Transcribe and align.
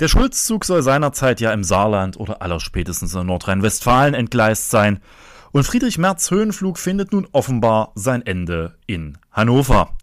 Der 0.00 0.08
Schulzzug 0.08 0.64
soll 0.64 0.82
seinerzeit 0.82 1.40
ja 1.40 1.52
im 1.52 1.62
Saarland 1.62 2.18
oder 2.18 2.42
allerspätestens 2.42 3.14
in 3.14 3.26
Nordrhein-Westfalen 3.26 4.14
entgleist 4.14 4.70
sein. 4.70 4.98
Und 5.52 5.62
Friedrich 5.62 5.98
Merz 5.98 6.32
Höhenflug 6.32 6.78
findet 6.78 7.12
nun 7.12 7.28
offenbar 7.30 7.92
sein 7.94 8.26
Ende 8.26 8.76
in 8.86 9.18
Hannover. 9.30 9.96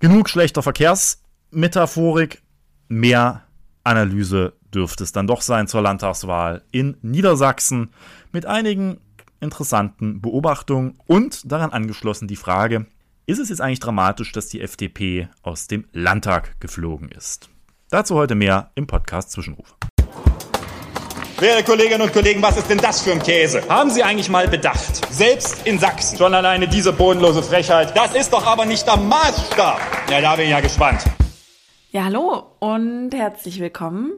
Genug 0.00 0.30
schlechter 0.30 0.62
Verkehrsmetaphorik, 0.62 2.42
mehr 2.88 3.42
Analyse 3.84 4.54
dürfte 4.72 5.04
es 5.04 5.12
dann 5.12 5.26
doch 5.26 5.42
sein 5.42 5.68
zur 5.68 5.82
Landtagswahl 5.82 6.62
in 6.70 6.96
Niedersachsen 7.02 7.90
mit 8.32 8.46
einigen 8.46 8.98
interessanten 9.40 10.22
Beobachtungen 10.22 10.98
und 11.06 11.52
daran 11.52 11.70
angeschlossen 11.70 12.28
die 12.28 12.36
Frage, 12.36 12.86
ist 13.26 13.38
es 13.38 13.50
jetzt 13.50 13.60
eigentlich 13.60 13.80
dramatisch, 13.80 14.32
dass 14.32 14.48
die 14.48 14.62
FDP 14.62 15.28
aus 15.42 15.66
dem 15.66 15.84
Landtag 15.92 16.58
geflogen 16.60 17.10
ist? 17.10 17.51
Dazu 17.92 18.14
heute 18.14 18.34
mehr 18.34 18.70
im 18.74 18.86
Podcast 18.86 19.32
Zwischenruf. 19.32 19.76
Werte 21.38 21.62
Kolleginnen 21.62 22.00
und 22.00 22.10
Kollegen, 22.10 22.40
was 22.40 22.56
ist 22.56 22.70
denn 22.70 22.78
das 22.78 23.02
für 23.02 23.12
ein 23.12 23.22
Käse? 23.22 23.68
Haben 23.68 23.90
Sie 23.90 24.02
eigentlich 24.02 24.30
mal 24.30 24.48
bedacht? 24.48 25.12
Selbst 25.12 25.66
in 25.66 25.78
Sachsen. 25.78 26.16
Schon 26.16 26.32
alleine 26.32 26.66
diese 26.66 26.90
bodenlose 26.90 27.42
Frechheit. 27.42 27.94
Das 27.94 28.14
ist 28.14 28.32
doch 28.32 28.46
aber 28.46 28.64
nicht 28.64 28.86
der 28.86 28.96
Maßstab. 28.96 29.78
Ja, 30.10 30.22
da 30.22 30.36
bin 30.36 30.46
ich 30.46 30.52
ja 30.52 30.60
gespannt. 30.60 31.04
Ja, 31.90 32.04
hallo 32.04 32.56
und 32.60 33.10
herzlich 33.12 33.60
willkommen. 33.60 34.12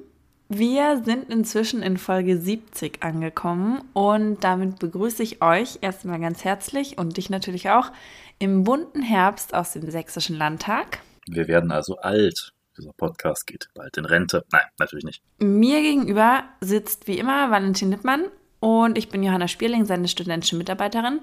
Wir 0.49 1.03
sind 1.05 1.29
inzwischen 1.29 1.83
in 1.83 1.97
Folge 1.97 2.39
70 2.39 3.03
angekommen 3.03 3.83
und 3.93 4.45
damit 4.45 4.79
begrüße 4.79 5.25
ich 5.25 5.43
euch 5.43 5.81
erstmal 5.81 6.21
ganz 6.21 6.45
herzlich 6.45 6.97
und 6.97 7.17
dich 7.17 7.29
natürlich 7.29 7.71
auch 7.71 7.91
im 8.39 8.63
bunten 8.63 9.03
Herbst 9.03 9.53
aus 9.53 9.73
dem 9.73 9.91
Sächsischen 9.91 10.39
Landtag. 10.39 11.01
Wir 11.27 11.49
werden 11.49 11.73
also 11.73 11.97
alt. 11.97 12.54
Dieser 12.77 12.93
Podcast 12.93 13.47
geht 13.47 13.69
bald 13.75 13.97
in 13.97 14.05
Rente. 14.05 14.45
Nein, 14.51 14.65
natürlich 14.79 15.05
nicht. 15.05 15.23
Mir 15.39 15.81
gegenüber 15.81 16.45
sitzt 16.61 17.07
wie 17.07 17.19
immer 17.19 17.51
Valentin 17.51 17.91
Lippmann 17.91 18.25
und 18.59 18.99
ich 18.99 19.09
bin 19.09 19.23
Johanna 19.23 19.47
Spierling, 19.47 19.85
seine 19.85 20.09
studentische 20.09 20.57
Mitarbeiterin. 20.57 21.21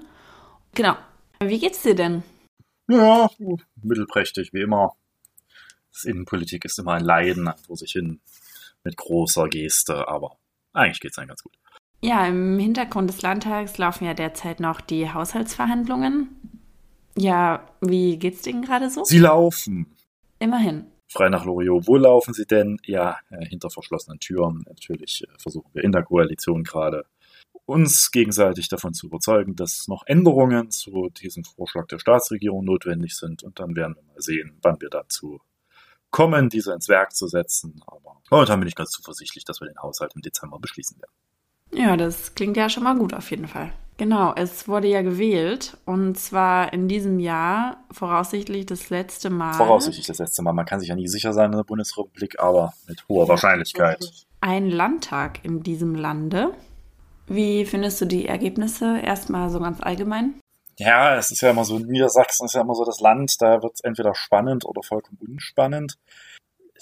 Genau. 0.74 0.96
Wie 1.42 1.58
geht's 1.58 1.82
dir 1.82 1.94
denn? 1.94 2.22
Ja, 2.88 3.28
mittelprächtig, 3.82 4.52
wie 4.52 4.62
immer. 4.62 4.94
Das 5.92 6.04
Innenpolitik 6.04 6.64
ist 6.64 6.78
immer 6.78 6.92
ein 6.92 7.04
Leiden 7.04 7.52
vor 7.66 7.76
sich 7.76 7.92
hin 7.92 8.20
mit 8.82 8.96
großer 8.96 9.48
Geste, 9.48 10.08
aber 10.08 10.38
eigentlich 10.72 11.00
geht's 11.00 11.16
dann 11.16 11.28
ganz 11.28 11.42
gut. 11.42 11.52
Ja, 12.00 12.26
im 12.26 12.58
Hintergrund 12.58 13.10
des 13.10 13.22
Landtags 13.22 13.76
laufen 13.76 14.06
ja 14.06 14.14
derzeit 14.14 14.58
noch 14.58 14.80
die 14.80 15.12
Haushaltsverhandlungen. 15.12 16.28
Ja, 17.16 17.68
wie 17.80 18.18
geht's 18.18 18.42
denen 18.42 18.62
gerade 18.62 18.88
so? 18.88 19.04
Sie 19.04 19.18
laufen. 19.18 19.94
Immerhin 20.38 20.86
frei 21.12 21.28
nach 21.28 21.44
Loriot. 21.44 21.86
Wo 21.86 21.96
laufen 21.96 22.34
sie 22.34 22.46
denn? 22.46 22.78
Ja, 22.84 23.18
äh, 23.30 23.44
hinter 23.46 23.70
verschlossenen 23.70 24.18
Türen. 24.18 24.64
Natürlich 24.66 25.24
äh, 25.24 25.38
versuchen 25.38 25.70
wir 25.72 25.84
in 25.84 25.92
der 25.92 26.02
Koalition 26.02 26.64
gerade 26.64 27.04
uns 27.64 28.10
gegenseitig 28.10 28.68
davon 28.68 28.92
zu 28.92 29.06
überzeugen, 29.06 29.54
dass 29.54 29.86
noch 29.88 30.04
Änderungen 30.06 30.70
zu 30.70 31.10
diesem 31.10 31.44
Vorschlag 31.44 31.86
der 31.86 31.98
Staatsregierung 31.98 32.64
notwendig 32.64 33.16
sind. 33.16 33.42
Und 33.42 33.60
dann 33.60 33.76
werden 33.76 33.94
wir 33.94 34.02
mal 34.02 34.20
sehen, 34.20 34.58
wann 34.62 34.80
wir 34.80 34.90
dazu 34.90 35.40
kommen, 36.10 36.48
diese 36.48 36.72
ins 36.72 36.88
Werk 36.88 37.14
zu 37.14 37.28
setzen. 37.28 37.80
Aber 37.86 38.20
momentan 38.30 38.60
bin 38.60 38.68
ich 38.68 38.74
ganz 38.74 38.90
zuversichtlich, 38.90 39.44
dass 39.44 39.60
wir 39.60 39.68
den 39.68 39.78
Haushalt 39.82 40.12
im 40.14 40.22
Dezember 40.22 40.58
beschließen 40.58 40.98
werden. 41.00 41.12
Ja, 41.72 41.96
das 41.96 42.34
klingt 42.34 42.56
ja 42.56 42.68
schon 42.68 42.82
mal 42.82 42.96
gut 42.96 43.14
auf 43.14 43.30
jeden 43.30 43.48
Fall. 43.48 43.72
Genau, 44.02 44.32
es 44.34 44.66
wurde 44.66 44.88
ja 44.88 45.00
gewählt 45.02 45.76
und 45.84 46.18
zwar 46.18 46.72
in 46.72 46.88
diesem 46.88 47.20
Jahr 47.20 47.84
voraussichtlich 47.92 48.66
das 48.66 48.90
letzte 48.90 49.30
Mal. 49.30 49.52
Voraussichtlich 49.52 50.08
das 50.08 50.18
letzte 50.18 50.42
Mal. 50.42 50.52
Man 50.52 50.66
kann 50.66 50.80
sich 50.80 50.88
ja 50.88 50.96
nie 50.96 51.06
sicher 51.06 51.32
sein 51.32 51.52
in 51.52 51.56
der 51.56 51.62
Bundesrepublik, 51.62 52.40
aber 52.40 52.72
mit 52.88 53.08
hoher 53.08 53.28
Wahrscheinlichkeit. 53.28 54.04
Ein 54.40 54.70
Landtag 54.70 55.44
in 55.44 55.62
diesem 55.62 55.94
Lande. 55.94 56.52
Wie 57.28 57.64
findest 57.64 58.00
du 58.00 58.06
die 58.06 58.26
Ergebnisse 58.26 58.98
erstmal 58.98 59.50
so 59.50 59.60
ganz 59.60 59.80
allgemein? 59.80 60.34
Ja, 60.78 61.14
es 61.14 61.30
ist 61.30 61.40
ja 61.40 61.50
immer 61.50 61.64
so, 61.64 61.78
Niedersachsen 61.78 62.46
ist 62.46 62.56
ja 62.56 62.62
immer 62.62 62.74
so 62.74 62.84
das 62.84 62.98
Land, 62.98 63.40
da 63.40 63.62
wird 63.62 63.74
es 63.74 63.82
entweder 63.82 64.16
spannend 64.16 64.64
oder 64.64 64.82
vollkommen 64.82 65.18
unspannend 65.20 65.96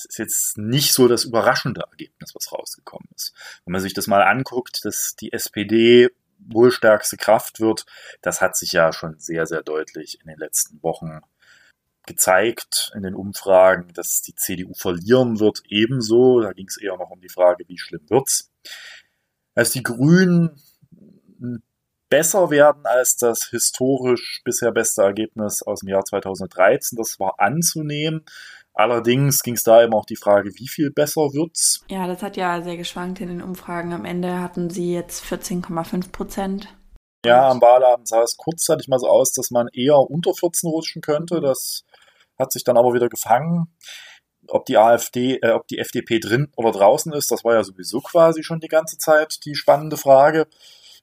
es 0.00 0.06
ist 0.06 0.19
jetzt 0.19 0.58
nicht 0.58 0.92
so 0.92 1.08
das 1.08 1.25
überraschende 1.25 1.82
Ergebnis, 1.91 2.34
was 2.34 2.52
rausgekommen 2.52 3.08
ist. 3.14 3.34
Wenn 3.64 3.72
man 3.72 3.81
sich 3.82 3.92
das 3.92 4.06
mal 4.06 4.22
anguckt, 4.22 4.81
dass 4.84 5.14
die 5.14 5.32
SPD 5.32 6.08
wohl 6.46 6.70
stärkste 6.70 7.16
Kraft 7.16 7.60
wird, 7.60 7.86
das 8.22 8.40
hat 8.40 8.56
sich 8.56 8.72
ja 8.72 8.92
schon 8.92 9.18
sehr, 9.18 9.46
sehr 9.46 9.62
deutlich 9.62 10.20
in 10.20 10.28
den 10.28 10.38
letzten 10.38 10.82
Wochen 10.82 11.20
gezeigt 12.06 12.90
in 12.94 13.02
den 13.02 13.14
Umfragen, 13.14 13.92
dass 13.92 14.22
die 14.22 14.34
CDU 14.34 14.74
verlieren 14.74 15.38
wird, 15.38 15.62
ebenso. 15.68 16.40
Da 16.40 16.52
ging 16.52 16.66
es 16.66 16.76
eher 16.76 16.96
noch 16.96 17.10
um 17.10 17.20
die 17.20 17.28
Frage, 17.28 17.64
wie 17.68 17.78
schlimm 17.78 18.08
wird's. 18.08 18.50
Als 19.54 19.70
die 19.70 19.82
Grünen 19.82 20.60
besser 22.10 22.50
werden 22.50 22.84
als 22.86 23.16
das 23.16 23.44
historisch 23.50 24.42
bisher 24.44 24.72
beste 24.72 25.02
Ergebnis 25.02 25.62
aus 25.62 25.80
dem 25.80 25.90
Jahr 25.90 26.04
2013, 26.04 26.98
das 26.98 27.20
war 27.20 27.38
anzunehmen. 27.38 28.24
Allerdings 28.80 29.42
ging 29.42 29.56
es 29.56 29.62
da 29.62 29.82
eben 29.82 29.92
auch 29.92 30.06
die 30.06 30.16
Frage, 30.16 30.52
wie 30.54 30.66
viel 30.66 30.91
besser 30.91 31.34
wird's? 31.34 31.84
Ja, 31.91 32.06
das 32.06 32.22
hat 32.22 32.38
ja 32.38 32.62
sehr 32.62 32.78
geschwankt 32.78 33.20
in 33.20 33.28
den 33.28 33.42
Umfragen. 33.42 33.92
Am 33.92 34.06
Ende 34.06 34.41
hatten 34.41 34.70
sie 34.70 34.94
jetzt 34.94 35.22
14,5 35.22 36.10
Prozent. 36.12 36.74
Ja, 37.26 37.50
am 37.50 37.60
Wahlabend 37.60 38.08
sah 38.08 38.22
es 38.22 38.38
kurzzeitig 38.38 38.88
mal 38.88 38.98
so 38.98 39.06
aus, 39.06 39.32
dass 39.32 39.50
man 39.50 39.69
eher 39.74 39.98
unter 39.98 40.32
14 40.32 40.70
rutschen 40.70 41.02
könnte. 41.02 41.42
Das 41.42 41.82
hat 42.38 42.52
sich 42.52 42.64
dann 42.64 42.78
aber 42.78 42.94
wieder 42.94 43.10
gefangen. 43.10 43.66
Ob 44.48 44.64
die 44.64 44.78
AfD, 44.78 45.38
äh, 45.42 45.50
ob 45.50 45.66
die 45.66 45.76
FDP 45.76 46.19
drin 46.19 46.50
oder 46.56 46.70
draußen 46.70 47.12
ist, 47.12 47.30
das 47.30 47.44
war 47.44 47.52
ja 47.52 47.62
sowieso 47.62 48.00
quasi 48.00 48.42
schon 48.42 48.60
die 48.60 48.69
ganze 48.69 48.96
Zeit 48.96 49.44
die 49.44 49.56
spannende 49.56 49.98
Frage. 49.98 50.46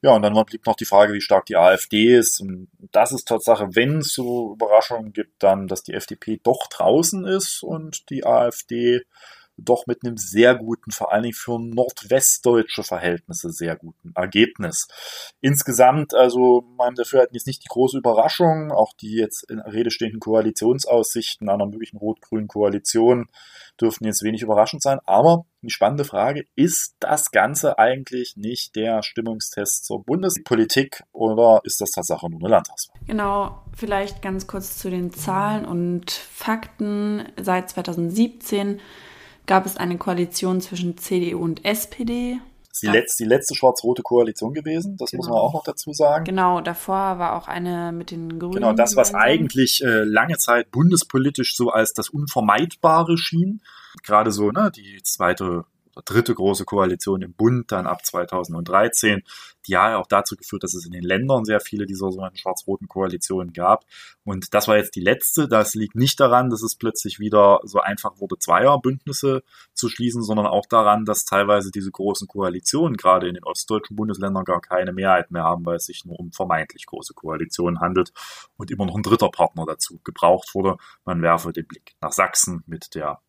Ja, 0.02 0.16
und 0.16 0.22
dann 0.22 0.34
blieb 0.46 0.66
noch 0.66 0.76
die 0.76 0.86
Frage, 0.86 1.14
wie 1.14 1.22
stark 1.22 1.46
die 1.48 1.56
AfD 1.56 2.16
ist. 2.16 2.40
Und 2.40 2.70
das 2.92 3.12
ist 3.12 3.28
Tatsache, 3.28 3.70
wenn 3.76 4.00
es 4.00 4.14
so 4.14 4.54
Überraschungen 4.54 5.12
gibt, 5.12 5.42
dann, 5.42 5.68
dass 5.68 5.84
die 5.84 5.94
FDP 5.94 6.40
doch 6.44 6.68
draußen 6.68 7.26
ist 7.26 7.64
und 7.64 8.10
die 8.10 8.26
AfD 8.26 9.02
doch 9.58 9.88
mit 9.88 10.04
einem 10.04 10.18
sehr 10.18 10.56
guten, 10.56 10.92
vor 10.92 11.12
allen 11.12 11.24
Dingen 11.24 11.34
für 11.34 11.60
nordwestdeutsche 11.60 12.84
Verhältnisse 12.84 13.52
sehr 13.52 13.76
guten 13.76 14.14
Ergebnis. 14.16 14.88
Insgesamt, 15.42 16.14
also 16.14 16.62
meinem 16.78 16.96
Dafürhalten 16.96 17.36
jetzt 17.36 17.48
nicht 17.48 17.64
die 17.64 17.70
große 17.70 17.98
Überraschung, 17.98 18.72
auch 18.72 18.94
die 18.94 19.16
jetzt 19.16 19.50
in 19.50 19.60
Rede 19.60 19.90
stehenden 19.90 20.20
Koalitionsaussichten 20.20 21.50
einer 21.50 21.66
möglichen 21.66 21.98
rot-grünen 21.98 22.48
Koalition 22.48 23.28
dürften 23.82 24.06
jetzt 24.06 24.24
wenig 24.24 24.42
überraschend 24.44 24.84
sein. 24.84 25.00
Aber 25.06 25.46
die 25.68 25.72
spannende 25.72 26.06
Frage, 26.06 26.48
ist 26.56 26.96
das 27.00 27.32
Ganze 27.32 27.78
eigentlich 27.78 28.38
nicht 28.38 28.76
der 28.76 29.04
Stimmungstest 29.04 29.86
zur 29.86 30.04
Bundespolitik 30.04 31.04
oder 31.12 31.60
ist 31.66 31.82
das 31.82 31.92
Tatsache 31.92 32.30
nur 32.30 32.40
eine 32.40 32.50
Landtagswahl? 32.50 33.00
Genau, 33.06 33.62
vielleicht 33.76 34.22
ganz 34.22 34.48
kurz 34.48 34.78
zu 34.78 34.90
den 34.90 35.12
Zahlen 35.12 35.66
und 35.66 36.10
Fakten. 36.10 37.26
Seit 37.40 37.70
2017 37.70 38.80
gab 39.46 39.66
es 39.66 39.76
eine 39.76 39.98
Koalition 39.98 40.62
zwischen 40.62 40.98
CDU 40.98 41.44
und 41.44 41.66
SPD. 41.66 42.40
Die, 42.82 42.88
letzte, 42.88 43.24
die 43.24 43.30
letzte 43.30 43.56
schwarz-rote 43.56 44.04
Koalition 44.04 44.54
gewesen, 44.54 44.98
das 44.98 45.12
genau. 45.12 45.20
muss 45.20 45.30
man 45.30 45.38
auch 45.40 45.54
noch 45.54 45.64
dazu 45.64 45.94
sagen. 45.94 46.26
Genau, 46.26 46.62
davor 46.62 47.20
war 47.20 47.36
auch 47.36 47.48
eine 47.48 47.92
mit 47.92 48.12
den 48.12 48.40
Grünen. 48.40 48.54
Genau, 48.54 48.74
das, 48.74 48.96
was 48.96 49.14
eigentlich 49.14 49.84
äh, 49.84 50.04
lange 50.04 50.38
Zeit 50.38 50.72
bundespolitisch 50.72 51.56
so 51.56 51.70
als 51.70 51.94
das 51.94 52.10
Unvermeidbare 52.10 53.18
schien. 53.18 53.62
Gerade 54.04 54.32
so, 54.32 54.52
ne, 54.52 54.72
die 54.76 55.02
zweite 55.04 55.66
dritte 56.06 56.34
große 56.34 56.66
Koalition 56.66 57.22
im 57.22 57.34
Bund 57.34 57.72
dann 57.72 57.88
ab 57.88 58.06
2013, 58.06 59.24
die 59.66 59.72
ja 59.74 59.98
auch 59.98 60.08
dazu 60.08 60.36
geführt, 60.36 60.64
dass 60.64 60.74
es 60.74 60.86
in 60.86 60.92
den 60.92 61.04
Ländern 61.04 61.46
sehr 61.46 61.60
viele 61.60 61.86
dieser 61.86 62.12
sogenannten 62.12 62.38
schwarz-roten 62.38 62.88
Koalitionen 62.88 63.54
gab. 63.54 63.86
Und 64.24 64.54
das 64.54 64.68
war 64.68 64.78
jetzt 64.78 64.96
die 64.96 65.02
letzte. 65.02 65.48
Das 65.48 65.76
liegt 65.76 65.96
nicht 65.96 66.20
daran, 66.20 66.50
dass 66.50 66.64
es 66.64 66.76
plötzlich 66.76 67.20
wieder 67.20 67.60
so 67.64 67.80
einfach 67.80 68.20
wurde, 68.20 68.38
Zweierbündnisse 68.40 69.44
zu 69.74 69.90
schließen, 69.90 70.22
sondern 70.24 70.48
auch 70.48 70.66
daran, 70.66 71.06
dass 71.06 71.26
teilweise 71.26 71.72
diese 71.72 71.92
großen 71.92 72.28
Koalitionen 72.28 72.98
gerade 72.98 73.28
in 73.28 73.36
den 73.36 73.44
ostdeutschen 73.44 73.96
Bundesländern 73.96 74.46
gar 74.46 74.62
keine 74.62 74.94
Mehrheit 74.94 75.32
mehr 75.32 75.44
haben, 75.44 75.66
weil 75.66 75.78
es 75.78 75.86
sich 75.86 76.06
nur 76.06 76.20
um 76.20 76.32
vermeintlich 76.32 76.86
große 76.86 77.14
Koalitionen 77.14 77.80
handelt 77.80 78.12
und 78.58 78.72
immer 78.72 78.86
noch 78.86 78.96
ein 78.96 79.04
dritter 79.04 79.30
Partner 79.30 79.66
dazu 79.66 80.00
gebraucht 80.04 80.54
wurde. 80.54 80.78
Man 81.06 81.22
werfe 81.22 81.52
den 81.52 81.68
Blick 81.68 81.96
nach 82.02 82.12
Sachsen 82.12 82.64
mit 82.68 82.96
der 82.96 83.22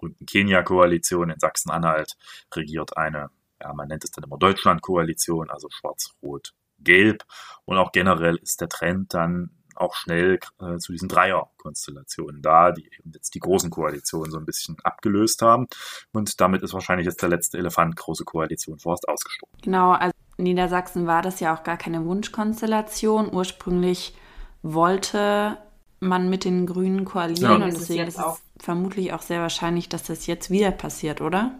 berühmten 0.00 0.26
Kenia-Koalition 0.26 1.30
in 1.30 1.38
Sachsen-Anhalt 1.38 2.16
regiert 2.54 2.96
eine, 2.96 3.30
ja, 3.60 3.72
man 3.74 3.88
nennt 3.88 4.04
es 4.04 4.10
dann 4.10 4.24
immer 4.24 4.38
Deutschland-Koalition, 4.38 5.50
also 5.50 5.68
schwarz-rot-gelb. 5.70 7.24
Und 7.64 7.78
auch 7.78 7.92
generell 7.92 8.36
ist 8.36 8.60
der 8.60 8.68
Trend 8.68 9.14
dann 9.14 9.50
auch 9.76 9.94
schnell 9.94 10.38
äh, 10.60 10.76
zu 10.78 10.92
diesen 10.92 11.08
Dreier-Konstellationen 11.08 12.42
da, 12.42 12.72
die 12.72 12.84
eben 12.84 13.12
jetzt 13.14 13.34
die 13.34 13.38
großen 13.38 13.70
Koalitionen 13.70 14.30
so 14.30 14.38
ein 14.38 14.44
bisschen 14.44 14.76
abgelöst 14.82 15.42
haben. 15.42 15.66
Und 16.12 16.40
damit 16.40 16.62
ist 16.62 16.74
wahrscheinlich 16.74 17.06
jetzt 17.06 17.22
der 17.22 17.30
letzte 17.30 17.58
Elefant 17.58 17.96
große 17.96 18.24
Koalition 18.24 18.78
vorerst 18.78 19.08
ausgestorben. 19.08 19.58
Genau, 19.62 19.92
also 19.92 20.12
in 20.36 20.44
Niedersachsen 20.44 21.06
war 21.06 21.22
das 21.22 21.40
ja 21.40 21.54
auch 21.54 21.62
gar 21.62 21.76
keine 21.76 22.04
Wunschkonstellation. 22.04 23.32
Ursprünglich 23.32 24.14
wollte 24.62 25.56
man 26.00 26.30
mit 26.30 26.44
den 26.44 26.66
Grünen 26.66 27.04
koalieren 27.04 27.60
ja. 27.60 27.66
und 27.66 27.74
deswegen 27.74 28.06
ist 28.06 28.18
es 28.18 28.42
vermutlich 28.62 29.12
auch 29.12 29.22
sehr 29.22 29.40
wahrscheinlich, 29.40 29.88
dass 29.88 30.04
das 30.04 30.26
jetzt 30.26 30.50
wieder 30.50 30.70
passiert, 30.70 31.20
oder? 31.20 31.58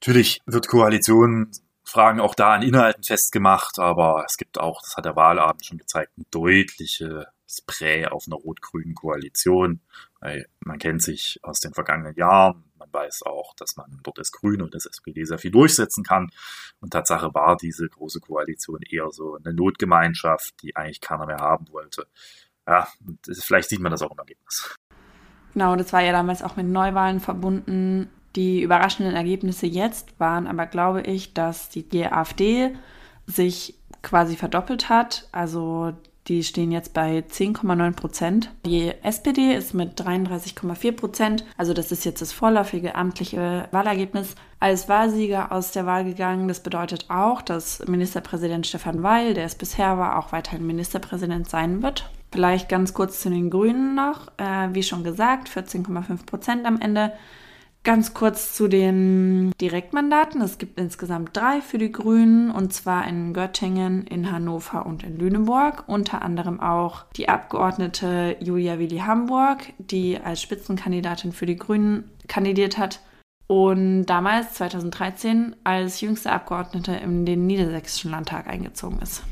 Natürlich 0.00 0.40
wird 0.46 0.68
Koalition 0.68 1.50
Fragen 1.84 2.20
auch 2.20 2.34
da 2.34 2.52
an 2.52 2.62
Inhalten 2.62 3.02
festgemacht, 3.02 3.78
aber 3.78 4.24
es 4.26 4.36
gibt 4.36 4.60
auch, 4.60 4.82
das 4.82 4.96
hat 4.96 5.06
der 5.06 5.16
Wahlabend 5.16 5.64
schon 5.64 5.78
gezeigt, 5.78 6.18
ein 6.18 6.26
deutliches 6.30 7.24
Spray 7.48 8.04
auf 8.06 8.24
einer 8.26 8.36
rot-grünen 8.36 8.94
Koalition. 8.94 9.80
Man 10.60 10.78
kennt 10.78 11.02
sich 11.02 11.40
aus 11.42 11.60
den 11.60 11.72
vergangenen 11.72 12.14
Jahren. 12.14 12.64
Man 12.78 12.92
weiß 12.92 13.22
auch, 13.22 13.54
dass 13.54 13.76
man 13.76 14.00
dort 14.02 14.18
das 14.18 14.32
Grüne 14.32 14.64
und 14.64 14.74
das 14.74 14.84
SPD 14.84 15.24
sehr 15.24 15.38
viel 15.38 15.50
durchsetzen 15.50 16.04
kann. 16.04 16.30
Und 16.80 16.92
Tatsache 16.92 17.32
war 17.32 17.56
diese 17.56 17.88
große 17.88 18.20
Koalition 18.20 18.82
eher 18.82 19.10
so 19.10 19.36
eine 19.36 19.54
Notgemeinschaft, 19.54 20.60
die 20.62 20.76
eigentlich 20.76 21.00
keiner 21.00 21.24
mehr 21.24 21.38
haben 21.38 21.68
wollte. 21.70 22.06
Ja, 22.66 22.86
vielleicht 23.40 23.70
sieht 23.70 23.80
man 23.80 23.92
das 23.92 24.02
auch 24.02 24.12
im 24.12 24.18
Ergebnis. 24.18 24.76
Genau, 25.54 25.76
das 25.76 25.92
war 25.92 26.02
ja 26.02 26.12
damals 26.12 26.42
auch 26.42 26.56
mit 26.56 26.66
Neuwahlen 26.66 27.20
verbunden. 27.20 28.08
Die 28.36 28.62
überraschenden 28.62 29.14
Ergebnisse 29.14 29.66
jetzt 29.66 30.18
waren 30.20 30.46
aber, 30.46 30.66
glaube 30.66 31.02
ich, 31.02 31.34
dass 31.34 31.68
die 31.70 32.06
AfD 32.06 32.74
sich 33.26 33.74
quasi 34.02 34.36
verdoppelt 34.36 34.88
hat. 34.88 35.28
Also 35.32 35.92
die 36.28 36.44
stehen 36.44 36.70
jetzt 36.70 36.92
bei 36.92 37.24
10,9 37.28 37.92
Prozent. 37.92 38.50
Die 38.66 38.92
SPD 39.02 39.54
ist 39.54 39.72
mit 39.72 39.98
33,4 39.98 40.92
Prozent. 40.92 41.44
Also 41.56 41.72
das 41.72 41.90
ist 41.90 42.04
jetzt 42.04 42.20
das 42.20 42.32
vorläufige 42.32 42.94
amtliche 42.94 43.66
Wahlergebnis. 43.70 44.34
Als 44.60 44.88
Wahlsieger 44.88 45.52
aus 45.52 45.72
der 45.72 45.86
Wahl 45.86 46.04
gegangen. 46.04 46.46
Das 46.48 46.62
bedeutet 46.62 47.06
auch, 47.08 47.40
dass 47.40 47.86
Ministerpräsident 47.86 48.66
Stefan 48.66 49.02
Weil, 49.02 49.34
der 49.34 49.46
es 49.46 49.54
bisher 49.54 49.96
war, 49.96 50.18
auch 50.18 50.32
weiterhin 50.32 50.66
Ministerpräsident 50.66 51.48
sein 51.48 51.82
wird. 51.82 52.10
Vielleicht 52.30 52.68
ganz 52.68 52.94
kurz 52.94 53.20
zu 53.20 53.30
den 53.30 53.50
Grünen 53.50 53.94
noch. 53.94 54.28
Äh, 54.36 54.68
wie 54.72 54.82
schon 54.82 55.04
gesagt, 55.04 55.48
14,5 55.48 56.26
Prozent 56.26 56.66
am 56.66 56.80
Ende. 56.80 57.12
Ganz 57.84 58.12
kurz 58.12 58.54
zu 58.54 58.68
den 58.68 59.52
Direktmandaten. 59.60 60.42
Es 60.42 60.58
gibt 60.58 60.78
insgesamt 60.78 61.34
drei 61.36 61.60
für 61.60 61.78
die 61.78 61.92
Grünen, 61.92 62.50
und 62.50 62.72
zwar 62.72 63.06
in 63.06 63.32
Göttingen, 63.32 64.06
in 64.06 64.30
Hannover 64.30 64.84
und 64.84 65.04
in 65.04 65.18
Lüneburg. 65.18 65.84
Unter 65.86 66.22
anderem 66.22 66.60
auch 66.60 67.04
die 67.16 67.28
Abgeordnete 67.28 68.36
Julia 68.40 68.78
Willi 68.78 68.98
Hamburg, 68.98 69.72
die 69.78 70.18
als 70.18 70.42
Spitzenkandidatin 70.42 71.32
für 71.32 71.46
die 71.46 71.56
Grünen 71.56 72.10
kandidiert 72.26 72.76
hat 72.76 73.00
und 73.48 74.04
damals, 74.04 74.52
2013, 74.54 75.56
als 75.64 76.02
jüngste 76.02 76.30
Abgeordnete 76.30 76.92
in 76.92 77.24
den 77.24 77.46
Niedersächsischen 77.46 78.10
Landtag 78.10 78.46
eingezogen 78.46 78.98
ist. 79.00 79.22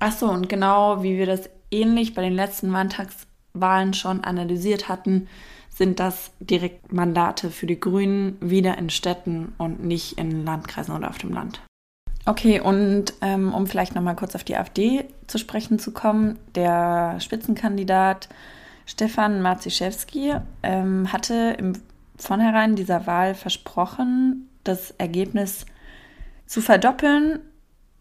Achso, 0.00 0.28
und 0.28 0.48
genau 0.48 1.04
wie 1.04 1.16
wir 1.16 1.26
das 1.26 1.48
ähnlich 1.70 2.14
bei 2.14 2.22
den 2.22 2.34
letzten 2.34 2.70
Landtagswahlen 2.70 3.94
schon 3.94 4.24
analysiert 4.24 4.88
hatten, 4.88 5.28
sind 5.70 6.00
das 6.00 6.32
Direktmandate 6.40 7.50
für 7.50 7.66
die 7.66 7.80
Grünen 7.80 8.36
wieder 8.40 8.76
in 8.76 8.90
Städten 8.90 9.54
und 9.56 9.82
nicht 9.82 10.18
in 10.18 10.44
Landkreisen 10.44 10.94
oder 10.94 11.08
auf 11.08 11.18
dem 11.18 11.32
Land. 11.32 11.60
Okay, 12.26 12.60
und 12.60 13.14
ähm, 13.22 13.54
um 13.54 13.66
vielleicht 13.66 13.94
nochmal 13.94 14.16
kurz 14.16 14.34
auf 14.34 14.44
die 14.44 14.56
AfD 14.56 15.06
zu 15.26 15.38
sprechen 15.38 15.78
zu 15.78 15.92
kommen, 15.92 16.38
der 16.54 17.18
Spitzenkandidat 17.18 18.28
Stefan 18.84 19.40
Marziszewski 19.40 20.34
ähm, 20.62 21.12
hatte 21.12 21.56
im 21.58 21.74
Vornherein 22.16 22.76
dieser 22.76 23.06
Wahl 23.06 23.34
versprochen, 23.34 24.48
das 24.64 24.90
Ergebnis 24.98 25.64
zu 26.46 26.60
verdoppeln, 26.60 27.38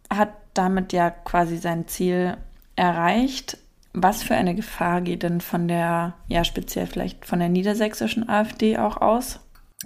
hat 0.10 0.34
damit 0.54 0.92
ja 0.92 1.12
quasi 1.12 1.58
sein 1.58 1.88
Ziel 1.88 2.36
erreicht. 2.80 3.58
Was 3.94 4.24
für 4.24 4.36
eine 4.36 4.56
Gefahr 4.56 5.02
geht 5.02 5.24
denn 5.24 5.42
von 5.42 5.68
der, 5.68 6.16
ja 6.28 6.44
speziell 6.44 6.88
vielleicht 6.88 7.26
von 7.26 7.40
der 7.40 7.50
niedersächsischen 7.50 8.30
AfD 8.30 8.78
auch 8.78 8.98
aus? 8.98 9.40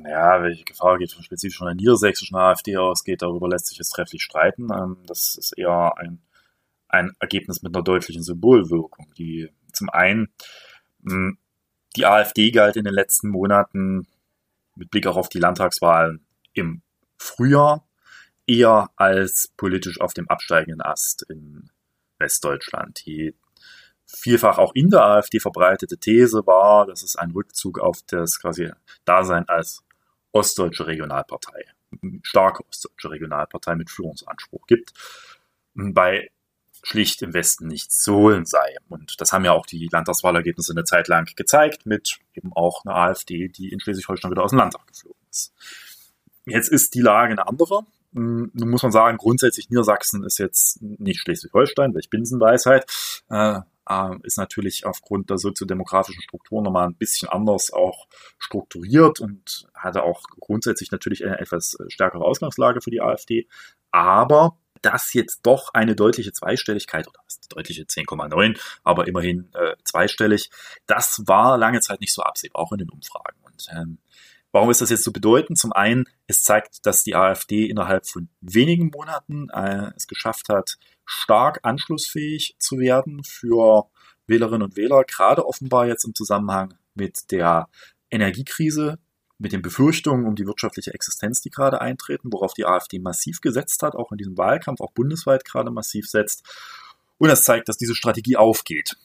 Ja, 0.03 0.41
welche 0.41 0.63
Gefahr 0.63 0.97
geht 0.97 1.11
spezifisch 1.11 1.57
von 1.57 1.67
der 1.67 1.75
niedersächsischen 1.75 2.37
AfD 2.37 2.77
ausgeht, 2.77 3.21
darüber 3.21 3.49
lässt 3.49 3.67
sich 3.67 3.77
jetzt 3.77 3.91
trefflich 3.91 4.23
streiten. 4.23 4.69
Ähm, 4.71 4.97
das 5.07 5.35
ist 5.35 5.57
eher 5.57 5.97
ein, 5.97 6.19
ein 6.87 7.15
Ergebnis 7.19 7.61
mit 7.63 7.75
einer 7.75 7.83
deutlichen 7.83 8.23
Symbolwirkung, 8.23 9.11
die 9.17 9.49
zum 9.71 9.89
einen 9.89 10.29
hm, 11.03 11.37
die 11.95 12.05
AfD 12.05 12.51
galt 12.51 12.75
in 12.75 12.85
den 12.85 12.93
letzten 12.93 13.29
Monaten 13.29 14.07
mit 14.75 14.89
Blick 14.91 15.07
auch 15.07 15.17
auf 15.17 15.29
die 15.29 15.39
Landtagswahlen 15.39 16.25
im 16.53 16.81
Frühjahr 17.17 17.87
eher 18.45 18.89
als 18.95 19.51
politisch 19.57 20.01
auf 20.01 20.13
dem 20.13 20.27
absteigenden 20.27 20.81
Ast 20.81 21.25
in 21.29 21.69
Westdeutschland. 22.23 23.05
Die 23.05 23.35
vielfach 24.05 24.57
auch 24.57 24.73
in 24.73 24.89
der 24.89 25.03
AfD 25.03 25.39
verbreitete 25.39 25.97
These 25.97 26.45
war, 26.45 26.85
dass 26.85 27.03
es 27.03 27.15
ein 27.15 27.31
Rückzug 27.31 27.79
auf 27.79 27.99
das 28.07 28.39
quasi 28.39 28.71
Dasein 29.05 29.47
als 29.47 29.83
ostdeutsche 30.31 30.87
Regionalpartei, 30.87 31.65
starke 32.23 32.63
ostdeutsche 32.67 33.11
Regionalpartei 33.11 33.75
mit 33.75 33.89
Führungsanspruch 33.89 34.65
gibt, 34.67 34.93
bei 35.75 36.29
schlicht 36.83 37.21
im 37.21 37.33
Westen 37.33 37.67
nichts 37.67 37.99
zu 37.99 38.13
holen 38.15 38.45
sei. 38.45 38.75
Und 38.89 39.19
das 39.21 39.31
haben 39.31 39.45
ja 39.45 39.53
auch 39.53 39.65
die 39.65 39.87
Landtagswahlergebnisse 39.91 40.73
eine 40.73 40.83
Zeit 40.83 41.07
lang 41.07 41.25
gezeigt, 41.35 41.85
mit 41.85 42.19
eben 42.33 42.51
auch 42.53 42.83
einer 42.83 42.95
AfD, 42.95 43.47
die 43.47 43.69
in 43.69 43.79
Schleswig-Holstein 43.79 44.31
wieder 44.31 44.43
aus 44.43 44.51
dem 44.51 44.59
Landtag 44.59 44.85
geflogen 44.87 45.21
ist. 45.31 45.53
Jetzt 46.45 46.67
ist 46.67 46.93
die 46.93 47.01
Lage 47.01 47.31
eine 47.31 47.47
andere. 47.47 47.85
Hm, 48.13 48.51
nun 48.53 48.69
muss 48.69 48.83
man 48.83 48.91
sagen, 48.91 49.17
grundsätzlich 49.17 49.69
Niedersachsen 49.69 50.23
ist 50.23 50.37
jetzt 50.37 50.81
nicht 50.81 51.19
Schleswig-Holstein, 51.19 51.93
welch 51.93 52.09
Binsenweisheit. 52.09 52.85
Äh, 53.29 53.61
äh, 53.89 54.15
ist 54.23 54.37
natürlich 54.37 54.85
aufgrund 54.85 55.29
der 55.29 55.37
soziodemografischen 55.37 56.21
Strukturen 56.21 56.63
nochmal 56.63 56.87
ein 56.87 56.95
bisschen 56.95 57.29
anders 57.29 57.71
auch 57.73 58.07
strukturiert 58.37 59.19
und 59.19 59.67
hatte 59.73 60.03
auch 60.03 60.23
grundsätzlich 60.39 60.91
natürlich 60.91 61.25
eine 61.25 61.39
etwas 61.39 61.77
stärkere 61.87 62.23
Ausgangslage 62.23 62.81
für 62.81 62.91
die 62.91 63.01
AfD. 63.01 63.47
Aber 63.91 64.57
dass 64.81 65.13
jetzt 65.13 65.41
doch 65.43 65.73
eine 65.73 65.95
deutliche 65.95 66.33
Zweistelligkeit 66.33 67.07
oder 67.07 67.19
deutliche 67.49 67.83
10,9, 67.83 68.59
aber 68.83 69.07
immerhin 69.07 69.49
äh, 69.53 69.75
zweistellig, 69.83 70.49
das 70.87 71.23
war 71.25 71.57
lange 71.57 71.79
Zeit 71.79 72.01
nicht 72.01 72.13
so 72.13 72.21
absehbar, 72.21 72.61
auch 72.61 72.71
in 72.73 72.79
den 72.79 72.89
Umfragen. 72.89 73.37
Und 73.43 73.67
ähm, 73.71 73.97
Warum 74.53 74.69
ist 74.69 74.81
das 74.81 74.91
jetzt 74.91 75.03
so 75.03 75.11
bedeutend? 75.11 75.57
Zum 75.57 75.73
einen, 75.73 76.05
es 76.27 76.43
zeigt, 76.43 76.85
dass 76.85 77.03
die 77.03 77.15
AfD 77.15 77.65
innerhalb 77.65 78.07
von 78.07 78.29
wenigen 78.39 78.91
Monaten 78.93 79.49
äh, 79.49 79.91
es 79.95 80.05
geschafft 80.05 80.47
hat, 80.47 80.77
stark 81.05 81.59
anschlussfähig 81.63 82.55
zu 82.59 82.77
werden 82.77 83.23
für 83.23 83.89
Wählerinnen 84.27 84.61
und 84.61 84.77
Wähler, 84.77 85.03
gerade 85.05 85.45
offenbar 85.45 85.87
jetzt 85.87 86.05
im 86.05 86.13
Zusammenhang 86.13 86.75
mit 86.93 87.31
der 87.31 87.67
Energiekrise, 88.11 88.99
mit 89.39 89.53
den 89.53 89.63
Befürchtungen 89.63 90.27
um 90.27 90.35
die 90.35 90.45
wirtschaftliche 90.45 90.93
Existenz, 90.93 91.41
die 91.41 91.49
gerade 91.49 91.81
eintreten, 91.81 92.31
worauf 92.31 92.53
die 92.53 92.65
AfD 92.65 92.99
massiv 92.99 93.41
gesetzt 93.41 93.81
hat, 93.81 93.95
auch 93.95 94.11
in 94.11 94.19
diesem 94.19 94.37
Wahlkampf, 94.37 94.81
auch 94.81 94.91
bundesweit 94.91 95.45
gerade 95.45 95.71
massiv 95.71 96.07
setzt. 96.07 96.43
Und 97.17 97.29
es 97.29 97.43
zeigt, 97.43 97.69
dass 97.69 97.77
diese 97.77 97.95
Strategie 97.95 98.37
aufgeht. 98.37 98.97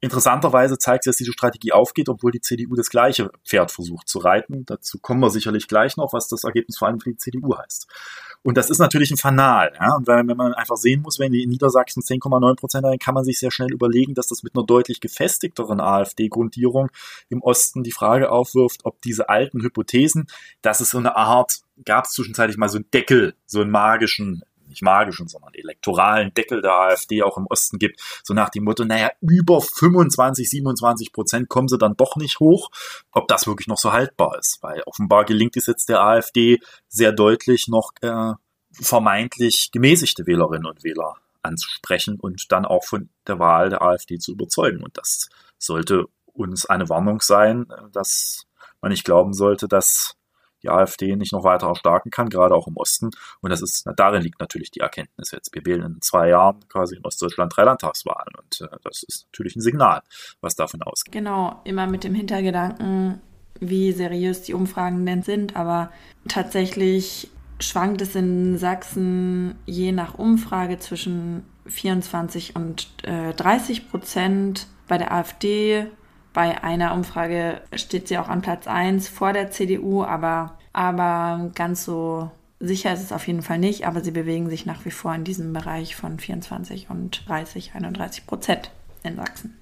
Interessanterweise 0.00 0.78
zeigt 0.78 1.04
sich, 1.04 1.10
dass 1.10 1.16
diese 1.16 1.32
Strategie 1.32 1.72
aufgeht, 1.72 2.08
obwohl 2.08 2.30
die 2.30 2.40
CDU 2.40 2.74
das 2.74 2.90
gleiche 2.90 3.30
Pferd 3.44 3.70
versucht 3.70 4.08
zu 4.08 4.18
reiten. 4.18 4.66
Dazu 4.66 4.98
kommen 4.98 5.20
wir 5.20 5.30
sicherlich 5.30 5.66
gleich 5.66 5.96
noch, 5.96 6.12
was 6.12 6.28
das 6.28 6.44
Ergebnis 6.44 6.76
vor 6.78 6.88
allem 6.88 7.00
für 7.00 7.10
die 7.10 7.16
CDU 7.16 7.56
heißt. 7.56 7.86
Und 8.42 8.58
das 8.58 8.68
ist 8.68 8.78
natürlich 8.78 9.10
ein 9.10 9.16
Fanal. 9.16 9.72
Ja? 9.80 9.96
Und 9.96 10.06
wenn 10.06 10.26
man 10.26 10.52
einfach 10.52 10.76
sehen 10.76 11.00
muss, 11.00 11.18
wenn 11.18 11.32
die 11.32 11.42
in 11.42 11.48
Niedersachsen 11.48 12.02
10,9 12.02 12.56
Prozent 12.56 12.84
haben, 12.84 12.98
kann 12.98 13.14
man 13.14 13.24
sich 13.24 13.38
sehr 13.38 13.50
schnell 13.50 13.72
überlegen, 13.72 14.12
dass 14.12 14.26
das 14.26 14.42
mit 14.42 14.54
einer 14.54 14.66
deutlich 14.66 15.00
gefestigteren 15.00 15.80
AfD-Grundierung 15.80 16.90
im 17.30 17.40
Osten 17.40 17.82
die 17.82 17.92
Frage 17.92 18.30
aufwirft, 18.30 18.84
ob 18.84 19.00
diese 19.00 19.30
alten 19.30 19.62
Hypothesen, 19.62 20.26
dass 20.60 20.80
es 20.80 20.90
so 20.90 20.98
eine 20.98 21.16
Art, 21.16 21.62
gab 21.86 22.04
es 22.04 22.10
zwischenzeitlich 22.10 22.58
mal 22.58 22.68
so 22.68 22.76
einen 22.76 22.90
Deckel, 22.92 23.34
so 23.46 23.62
einen 23.62 23.70
magischen 23.70 24.42
nicht 24.74 24.82
magischen, 24.82 25.28
sondern 25.28 25.54
elektoralen 25.54 26.34
Deckel 26.34 26.60
der 26.62 26.72
AfD 26.72 27.22
auch 27.22 27.38
im 27.38 27.46
Osten 27.46 27.78
gibt, 27.78 28.00
so 28.22 28.34
nach 28.34 28.50
dem 28.50 28.64
Motto, 28.64 28.84
naja, 28.84 29.10
über 29.20 29.60
25, 29.60 30.48
27 30.50 31.12
Prozent 31.12 31.48
kommen 31.48 31.68
sie 31.68 31.78
dann 31.78 31.96
doch 31.96 32.16
nicht 32.16 32.40
hoch, 32.40 32.70
ob 33.12 33.28
das 33.28 33.46
wirklich 33.46 33.68
noch 33.68 33.78
so 33.78 33.92
haltbar 33.92 34.38
ist, 34.38 34.58
weil 34.62 34.82
offenbar 34.86 35.24
gelingt 35.24 35.56
es 35.56 35.66
jetzt 35.66 35.88
der 35.88 36.02
AfD 36.02 36.60
sehr 36.88 37.12
deutlich 37.12 37.68
noch 37.68 37.92
äh, 38.02 38.32
vermeintlich 38.72 39.70
gemäßigte 39.72 40.26
Wählerinnen 40.26 40.66
und 40.66 40.84
Wähler 40.84 41.14
anzusprechen 41.42 42.18
und 42.18 42.50
dann 42.50 42.64
auch 42.64 42.84
von 42.84 43.10
der 43.26 43.38
Wahl 43.38 43.70
der 43.70 43.82
AfD 43.82 44.18
zu 44.18 44.32
überzeugen. 44.32 44.82
Und 44.82 44.96
das 44.96 45.28
sollte 45.58 46.06
uns 46.32 46.66
eine 46.66 46.88
Warnung 46.88 47.20
sein, 47.20 47.66
dass 47.92 48.46
man 48.80 48.90
nicht 48.90 49.04
glauben 49.04 49.32
sollte, 49.32 49.68
dass 49.68 50.16
die 50.64 50.70
AfD 50.70 51.14
nicht 51.16 51.32
noch 51.32 51.44
weiter 51.44 51.68
erstarken 51.68 52.10
kann, 52.10 52.28
gerade 52.28 52.54
auch 52.54 52.66
im 52.66 52.76
Osten. 52.76 53.10
Und 53.40 53.50
das 53.50 53.62
ist, 53.62 53.86
darin 53.96 54.22
liegt 54.22 54.40
natürlich 54.40 54.70
die 54.70 54.80
Erkenntnis 54.80 55.30
jetzt. 55.30 55.54
Wir 55.54 55.64
wählen 55.64 55.82
in 55.82 56.00
zwei 56.00 56.28
Jahren 56.30 56.60
quasi 56.68 56.96
in 56.96 57.04
Ostdeutschland 57.04 57.54
drei 57.54 57.64
Landtagswahlen. 57.64 58.34
Und 58.38 58.60
äh, 58.62 58.76
das 58.82 59.02
ist 59.02 59.26
natürlich 59.32 59.56
ein 59.56 59.60
Signal, 59.60 60.02
was 60.40 60.56
davon 60.56 60.82
ausgeht. 60.82 61.12
Genau, 61.12 61.60
immer 61.64 61.86
mit 61.86 62.04
dem 62.04 62.14
Hintergedanken, 62.14 63.20
wie 63.60 63.92
seriös 63.92 64.42
die 64.42 64.54
Umfragen 64.54 65.04
denn 65.04 65.22
sind. 65.22 65.56
Aber 65.56 65.90
tatsächlich 66.28 67.30
schwankt 67.60 68.00
es 68.00 68.14
in 68.14 68.58
Sachsen 68.58 69.56
je 69.66 69.92
nach 69.92 70.14
Umfrage 70.14 70.78
zwischen 70.78 71.44
24 71.66 72.56
und 72.56 72.88
äh, 73.02 73.32
30 73.34 73.90
Prozent. 73.90 74.66
Bei 74.86 74.98
der 74.98 75.12
AfD 75.12 75.86
bei 76.34 76.62
einer 76.62 76.92
Umfrage 76.92 77.62
steht 77.74 78.08
sie 78.08 78.18
auch 78.18 78.28
an 78.28 78.42
Platz 78.42 78.66
1 78.66 79.08
vor 79.08 79.32
der 79.32 79.50
CDU, 79.50 80.02
aber, 80.02 80.58
aber 80.72 81.50
ganz 81.54 81.84
so 81.84 82.30
sicher 82.58 82.92
ist 82.92 83.02
es 83.02 83.12
auf 83.12 83.26
jeden 83.26 83.42
Fall 83.42 83.58
nicht, 83.58 83.86
aber 83.86 84.02
sie 84.02 84.10
bewegen 84.10 84.50
sich 84.50 84.66
nach 84.66 84.84
wie 84.84 84.90
vor 84.90 85.14
in 85.14 85.24
diesem 85.24 85.52
Bereich 85.52 85.96
von 85.96 86.18
24 86.18 86.90
und 86.90 87.26
30, 87.28 87.74
31 87.74 88.26
Prozent 88.26 88.70
in 89.04 89.16
Sachsen. 89.16 89.56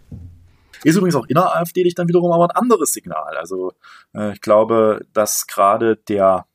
Ist 0.82 0.96
übrigens 0.96 1.14
auch 1.14 1.26
inner 1.26 1.54
AfD 1.54 1.88
dann 1.94 2.08
wiederum 2.08 2.32
aber 2.32 2.44
ein 2.44 2.56
anderes 2.56 2.92
Signal. 2.92 3.36
Also 3.36 3.72
äh, 4.14 4.32
ich 4.32 4.40
glaube, 4.40 5.04
dass 5.12 5.46
gerade 5.46 5.96
der 5.96 6.46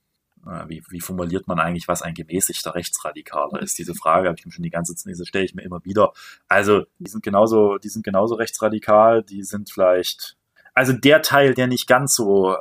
wie, 0.68 0.84
wie 0.89 1.01
formuliert 1.01 1.48
man 1.48 1.60
eigentlich, 1.60 1.88
was 1.88 2.01
ein 2.01 2.13
gemäßigter 2.13 2.75
Rechtsradikaler 2.75 3.62
ist? 3.62 3.77
Diese 3.77 3.96
Frage 3.96 4.27
habe 4.27 4.38
ich 4.39 4.46
mir 4.46 4.51
schon 4.51 4.63
die 4.63 4.70
ganze 4.70 4.96
Zeit, 4.96 5.12
diese 5.12 5.25
stelle 5.25 5.46
ich 5.46 5.56
mir 5.56 5.63
immer 5.63 5.84
wieder. 5.84 6.13
Also, 6.48 6.86
die 7.00 7.10
sind 7.10 7.24
genauso, 7.24 7.77
die 7.77 7.89
sind 7.89 8.04
genauso 8.04 8.36
rechtsradikal, 8.36 9.24
die 9.24 9.44
sind 9.44 9.72
vielleicht, 9.72 10.38
also 10.74 10.94
der 10.94 11.22
Teil, 11.22 11.54
der 11.54 11.68
nicht 11.68 11.88
ganz 11.88 12.16
so 12.16 12.58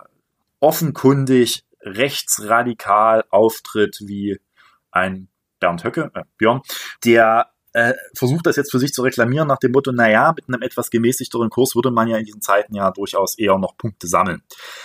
offenkundig 0.61 1.64
rechtsradikal 1.81 3.25
auftritt 3.31 3.99
wie 4.00 4.40
ein 4.90 5.28
Bernd 5.61 5.85
Höcke, 5.85 6.11
äh, 6.14 6.25
Björn, 6.38 6.62
der 7.05 7.50
äh, 7.76 7.95
versucht 8.14 8.47
das 8.47 8.56
jetzt 8.56 8.71
für 8.71 8.78
sich 8.78 8.95
zu 8.95 9.02
reklamieren 9.02 9.47
nach 9.47 9.59
dem 9.59 9.73
Motto, 9.73 9.92
naja, 9.92 10.33
mit 10.35 10.49
einem 10.49 10.62
etwas 10.62 10.88
gemäßigteren 10.88 11.50
Kurs 11.50 11.75
würde 11.75 11.90
man 11.90 12.09
ja 12.09 12.16
in 12.16 12.25
diesen 12.25 12.40
Zeiten 12.40 12.75
ja 12.75 12.90
durchaus 12.90 13.37
eher 13.37 13.59
noch 13.59 13.76
Punkte 13.76 14.06
sammeln. 14.06 14.42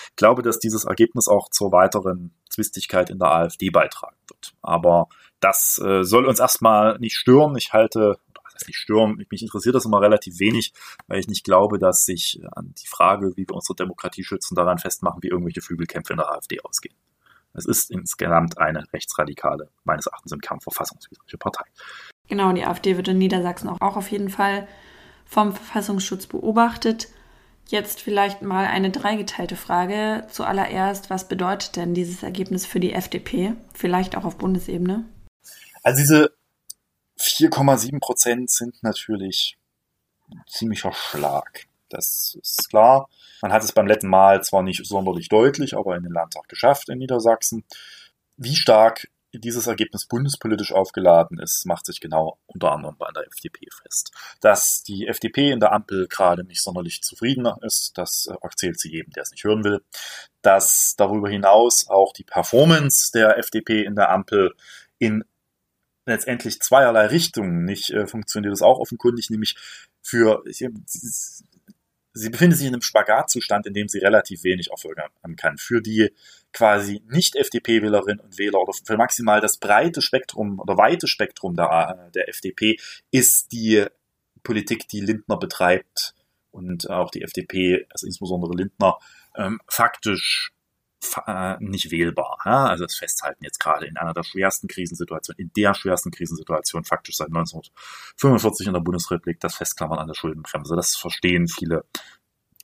Ich 0.10 0.18
glaube, 0.18 0.42
dass 0.42 0.60
dieses 0.60 0.84
Ergebnis 0.84 1.30
auch 1.30 1.50
zur 1.50 1.72
weiteren 1.72 2.34
Zwistigkeit 2.50 3.10
in 3.10 3.18
der 3.18 3.32
AfD 3.32 3.70
beitragen 3.70 4.18
wird. 4.28 4.54
Aber 4.62 5.08
das 5.40 5.82
äh, 5.82 6.04
soll 6.04 6.26
uns 6.26 6.42
erstmal 6.42 7.00
nicht 7.00 7.16
stören. 7.16 7.56
Ich 7.56 7.72
halte, 7.72 8.18
nicht 8.68 8.78
stören, 8.78 9.26
mich 9.32 9.42
interessiert 9.42 9.74
das 9.74 9.86
immer 9.86 10.02
relativ 10.02 10.38
wenig, 10.40 10.74
weil 11.08 11.20
ich 11.20 11.30
nicht 11.30 11.46
glaube, 11.46 11.80
dass 11.80 12.04
sich 12.04 12.42
an 12.52 12.76
die 12.78 12.88
Frage, 12.88 13.32
wie 13.38 13.48
wir 13.48 13.56
unsere 13.56 13.76
Demokratie 13.78 14.26
schützen, 14.26 14.54
daran 14.54 14.80
festmachen, 14.80 15.24
wie 15.24 15.30
irgendwelche 15.30 15.62
Flügelkämpfe 15.62 16.12
in 16.12 16.18
der 16.18 16.30
AfD 16.30 16.60
ausgehen. 16.60 16.96
Es 17.54 17.66
ist 17.66 17.90
insgesamt 17.90 18.58
eine 18.58 18.86
rechtsradikale, 18.92 19.70
meines 19.86 20.08
Erachtens 20.08 20.34
im 20.34 20.42
Kern 20.42 20.60
verfassungswidrige 20.60 21.38
Partei. 21.38 21.66
Genau, 22.32 22.54
die 22.54 22.64
AfD 22.64 22.96
wird 22.96 23.10
in 23.10 23.18
Niedersachsen 23.18 23.68
auch, 23.68 23.98
auf 23.98 24.10
jeden 24.10 24.30
Fall 24.30 24.66
vom 25.26 25.54
Verfassungsschutz 25.54 26.28
beobachtet. 26.28 27.10
Jetzt 27.68 28.00
vielleicht 28.00 28.42
mal 28.42 28.68
eine 28.68 28.90
dreigeteilte 28.90 29.58
Frage. 29.58 30.26
Zuallererst, 30.30 31.10
was 31.10 31.28
bedeutet 31.28 31.76
denn 31.76 31.94
dieses 31.94 32.24
Ergebnis 32.24 32.66
für 32.66 32.80
die 32.80 32.94
FDP? 32.94 33.52
Vielleicht 33.74 34.16
auch 34.16 34.24
auf 34.24 34.38
Bundesebene? 34.38 35.04
Also 35.84 36.00
diese 36.00 36.32
4,7 37.20 38.00
Prozent 38.00 38.50
sind 38.50 38.82
natürlich 38.82 39.58
ein 40.32 40.42
ziemlicher 40.48 40.94
Schlag. 40.94 41.66
Das 41.90 42.38
ist 42.42 42.70
klar. 42.70 43.10
Man 43.42 43.52
hat 43.52 43.62
es 43.62 43.74
beim 43.74 43.88
letzten 43.88 44.08
Mal 44.08 44.42
zwar 44.42 44.64
nicht 44.64 44.86
sonderlich 44.86 45.28
deutlich, 45.28 45.76
aber 45.76 45.98
in 45.98 46.04
den 46.04 46.14
Landtag 46.14 46.48
geschafft 46.48 46.88
in 46.88 47.00
Niedersachsen. 47.00 47.66
Wie 48.38 48.56
stark 48.56 49.10
dieses 49.34 49.68
Ergebnis 49.68 50.06
bundespolitisch 50.06 50.74
aufgeladen 50.74 51.40
ist, 51.40 51.66
macht 51.66 51.86
sich 51.86 52.00
genau 52.00 52.38
unter 52.48 52.72
anderem 52.72 52.98
bei 52.98 53.10
der 53.16 53.26
FDP 53.28 53.68
fest. 53.82 54.12
Dass 54.42 54.84
die 54.84 55.08
FDP 55.08 55.52
in 55.52 55.60
der 55.60 55.72
Ampel 55.72 56.08
gerade 56.08 56.44
nicht 56.44 56.62
sonderlich 56.62 57.02
zufrieden 57.02 57.48
ist, 57.62 57.98
das 57.98 58.30
erzählt 58.42 58.80
sie 58.80 58.92
jedem, 58.92 59.12
der 59.14 59.24
es 59.24 59.32
nicht 59.32 59.44
hören 59.44 59.64
will. 59.64 59.82
Dass 60.42 60.96
darüber 60.98 61.30
hinaus 61.30 61.88
auch 61.88 62.14
die 62.14 62.24
Performance 62.24 63.12
der 63.14 63.38
FDP 63.38 63.84
in 63.84 63.96
der 63.96 64.10
Ampel 64.10 64.54
in 65.00 65.24
letztendlich 66.06 66.60
zweierlei 66.62 67.08
Richtungen 67.08 67.64
nicht 67.64 67.92
äh, 67.92 68.08
funktioniert, 68.08 68.54
ist 68.54 68.64
auch 68.64 68.80
offenkundig, 68.80 69.30
nämlich 69.30 69.56
für 70.02 70.44
sie 72.14 72.30
befindet 72.30 72.58
sich 72.58 72.68
in 72.68 72.74
einem 72.74 72.82
Spagatzustand, 72.82 73.66
in 73.66 73.74
dem 73.74 73.88
sie 73.88 74.00
relativ 74.00 74.44
wenig 74.44 74.72
erfolgen 74.72 75.02
kann. 75.38 75.58
Für 75.58 75.82
die 75.82 76.12
quasi 76.54 77.02
nicht 77.08 77.36
FDP-Wählerinnen 77.36 78.20
und 78.20 78.38
Wähler 78.38 78.60
oder 78.60 78.74
für 78.74 78.98
maximal 78.98 79.42
das 79.42 79.58
breite 79.58 80.02
Spektrum 80.02 80.60
oder 80.60 80.78
weite 80.78 81.08
Spektrum 81.08 81.56
der, 81.56 82.12
der 82.14 82.30
FDP 82.30 82.78
ist 83.12 83.52
die 83.52 83.86
Politik, 84.44 84.88
die 84.88 85.02
Lindner 85.02 85.38
betreibt 85.38 86.16
und 86.52 86.90
auch 86.90 87.12
die 87.12 87.22
FDP, 87.22 87.86
also 87.90 88.06
insbesondere 88.06 88.54
Lindner, 88.54 88.98
ähm, 89.36 89.60
faktisch 89.68 90.52
äh, 91.26 91.56
nicht 91.60 91.92
wählbar. 91.92 92.38
Ja? 92.46 92.66
Also 92.66 92.86
das 92.86 92.96
Festhalten 92.96 93.44
jetzt 93.44 93.60
gerade 93.60 93.86
in 93.86 93.98
einer 93.98 94.14
der 94.14 94.24
schwersten 94.24 94.68
Krisensituationen, 94.68 95.40
in 95.40 95.52
der 95.56 95.74
schwersten 95.74 96.12
Krisensituation 96.12 96.84
faktisch 96.84 97.16
seit 97.16 97.30
1945 97.30 98.68
in 98.68 98.74
der 98.74 98.82
Bundesrepublik, 98.82 99.40
das 99.40 99.56
Festklammern 99.56 100.00
an 100.00 100.08
der 100.08 100.14
Schuldenbremse. 100.14 100.76
Das 100.76 100.96
verstehen 100.96 101.48
viele 101.48 101.86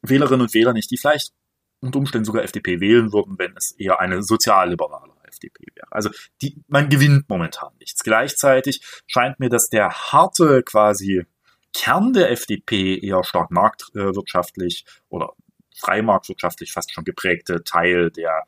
Wählerinnen 0.01 0.41
und 0.41 0.53
Wähler 0.53 0.73
nicht, 0.73 0.91
die 0.91 0.97
vielleicht 0.97 1.33
unter 1.79 1.99
Umständen 1.99 2.25
sogar 2.25 2.43
FDP 2.43 2.79
wählen 2.79 3.13
würden, 3.13 3.37
wenn 3.37 3.55
es 3.55 3.71
eher 3.71 3.99
eine 3.99 4.23
sozialliberale 4.23 5.13
FDP 5.27 5.65
wäre. 5.75 5.87
Also 5.91 6.09
die, 6.41 6.61
man 6.67 6.89
gewinnt 6.89 7.29
momentan 7.29 7.73
nichts. 7.79 8.03
Gleichzeitig 8.03 8.81
scheint 9.05 9.39
mir, 9.39 9.49
dass 9.49 9.69
der 9.69 9.89
harte 9.89 10.63
quasi 10.63 11.25
Kern 11.73 12.13
der 12.13 12.31
FDP 12.31 12.97
eher 12.97 13.23
stark 13.23 13.51
marktwirtschaftlich 13.51 14.85
oder 15.09 15.33
freimarktwirtschaftlich 15.75 16.71
fast 16.71 16.91
schon 16.91 17.03
geprägte 17.03 17.63
Teil, 17.63 18.09
der 18.09 18.43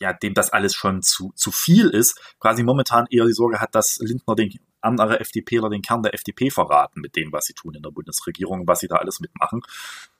ja, 0.00 0.12
dem 0.12 0.34
das 0.34 0.50
alles 0.50 0.74
schon 0.74 1.02
zu, 1.02 1.32
zu 1.34 1.50
viel 1.50 1.88
ist, 1.88 2.20
quasi 2.38 2.62
momentan 2.62 3.06
eher 3.10 3.24
die 3.24 3.32
Sorge 3.32 3.60
hat, 3.60 3.74
dass 3.74 3.98
Lindner 3.98 4.34
den 4.34 4.58
andere 4.80 5.20
FDPler 5.20 5.70
den 5.70 5.80
Kern 5.80 6.02
der 6.02 6.12
FDP 6.12 6.50
verraten 6.50 7.00
mit 7.00 7.16
dem, 7.16 7.32
was 7.32 7.46
sie 7.46 7.54
tun 7.54 7.74
in 7.74 7.82
der 7.82 7.90
Bundesregierung, 7.90 8.66
was 8.66 8.80
sie 8.80 8.88
da 8.88 8.96
alles 8.96 9.20
mitmachen. 9.20 9.62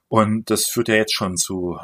Und 0.08 0.50
das 0.50 0.66
führt 0.66 0.88
ja 0.88 0.94
jetzt 0.94 1.14
schon 1.14 1.36
zu 1.36 1.78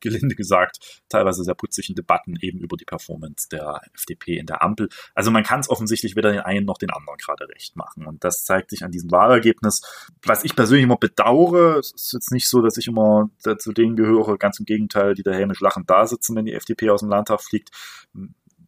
gelinde 0.00 0.34
gesagt, 0.34 1.02
teilweise 1.08 1.44
sehr 1.44 1.54
putzigen 1.54 1.94
Debatten 1.94 2.36
eben 2.40 2.60
über 2.60 2.76
die 2.76 2.84
Performance 2.84 3.48
der 3.48 3.80
FDP 3.94 4.38
in 4.38 4.46
der 4.46 4.62
Ampel. 4.62 4.88
Also 5.14 5.30
man 5.30 5.42
kann 5.42 5.60
es 5.60 5.68
offensichtlich 5.68 6.16
weder 6.16 6.32
den 6.32 6.40
einen 6.40 6.66
noch 6.66 6.78
den 6.78 6.90
anderen 6.90 7.18
gerade 7.18 7.48
recht 7.48 7.76
machen. 7.76 8.06
Und 8.06 8.24
das 8.24 8.44
zeigt 8.44 8.70
sich 8.70 8.84
an 8.84 8.90
diesem 8.90 9.10
Wahlergebnis. 9.10 9.82
Was 10.22 10.44
ich 10.44 10.56
persönlich 10.56 10.84
immer 10.84 10.96
bedauere, 10.96 11.78
ist 11.78 12.12
jetzt 12.12 12.32
nicht 12.32 12.48
so, 12.48 12.62
dass 12.62 12.76
ich 12.76 12.86
immer 12.86 13.30
zu 13.38 13.72
denen 13.72 13.96
gehöre, 13.96 14.38
ganz 14.38 14.58
im 14.58 14.66
Gegenteil, 14.66 15.14
die 15.14 15.22
da 15.22 15.32
hämisch 15.32 15.60
lachend 15.60 15.90
da 15.90 16.06
sitzen, 16.06 16.36
wenn 16.36 16.46
die 16.46 16.54
FDP 16.54 16.90
aus 16.90 17.00
dem 17.00 17.10
Landtag 17.10 17.42
fliegt. 17.42 17.70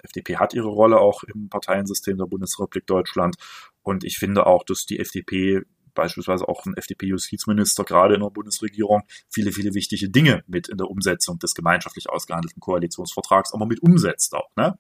FDP 0.03 0.37
hat 0.37 0.55
ihre 0.55 0.69
Rolle 0.69 0.99
auch 0.99 1.25
im 1.25 1.49
Parteiensystem 1.49 2.19
der 2.19 2.27
Bundesrepublik 2.27 2.87
Deutschland. 2.87 3.37
Und 3.83 4.05
ich 4.05 4.19
finde 4.19 4.47
auch, 4.47 4.65
dass 4.65 4.87
die 4.87 4.99
FDP 4.99 5.63
beispielsweise 5.99 6.49
auch 6.49 6.65
ein 6.65 6.77
FDP-Justizminister 6.77 7.85
gerade 7.85 8.15
in 8.15 8.23
der 8.23 8.31
Bundesregierung 8.31 9.03
viele, 9.29 9.53
viele 9.53 9.75
wichtige 9.75 10.09
Dinge 10.09 10.43
mit 10.47 10.69
in 10.69 10.79
der 10.79 10.89
Umsetzung 10.89 11.39
des 11.39 11.55
gemeinschaftlich 11.55 12.09
ausgehandelten 12.09 12.61
Koalitionsvertrags 12.61 13.53
aber 13.53 13.67
mit 13.67 13.83
umsetzt 13.83 14.35
auch. 14.35 14.49
Ne? 14.57 14.79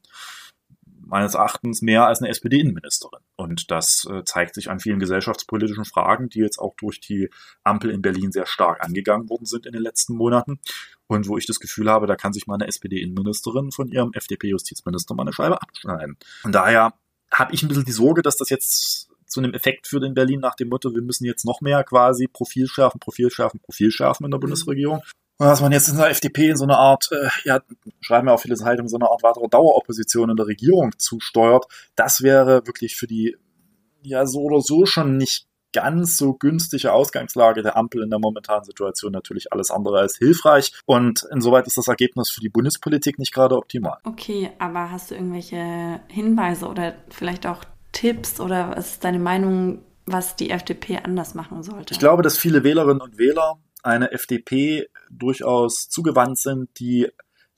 meines 1.08 1.34
Erachtens 1.34 1.80
mehr 1.80 2.06
als 2.06 2.20
eine 2.20 2.28
SPD-Innenministerin. 2.28 3.20
Und 3.36 3.70
das 3.70 4.06
äh, 4.10 4.24
zeigt 4.24 4.54
sich 4.54 4.70
an 4.70 4.78
vielen 4.78 4.98
gesellschaftspolitischen 4.98 5.86
Fragen, 5.86 6.28
die 6.28 6.40
jetzt 6.40 6.58
auch 6.58 6.74
durch 6.76 7.00
die 7.00 7.30
Ampel 7.64 7.90
in 7.90 8.02
Berlin 8.02 8.30
sehr 8.30 8.46
stark 8.46 8.84
angegangen 8.84 9.28
worden 9.28 9.46
sind 9.46 9.66
in 9.66 9.72
den 9.72 9.82
letzten 9.82 10.14
Monaten. 10.14 10.60
Und 11.06 11.26
wo 11.26 11.38
ich 11.38 11.46
das 11.46 11.60
Gefühl 11.60 11.90
habe, 11.90 12.06
da 12.06 12.14
kann 12.14 12.34
sich 12.34 12.46
meine 12.46 12.66
SPD-Innenministerin 12.66 13.72
von 13.72 13.88
ihrem 13.88 14.12
FDP-Justizminister 14.12 15.14
mal 15.14 15.22
eine 15.22 15.32
Scheibe 15.32 15.60
abschneiden. 15.60 16.18
Und 16.44 16.54
daher 16.54 16.92
habe 17.32 17.54
ich 17.54 17.62
ein 17.62 17.68
bisschen 17.68 17.86
die 17.86 17.92
Sorge, 17.92 18.20
dass 18.20 18.36
das 18.36 18.50
jetzt 18.50 19.08
zu 19.28 19.40
einem 19.40 19.54
Effekt 19.54 19.86
führt 19.86 20.04
in 20.04 20.14
Berlin 20.14 20.40
nach 20.40 20.54
dem 20.54 20.68
Motto, 20.68 20.94
wir 20.94 21.02
müssen 21.02 21.24
jetzt 21.24 21.44
noch 21.44 21.60
mehr 21.60 21.84
quasi 21.84 22.26
Profil 22.26 22.66
schärfen, 22.66 23.00
Profil 23.00 23.30
schärfen, 23.30 23.60
Profil 23.60 23.90
schärfen 23.90 24.24
in 24.24 24.30
der 24.30 24.38
mhm. 24.38 24.42
Bundesregierung. 24.42 25.02
Und 25.40 25.46
dass 25.46 25.60
man 25.60 25.70
jetzt 25.70 25.88
in 25.88 25.96
der 25.96 26.10
FDP 26.10 26.50
in 26.50 26.56
so 26.56 26.64
eine 26.64 26.76
Art, 26.76 27.10
äh, 27.12 27.28
ja, 27.44 27.60
schreiben 28.00 28.26
wir 28.26 28.34
auch 28.34 28.40
viele 28.40 28.56
Zeitungen, 28.56 28.88
so 28.88 28.96
eine 28.96 29.08
Art 29.08 29.22
weitere 29.22 29.48
Daueropposition 29.48 30.30
in 30.30 30.36
der 30.36 30.48
Regierung 30.48 30.98
zusteuert, 30.98 31.66
das 31.94 32.22
wäre 32.22 32.66
wirklich 32.66 32.96
für 32.96 33.06
die 33.06 33.36
ja 34.02 34.26
so 34.26 34.40
oder 34.40 34.60
so 34.60 34.84
schon 34.86 35.16
nicht 35.16 35.46
ganz 35.72 36.16
so 36.16 36.34
günstige 36.34 36.92
Ausgangslage 36.92 37.62
der 37.62 37.76
Ampel 37.76 38.02
in 38.02 38.10
der 38.10 38.18
momentanen 38.18 38.64
Situation 38.64 39.12
natürlich 39.12 39.52
alles 39.52 39.70
andere 39.70 39.98
als 40.00 40.16
hilfreich. 40.16 40.72
Und 40.86 41.26
insoweit 41.30 41.66
ist 41.66 41.76
das 41.76 41.88
Ergebnis 41.88 42.30
für 42.30 42.40
die 42.40 42.48
Bundespolitik 42.48 43.18
nicht 43.18 43.32
gerade 43.32 43.56
optimal. 43.56 43.98
Okay, 44.04 44.50
aber 44.58 44.90
hast 44.90 45.10
du 45.10 45.14
irgendwelche 45.14 46.00
Hinweise 46.08 46.66
oder 46.66 46.94
vielleicht 47.10 47.46
auch 47.46 47.62
Tipps 47.92 48.40
oder 48.40 48.76
was 48.76 48.92
ist 48.92 49.04
deine 49.04 49.18
Meinung, 49.18 49.82
was 50.06 50.36
die 50.36 50.50
FDP 50.50 50.98
anders 50.98 51.34
machen 51.34 51.62
sollte? 51.62 51.94
Ich 51.94 52.00
glaube, 52.00 52.22
dass 52.22 52.38
viele 52.38 52.64
Wählerinnen 52.64 53.00
und 53.00 53.18
Wähler 53.18 53.58
eine 53.82 54.12
FDP 54.12 54.88
durchaus 55.10 55.88
zugewandt 55.88 56.38
sind, 56.38 56.68
die 56.78 57.08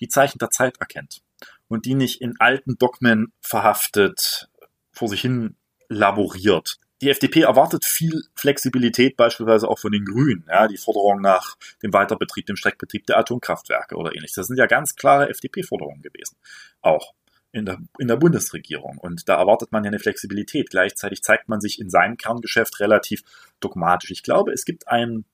die 0.01 0.09
Zeichen 0.09 0.39
der 0.39 0.51
Zeit 0.51 0.79
erkennt 0.79 1.23
und 1.69 1.85
die 1.87 1.95
nicht 1.95 2.21
in 2.21 2.35
alten 2.39 2.77
Dogmen 2.79 3.33
verhaftet 3.41 4.49
vor 4.93 5.09
sich 5.09 5.21
hin 5.21 5.57
laboriert. 5.89 6.79
Die 7.03 7.09
FDP 7.09 7.43
erwartet 7.43 7.87
viel 7.87 8.25
Flexibilität, 8.35 9.17
beispielsweise 9.17 9.69
auch 9.69 9.79
von 9.79 9.91
den 9.91 10.05
Grünen. 10.05 10.45
Ja, 10.49 10.69
die 10.69 10.77
Forderung 10.77 11.23
nach 11.23 11.57
dem 11.83 11.95
Weiterbetrieb, 11.95 12.45
dem 12.45 12.57
Streckbetrieb 12.57 13.07
der 13.07 13.17
Atomkraftwerke 13.17 13.97
oder 13.97 14.15
ähnliches. 14.15 14.35
Das 14.35 14.49
sind 14.49 14.59
ja 14.59 14.67
ganz 14.67 14.97
klare 14.97 15.31
FDP-Forderungen 15.31 16.03
gewesen. 16.03 16.37
Auch 16.83 17.15
in 17.53 17.67
der, 17.67 17.79
in 17.99 18.09
der 18.09 18.17
Bundesregierung. 18.17 18.99
Und 18.99 19.29
da 19.29 19.37
erwartet 19.37 19.73
man 19.73 19.85
ja 19.85 19.89
eine 19.89 19.99
Flexibilität. 19.99 20.71
Gleichzeitig 20.71 21.23
zeigt 21.23 21.49
man 21.49 21.61
sich 21.61 21.81
in 21.81 21.91
seinem 21.91 22.17
Kerngeschäft 22.17 22.81
relativ 22.81 23.23
dogmatisch. 23.61 24.11
Ich 24.11 24.23
glaube, 24.23 24.53
es 24.53 24.65
gibt 24.65 24.89
ein, 24.89 25.25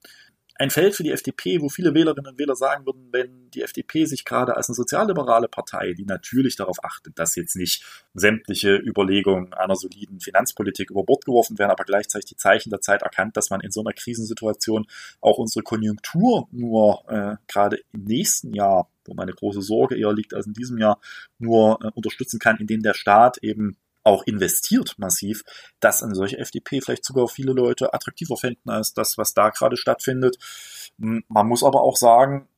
ein 0.58 0.70
Feld 0.70 0.94
für 0.94 1.02
die 1.02 1.12
FDP, 1.12 1.60
wo 1.60 1.68
viele 1.68 1.94
Wählerinnen 1.94 2.32
und 2.32 2.38
Wähler 2.38 2.56
sagen 2.56 2.86
würden, 2.86 3.08
wenn 3.12 3.50
die 3.50 3.62
FDP 3.62 4.06
sich 4.06 4.25
gerade 4.25 4.56
als 4.56 4.68
eine 4.68 4.75
sozialliberale 4.75 5.48
Partei, 5.48 5.92
die 5.92 6.04
natürlich 6.04 6.56
darauf 6.56 6.82
achtet, 6.82 7.18
dass 7.18 7.36
jetzt 7.36 7.56
nicht 7.56 7.84
sämtliche 8.14 8.76
Überlegungen 8.76 9.52
einer 9.52 9.76
soliden 9.76 10.20
Finanzpolitik 10.20 10.90
über 10.90 11.04
Bord 11.04 11.25
geworfen 11.25 11.58
werden, 11.58 11.70
aber 11.70 11.84
gleichzeitig 11.84 12.26
die 12.26 12.36
Zeichen 12.36 12.70
der 12.70 12.80
Zeit 12.80 13.02
erkannt, 13.02 13.36
dass 13.36 13.50
man 13.50 13.60
in 13.60 13.70
so 13.70 13.80
einer 13.80 13.92
Krisensituation 13.92 14.86
auch 15.20 15.38
unsere 15.38 15.62
Konjunktur 15.62 16.48
nur 16.52 17.04
äh, 17.08 17.36
gerade 17.48 17.80
im 17.92 18.04
nächsten 18.04 18.54
Jahr, 18.54 18.88
wo 19.04 19.14
meine 19.14 19.32
große 19.32 19.62
Sorge 19.62 19.96
eher 19.96 20.12
liegt 20.12 20.34
als 20.34 20.46
in 20.46 20.54
diesem 20.54 20.78
Jahr, 20.78 21.00
nur 21.38 21.78
äh, 21.82 21.90
unterstützen 21.94 22.38
kann, 22.38 22.56
indem 22.56 22.82
der 22.82 22.94
Staat 22.94 23.38
eben 23.42 23.76
auch 24.06 24.22
investiert 24.25 24.94
massiv, 24.98 25.42
dass 25.80 26.02
eine 26.02 26.14
solche 26.14 26.38
FDP 26.38 26.80
vielleicht 26.80 27.04
sogar 27.04 27.28
viele 27.28 27.52
Leute 27.52 27.92
attraktiver 27.92 28.36
finden 28.36 28.70
als 28.70 28.94
das, 28.94 29.18
was 29.18 29.34
da 29.34 29.50
gerade 29.50 29.76
stattfindet. 29.76 30.36
Hm, 30.98 31.25
man 31.28 31.46
muss 31.46 31.64
aber 31.64 31.82
auch 31.82 31.96
sagen, 31.96 32.48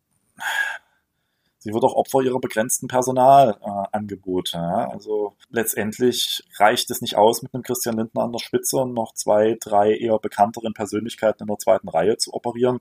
sie 1.58 1.72
wird 1.72 1.84
auch 1.84 1.94
Opfer 1.94 2.20
ihrer 2.20 2.38
begrenzten 2.38 2.86
Personalangebote. 2.86 4.58
Äh, 4.58 4.92
also 4.92 5.36
letztendlich 5.48 6.44
reicht 6.58 6.90
es 6.90 7.00
nicht 7.00 7.16
aus, 7.16 7.42
mit 7.42 7.54
einem 7.54 7.62
Christian 7.62 7.96
Lindner 7.96 8.24
an 8.24 8.32
der 8.32 8.40
Spitze 8.40 8.76
und 8.76 8.92
noch 8.92 9.14
zwei, 9.14 9.56
drei 9.58 9.94
eher 9.94 10.18
bekannteren 10.18 10.74
Persönlichkeiten 10.74 11.44
in 11.44 11.48
der 11.48 11.58
zweiten 11.58 11.88
Reihe 11.88 12.18
zu 12.18 12.34
operieren. 12.34 12.80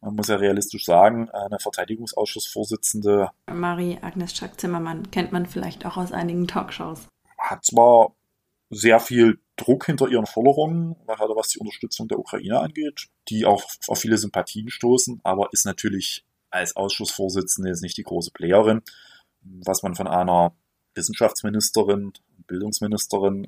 Man 0.00 0.16
muss 0.16 0.28
ja 0.28 0.36
realistisch 0.36 0.84
sagen, 0.84 1.30
eine 1.30 1.58
Verteidigungsausschussvorsitzende. 1.60 3.30
Marie-Agnes 3.46 4.36
Schack-Zimmermann 4.36 5.10
kennt 5.10 5.32
man 5.32 5.46
vielleicht 5.46 5.86
auch 5.86 5.96
aus 5.96 6.12
einigen 6.12 6.48
Talkshows 6.48 7.08
hat 7.50 7.64
zwar 7.64 8.14
sehr 8.70 9.00
viel 9.00 9.40
Druck 9.56 9.86
hinter 9.86 10.08
ihren 10.08 10.26
Forderungen, 10.26 10.96
gerade 11.06 11.34
was 11.34 11.48
die 11.48 11.58
Unterstützung 11.58 12.08
der 12.08 12.18
Ukraine 12.18 12.60
angeht, 12.60 13.08
die 13.28 13.44
auch 13.44 13.64
auf 13.86 13.98
viele 13.98 14.18
Sympathien 14.18 14.70
stoßen, 14.70 15.20
aber 15.24 15.48
ist 15.52 15.66
natürlich 15.66 16.24
als 16.50 16.76
Ausschussvorsitzende 16.76 17.70
jetzt 17.70 17.82
nicht 17.82 17.96
die 17.96 18.04
große 18.04 18.30
Playerin, 18.30 18.82
was 19.42 19.82
man 19.82 19.94
von 19.94 20.06
einer 20.06 20.54
Wissenschaftsministerin, 20.94 22.12
Bildungsministerin 22.46 23.46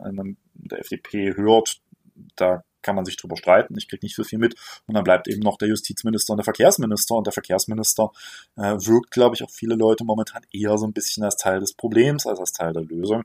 der 0.54 0.80
FDP 0.80 1.36
hört, 1.36 1.80
da 2.36 2.64
kann 2.82 2.96
man 2.96 3.04
sich 3.04 3.16
drüber 3.16 3.36
streiten. 3.36 3.76
Ich 3.76 3.88
kriege 3.88 4.04
nicht 4.04 4.16
so 4.16 4.24
viel 4.24 4.38
mit. 4.38 4.54
Und 4.86 4.94
dann 4.94 5.04
bleibt 5.04 5.28
eben 5.28 5.40
noch 5.40 5.58
der 5.58 5.68
Justizminister 5.68 6.32
und 6.32 6.38
der 6.38 6.44
Verkehrsminister. 6.44 7.14
Und 7.14 7.26
der 7.26 7.32
Verkehrsminister 7.32 8.10
äh, 8.56 8.76
wirkt, 8.76 9.10
glaube 9.10 9.34
ich, 9.34 9.42
auf 9.42 9.50
viele 9.50 9.74
Leute 9.74 10.04
momentan 10.04 10.42
eher 10.52 10.76
so 10.78 10.86
ein 10.86 10.92
bisschen 10.92 11.24
als 11.24 11.36
Teil 11.36 11.60
des 11.60 11.74
Problems 11.74 12.26
als 12.26 12.40
als 12.40 12.52
Teil 12.52 12.72
der 12.72 12.82
Lösung. 12.82 13.24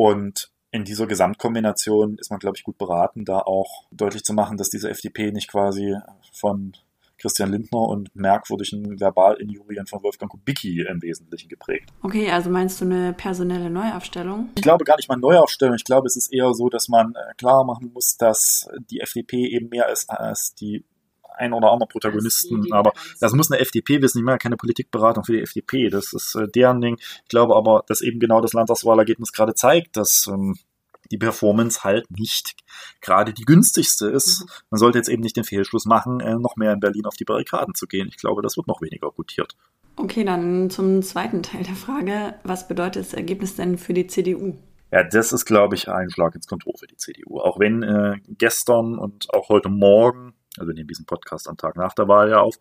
Und 0.00 0.50
in 0.70 0.84
dieser 0.86 1.06
Gesamtkombination 1.06 2.16
ist 2.16 2.30
man, 2.30 2.40
glaube 2.40 2.56
ich, 2.56 2.64
gut 2.64 2.78
beraten, 2.78 3.26
da 3.26 3.40
auch 3.40 3.84
deutlich 3.92 4.24
zu 4.24 4.32
machen, 4.32 4.56
dass 4.56 4.70
diese 4.70 4.88
FDP 4.88 5.30
nicht 5.30 5.50
quasi 5.50 5.94
von 6.32 6.72
Christian 7.18 7.50
Lindner 7.50 7.80
und 7.80 8.16
merkwürdigen 8.16 8.98
Verbalinjurien 8.98 9.86
von 9.86 10.02
Wolfgang 10.02 10.32
Kubicki 10.32 10.86
im 10.88 11.02
Wesentlichen 11.02 11.50
geprägt. 11.50 11.90
Okay, 12.02 12.30
also 12.30 12.48
meinst 12.48 12.80
du 12.80 12.86
eine 12.86 13.12
personelle 13.12 13.68
Neuaufstellung? 13.68 14.48
Ich 14.56 14.62
glaube 14.62 14.86
gar 14.86 14.96
nicht 14.96 15.10
mal 15.10 15.18
Neuaufstellung. 15.18 15.74
Ich 15.74 15.84
glaube, 15.84 16.06
es 16.06 16.16
ist 16.16 16.32
eher 16.32 16.54
so, 16.54 16.70
dass 16.70 16.88
man 16.88 17.12
äh, 17.14 17.34
klar 17.36 17.66
machen 17.66 17.90
muss, 17.92 18.16
dass 18.16 18.70
die 18.90 19.00
FDP 19.00 19.48
eben 19.48 19.68
mehr 19.68 19.90
ist 19.90 20.08
als 20.08 20.54
die 20.54 20.82
ein 21.36 21.52
oder 21.52 21.72
andere 21.72 21.88
Protagonisten, 21.88 22.72
aber 22.72 22.92
das 23.20 23.32
muss 23.32 23.50
eine 23.50 23.60
FDP 23.60 24.02
wissen. 24.02 24.18
Ich 24.18 24.24
meine 24.24 24.38
keine 24.38 24.56
Politikberatung 24.56 25.24
für 25.24 25.32
die 25.32 25.42
FDP. 25.42 25.88
Das 25.88 26.12
ist 26.12 26.34
äh, 26.34 26.48
deren 26.48 26.80
Ding. 26.80 26.96
Ich 26.98 27.28
glaube 27.28 27.56
aber, 27.56 27.84
dass 27.86 28.00
eben 28.00 28.20
genau 28.20 28.40
das 28.40 28.52
Landtagswahlergebnis 28.52 29.32
gerade 29.32 29.54
zeigt, 29.54 29.96
dass 29.96 30.26
ähm, 30.28 30.56
die 31.10 31.18
Performance 31.18 31.82
halt 31.82 32.10
nicht 32.10 32.54
gerade 33.00 33.32
die 33.32 33.44
günstigste 33.44 34.08
ist. 34.08 34.42
Mhm. 34.42 34.50
Man 34.70 34.78
sollte 34.78 34.98
jetzt 34.98 35.08
eben 35.08 35.22
nicht 35.22 35.36
den 35.36 35.44
Fehlschluss 35.44 35.86
machen, 35.86 36.20
äh, 36.20 36.36
noch 36.36 36.56
mehr 36.56 36.72
in 36.72 36.80
Berlin 36.80 37.06
auf 37.06 37.16
die 37.16 37.24
Barrikaden 37.24 37.74
zu 37.74 37.86
gehen. 37.86 38.08
Ich 38.08 38.16
glaube, 38.16 38.42
das 38.42 38.56
wird 38.56 38.68
noch 38.68 38.80
weniger 38.80 39.10
gutiert. 39.10 39.56
Okay, 39.96 40.24
dann 40.24 40.70
zum 40.70 41.02
zweiten 41.02 41.42
Teil 41.42 41.64
der 41.64 41.74
Frage. 41.74 42.34
Was 42.44 42.68
bedeutet 42.68 43.04
das 43.04 43.14
Ergebnis 43.14 43.56
denn 43.56 43.76
für 43.76 43.92
die 43.92 44.06
CDU? 44.06 44.54
Ja, 44.92 45.04
das 45.04 45.32
ist, 45.32 45.44
glaube 45.44 45.74
ich, 45.74 45.88
ein 45.88 46.10
Schlag 46.10 46.34
ins 46.34 46.46
Kontor 46.46 46.74
für 46.78 46.86
die 46.86 46.96
CDU. 46.96 47.38
Auch 47.38 47.60
wenn 47.60 47.82
äh, 47.82 48.16
gestern 48.28 48.98
und 48.98 49.32
auch 49.32 49.48
heute 49.48 49.68
Morgen 49.68 50.34
also 50.58 50.68
wir 50.68 50.74
nehmen 50.74 50.88
diesen 50.88 51.06
Podcast 51.06 51.48
am 51.48 51.56
Tag 51.56 51.76
nach 51.76 51.94
der 51.94 52.08
Wahl 52.08 52.30
ja 52.30 52.40
auf, 52.40 52.56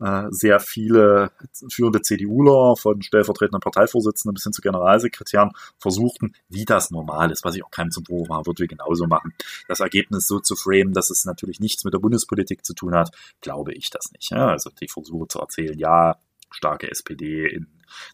äh, 0.00 0.26
sehr 0.30 0.58
viele 0.60 1.30
führende 1.70 2.02
CDUler 2.02 2.76
von 2.76 3.02
stellvertretenden 3.02 3.60
Parteivorsitzenden 3.60 4.34
bis 4.34 4.42
hin 4.42 4.52
zu 4.52 4.62
Generalsekretären 4.62 5.52
versuchten, 5.78 6.34
wie 6.48 6.64
das 6.64 6.90
normal 6.90 7.30
ist, 7.30 7.44
was 7.44 7.54
ich 7.54 7.64
auch 7.64 7.70
keinem 7.70 7.90
zum 7.90 8.04
Vorwurf 8.04 8.28
machen 8.28 8.46
würde, 8.46 8.60
wir 8.60 8.68
genauso 8.68 9.06
machen. 9.06 9.32
Das 9.68 9.80
Ergebnis 9.80 10.26
so 10.26 10.40
zu 10.40 10.56
framen, 10.56 10.92
dass 10.92 11.10
es 11.10 11.24
natürlich 11.24 11.60
nichts 11.60 11.84
mit 11.84 11.94
der 11.94 11.98
Bundespolitik 11.98 12.64
zu 12.64 12.74
tun 12.74 12.94
hat, 12.94 13.14
glaube 13.40 13.72
ich 13.74 13.90
das 13.90 14.10
nicht. 14.12 14.30
Ja? 14.30 14.48
Also 14.48 14.70
die 14.70 14.88
Versuche 14.88 15.28
zu 15.28 15.38
erzählen, 15.38 15.78
ja, 15.78 16.16
starke 16.50 16.90
SPD 16.90 17.46
in, 17.46 17.68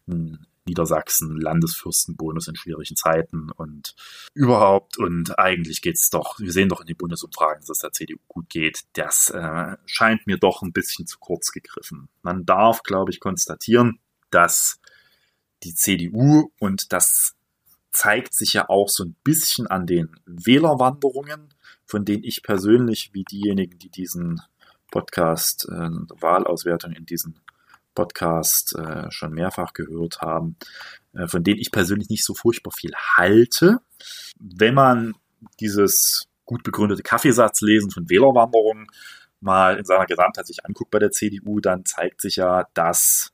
in 0.06 0.46
Niedersachsen, 0.66 1.40
Landesfürstenbonus 1.40 2.48
in 2.48 2.56
schwierigen 2.56 2.96
Zeiten 2.96 3.50
und 3.50 3.94
überhaupt. 4.34 4.98
Und 4.98 5.38
eigentlich 5.38 5.82
geht's 5.82 6.10
doch, 6.10 6.38
wir 6.38 6.52
sehen 6.52 6.68
doch 6.68 6.80
in 6.80 6.86
den 6.86 6.96
Bundesumfragen, 6.96 7.60
dass 7.60 7.70
es 7.70 7.78
der 7.78 7.92
CDU 7.92 8.18
gut 8.28 8.48
geht. 8.48 8.84
Das 8.94 9.30
äh, 9.30 9.76
scheint 9.86 10.26
mir 10.26 10.38
doch 10.38 10.62
ein 10.62 10.72
bisschen 10.72 11.06
zu 11.06 11.18
kurz 11.18 11.52
gegriffen. 11.52 12.08
Man 12.22 12.44
darf, 12.44 12.82
glaube 12.82 13.10
ich, 13.10 13.20
konstatieren, 13.20 14.00
dass 14.30 14.80
die 15.62 15.74
CDU 15.74 16.50
und 16.58 16.92
das 16.92 17.34
zeigt 17.90 18.34
sich 18.34 18.52
ja 18.52 18.68
auch 18.68 18.88
so 18.88 19.04
ein 19.04 19.16
bisschen 19.24 19.66
an 19.66 19.86
den 19.86 20.10
Wählerwanderungen, 20.26 21.54
von 21.86 22.04
denen 22.04 22.24
ich 22.24 22.42
persönlich, 22.42 23.10
wie 23.14 23.24
diejenigen, 23.24 23.78
die 23.78 23.88
diesen 23.88 24.42
Podcast 24.90 25.66
äh, 25.70 25.90
Wahlauswertung 26.20 26.92
in 26.92 27.06
diesen 27.06 27.40
Podcast 27.96 28.76
äh, 28.76 29.10
schon 29.10 29.32
mehrfach 29.32 29.72
gehört 29.72 30.20
haben, 30.20 30.56
äh, 31.14 31.26
von 31.26 31.42
denen 31.42 31.58
ich 31.58 31.72
persönlich 31.72 32.08
nicht 32.08 32.24
so 32.24 32.34
furchtbar 32.34 32.70
viel 32.70 32.92
halte. 33.16 33.78
Wenn 34.38 34.74
man 34.74 35.14
dieses 35.58 36.28
gut 36.44 36.62
begründete 36.62 37.02
Kaffeesatzlesen 37.02 37.90
von 37.90 38.08
Wählerwanderungen 38.08 38.86
mal 39.40 39.78
in 39.78 39.84
seiner 39.84 40.06
Gesamtheit 40.06 40.46
sich 40.46 40.64
anguckt 40.64 40.92
bei 40.92 41.00
der 41.00 41.10
CDU, 41.10 41.58
dann 41.58 41.84
zeigt 41.84 42.20
sich 42.20 42.36
ja, 42.36 42.68
dass 42.74 43.32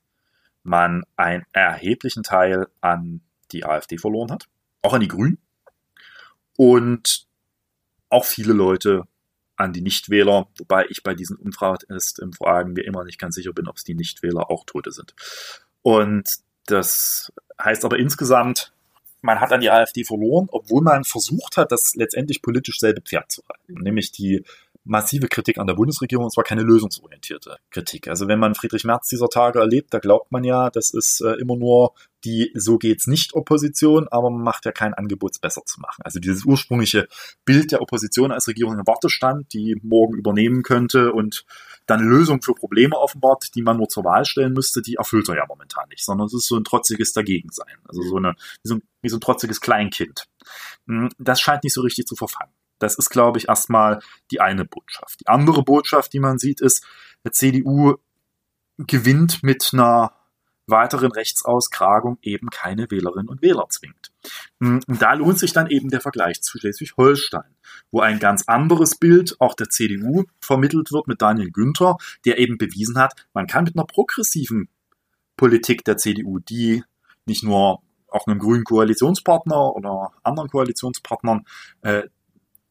man 0.63 1.05
einen 1.17 1.45
erheblichen 1.53 2.23
Teil 2.23 2.69
an 2.81 3.21
die 3.51 3.65
AfD 3.65 3.99
verloren 3.99 4.31
hat, 4.31 4.49
auch 4.81 4.95
an 4.95 5.01
die 5.01 5.09
Grünen 5.09 5.39
und 6.57 7.27
auch 8.09 8.25
viele 8.25 8.53
Leute 8.53 9.05
an 9.63 9.73
die 9.73 9.81
Nichtwähler, 9.81 10.49
wobei 10.59 10.87
ich 10.89 11.03
bei 11.03 11.15
diesen 11.15 11.37
Umfragen 11.37 12.73
mir 12.73 12.85
immer 12.85 13.05
nicht 13.05 13.19
ganz 13.19 13.37
sicher 13.37 13.53
bin, 13.53 13.69
ob 13.69 13.77
es 13.77 13.85
die 13.85 13.95
Nichtwähler 13.95 14.51
auch 14.51 14.65
Tote 14.65 14.93
sind. 14.93 15.15
Und 15.83 16.29
das 16.67 17.33
heißt 17.63 17.85
aber 17.85 17.99
insgesamt, 17.99 18.73
man 19.21 19.41
hat 19.41 19.53
an 19.53 19.61
die 19.61 19.71
AfD 19.71 20.05
verloren, 20.05 20.49
obwohl 20.51 20.83
man 20.83 21.05
versucht 21.05 21.57
hat, 21.57 21.71
das 21.71 21.95
letztendlich 21.95 22.43
politisch 22.43 22.79
selbe 22.79 23.01
Pferd 23.01 23.31
zu 23.31 23.43
reiten, 23.49 23.83
nämlich 23.83 24.11
die 24.11 24.45
massive 24.85 25.29
Kritik 25.29 25.59
an 25.59 25.67
der 25.67 25.75
Bundesregierung, 25.75 26.25
und 26.25 26.33
zwar 26.33 26.45
keine 26.45 26.63
lösungsorientierte 26.63 27.57
Kritik. 27.71 28.09
Also 28.09 28.29
wenn 28.29 28.39
man 28.39 28.55
Friedrich 28.55 28.85
Merz 28.85 29.09
dieser 29.09 29.29
Tage 29.29 29.61
erlebt, 29.61 29.95
da 29.95 29.99
glaubt 29.99 30.33
man 30.33 30.45
ja, 30.45 30.71
das 30.71 30.91
ist 30.91 31.21
äh, 31.21 31.35
immer 31.35 31.57
nur 31.57 31.95
die 32.25 32.53
so 32.55 32.79
geht's 32.79 33.07
nicht 33.07 33.35
Opposition, 33.35 34.07
aber 34.09 34.31
man 34.31 34.43
macht 34.43 34.65
ja 34.65 34.73
kein 34.73 34.95
Angebot, 34.95 35.33
es 35.33 35.39
besser 35.39 35.63
zu 35.65 35.81
machen. 35.81 36.03
Also 36.05 36.21
dieses 36.21 36.45
ursprüngliche 36.45 37.09
Bild 37.45 37.73
der 37.73 37.83
Opposition 37.83 38.31
als 38.31 38.47
Regierung 38.47 38.79
im 38.79 38.87
Wartestand, 38.87 39.53
die 39.53 39.77
morgen 39.83 40.15
übernehmen 40.15 40.63
könnte 40.63 41.13
und 41.13 41.45
dann 41.87 42.01
Lösungen 42.01 42.43
für 42.43 42.55
Probleme 42.55 42.97
offenbart, 42.97 43.55
die 43.55 43.63
man 43.63 43.77
nur 43.77 43.89
zur 43.89 44.05
Wahl 44.05 44.25
stellen 44.25 44.53
müsste, 44.53 44.83
die 44.83 44.95
erfüllt 44.95 45.29
er 45.29 45.37
ja 45.37 45.47
momentan 45.49 45.89
nicht, 45.89 46.05
sondern 46.05 46.27
es 46.27 46.35
ist 46.35 46.47
so 46.47 46.57
ein 46.57 46.65
trotziges 46.65 47.13
Dagegensein. 47.13 47.75
Also 47.89 48.03
so 48.03 48.17
eine, 48.17 48.35
wie 48.63 48.69
so 48.69 48.75
ein, 48.77 48.83
wie 49.03 49.09
so 49.09 49.17
ein 49.17 49.21
trotziges 49.21 49.61
Kleinkind. 49.61 50.27
Hm, 50.87 51.09
das 51.19 51.41
scheint 51.41 51.65
nicht 51.65 51.75
so 51.75 51.81
richtig 51.81 52.07
zu 52.07 52.15
verfangen. 52.15 52.53
Das 52.83 52.97
ist, 52.97 53.11
glaube 53.11 53.39
ich, 53.39 53.49
erstmal 53.49 54.01
die 54.31 54.41
eine 54.41 54.65
Botschaft. 54.65 55.21
Die 55.21 55.29
andere 55.29 55.63
Botschaft, 55.63 56.13
die 56.13 56.21
man 56.21 56.39
sieht, 56.39 56.61
ist, 56.61 56.85
der 57.25 57.33
CDU 57.33 57.95
gewinnt 58.79 59.43
mit 59.43 59.71
einer 59.73 60.13
weiteren 60.67 61.13
Rechtsaustragung 61.13 62.19
eben 62.23 62.49
keine 62.51 62.91
Wählerinnen 62.91 63.29
und 63.29 63.43
Wähler 63.43 63.67
zwingt. 63.69 64.13
Und 64.61 64.85
da 65.01 65.13
lohnt 65.15 65.39
sich 65.39 65.53
dann 65.53 65.69
eben 65.69 65.91
der 65.91 66.01
Vergleich 66.01 66.41
zu 66.41 66.59
Schleswig-Holstein, 66.59 67.55
wo 67.91 68.01
ein 68.01 68.19
ganz 68.19 68.45
anderes 68.47 68.97
Bild 68.97 69.37
auch 69.41 69.55
der 69.55 69.69
CDU 69.69 70.25
vermittelt 70.41 70.93
wird 70.93 71.09
mit 71.09 71.21
Daniel 71.21 71.51
Günther, 71.51 71.97
der 72.25 72.39
eben 72.39 72.59
bewiesen 72.59 72.99
hat, 72.99 73.15
man 73.35 73.47
kann 73.47 73.65
mit 73.65 73.77
einer 73.77 73.87
progressiven 73.87 74.69
Politik 75.37 75.85
der 75.85 75.97
CDU, 75.97 76.39
die 76.39 76.85
nicht 77.27 77.43
nur 77.43 77.83
auch 78.09 78.27
einem 78.27 78.39
grünen 78.39 78.65
Koalitionspartner 78.65 79.75
oder 79.75 80.13
anderen 80.23 80.51
Koalitionspartnern 80.51 81.45
äh, 81.83 82.05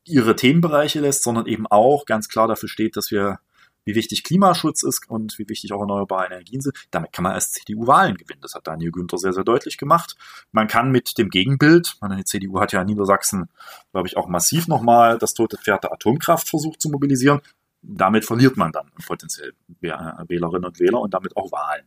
ihre 0.06 0.36
Themenbereiche 0.36 1.00
lässt, 1.00 1.24
sondern 1.24 1.46
eben 1.46 1.68
auch 1.68 2.06
ganz 2.06 2.28
klar 2.28 2.48
dafür 2.48 2.70
steht, 2.70 2.96
dass 2.96 3.12
wir 3.12 3.40
wie 3.86 3.96
wichtig 3.96 4.24
Klimaschutz 4.24 4.84
ist 4.84 5.10
und 5.10 5.38
wie 5.40 5.50
wichtig 5.50 5.74
auch 5.74 5.82
erneuerbare 5.82 6.28
Energien 6.28 6.62
sind. 6.62 6.78
Damit 6.92 7.14
kann 7.14 7.24
man 7.24 7.34
als 7.34 7.52
CDU 7.52 7.88
Wahlen 7.88 8.16
gewinnen. 8.16 8.42
Das 8.42 8.54
hat 8.54 8.68
Daniel 8.68 8.92
Günther 8.92 9.18
sehr, 9.18 9.34
sehr 9.34 9.44
deutlich 9.44 9.78
gemacht. 9.78 10.16
Man 10.52 10.68
kann 10.68 10.92
mit 10.92 11.18
dem 11.18 11.30
Gegenbild, 11.30 11.98
die 12.18 12.24
CDU 12.24 12.60
hat 12.60 12.74
ja 12.74 12.82
in 12.82 12.88
Niedersachsen, 12.88 13.50
glaube 13.92 14.08
ich, 14.08 14.18
auch 14.18 14.28
massiv 14.28 14.68
nochmal 14.68 15.18
das 15.18 15.34
tote 15.34 15.58
Pferd 15.58 15.84
der 15.84 15.94
Atomkraft 15.94 16.48
versucht 16.48 16.82
zu 16.82 16.90
mobilisieren. 16.90 17.42
damit 17.84 18.26
verliert 18.26 18.58
man 18.58 18.72
dann 18.72 18.92
potenziell 19.08 19.54
Wählerinnen 19.80 20.66
und 20.66 20.80
Wähler 20.80 21.02
und 21.02 21.16
damit 21.16 21.36
auch 21.36 21.52
Wahlen. 21.52 21.84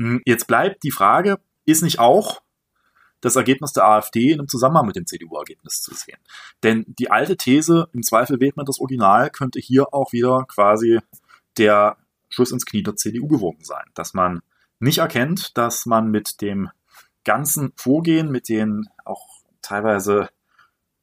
Hm, 0.00 0.22
jetzt 0.24 0.46
bleibt 0.46 0.82
die 0.82 0.90
Frage, 0.90 1.38
ist 1.66 1.82
nicht 1.82 1.98
auch 1.98 2.40
das 3.24 3.36
Ergebnis 3.36 3.72
der 3.72 3.86
AfD 3.86 4.32
in 4.32 4.40
einem 4.40 4.48
Zusammenhang 4.48 4.86
mit 4.86 4.96
dem 4.96 5.06
CDU-Ergebnis 5.06 5.82
zu 5.82 5.94
sehen? 5.94 6.18
Denn 6.62 6.84
die 6.86 7.10
alte 7.10 7.36
These, 7.36 7.88
im 7.92 8.02
Zweifel 8.02 8.40
wählt 8.40 8.56
man 8.56 8.66
das 8.66 8.80
Original, 8.80 9.30
könnte 9.30 9.60
hier 9.60 9.92
auch 9.92 10.12
wieder 10.12 10.44
quasi 10.48 10.98
der 11.56 11.96
Schuss 12.28 12.52
ins 12.52 12.66
Knie 12.66 12.82
der 12.82 12.96
CDU 12.96 13.28
gewogen 13.28 13.64
sein, 13.64 13.84
dass 13.94 14.14
man 14.14 14.42
nicht 14.80 14.98
erkennt, 14.98 15.56
dass 15.56 15.86
man 15.86 16.10
mit 16.10 16.40
dem 16.40 16.68
ganzen 17.24 17.72
Vorgehen, 17.76 18.30
mit 18.30 18.48
den 18.48 18.88
auch 19.04 19.28
teilweise 19.62 20.28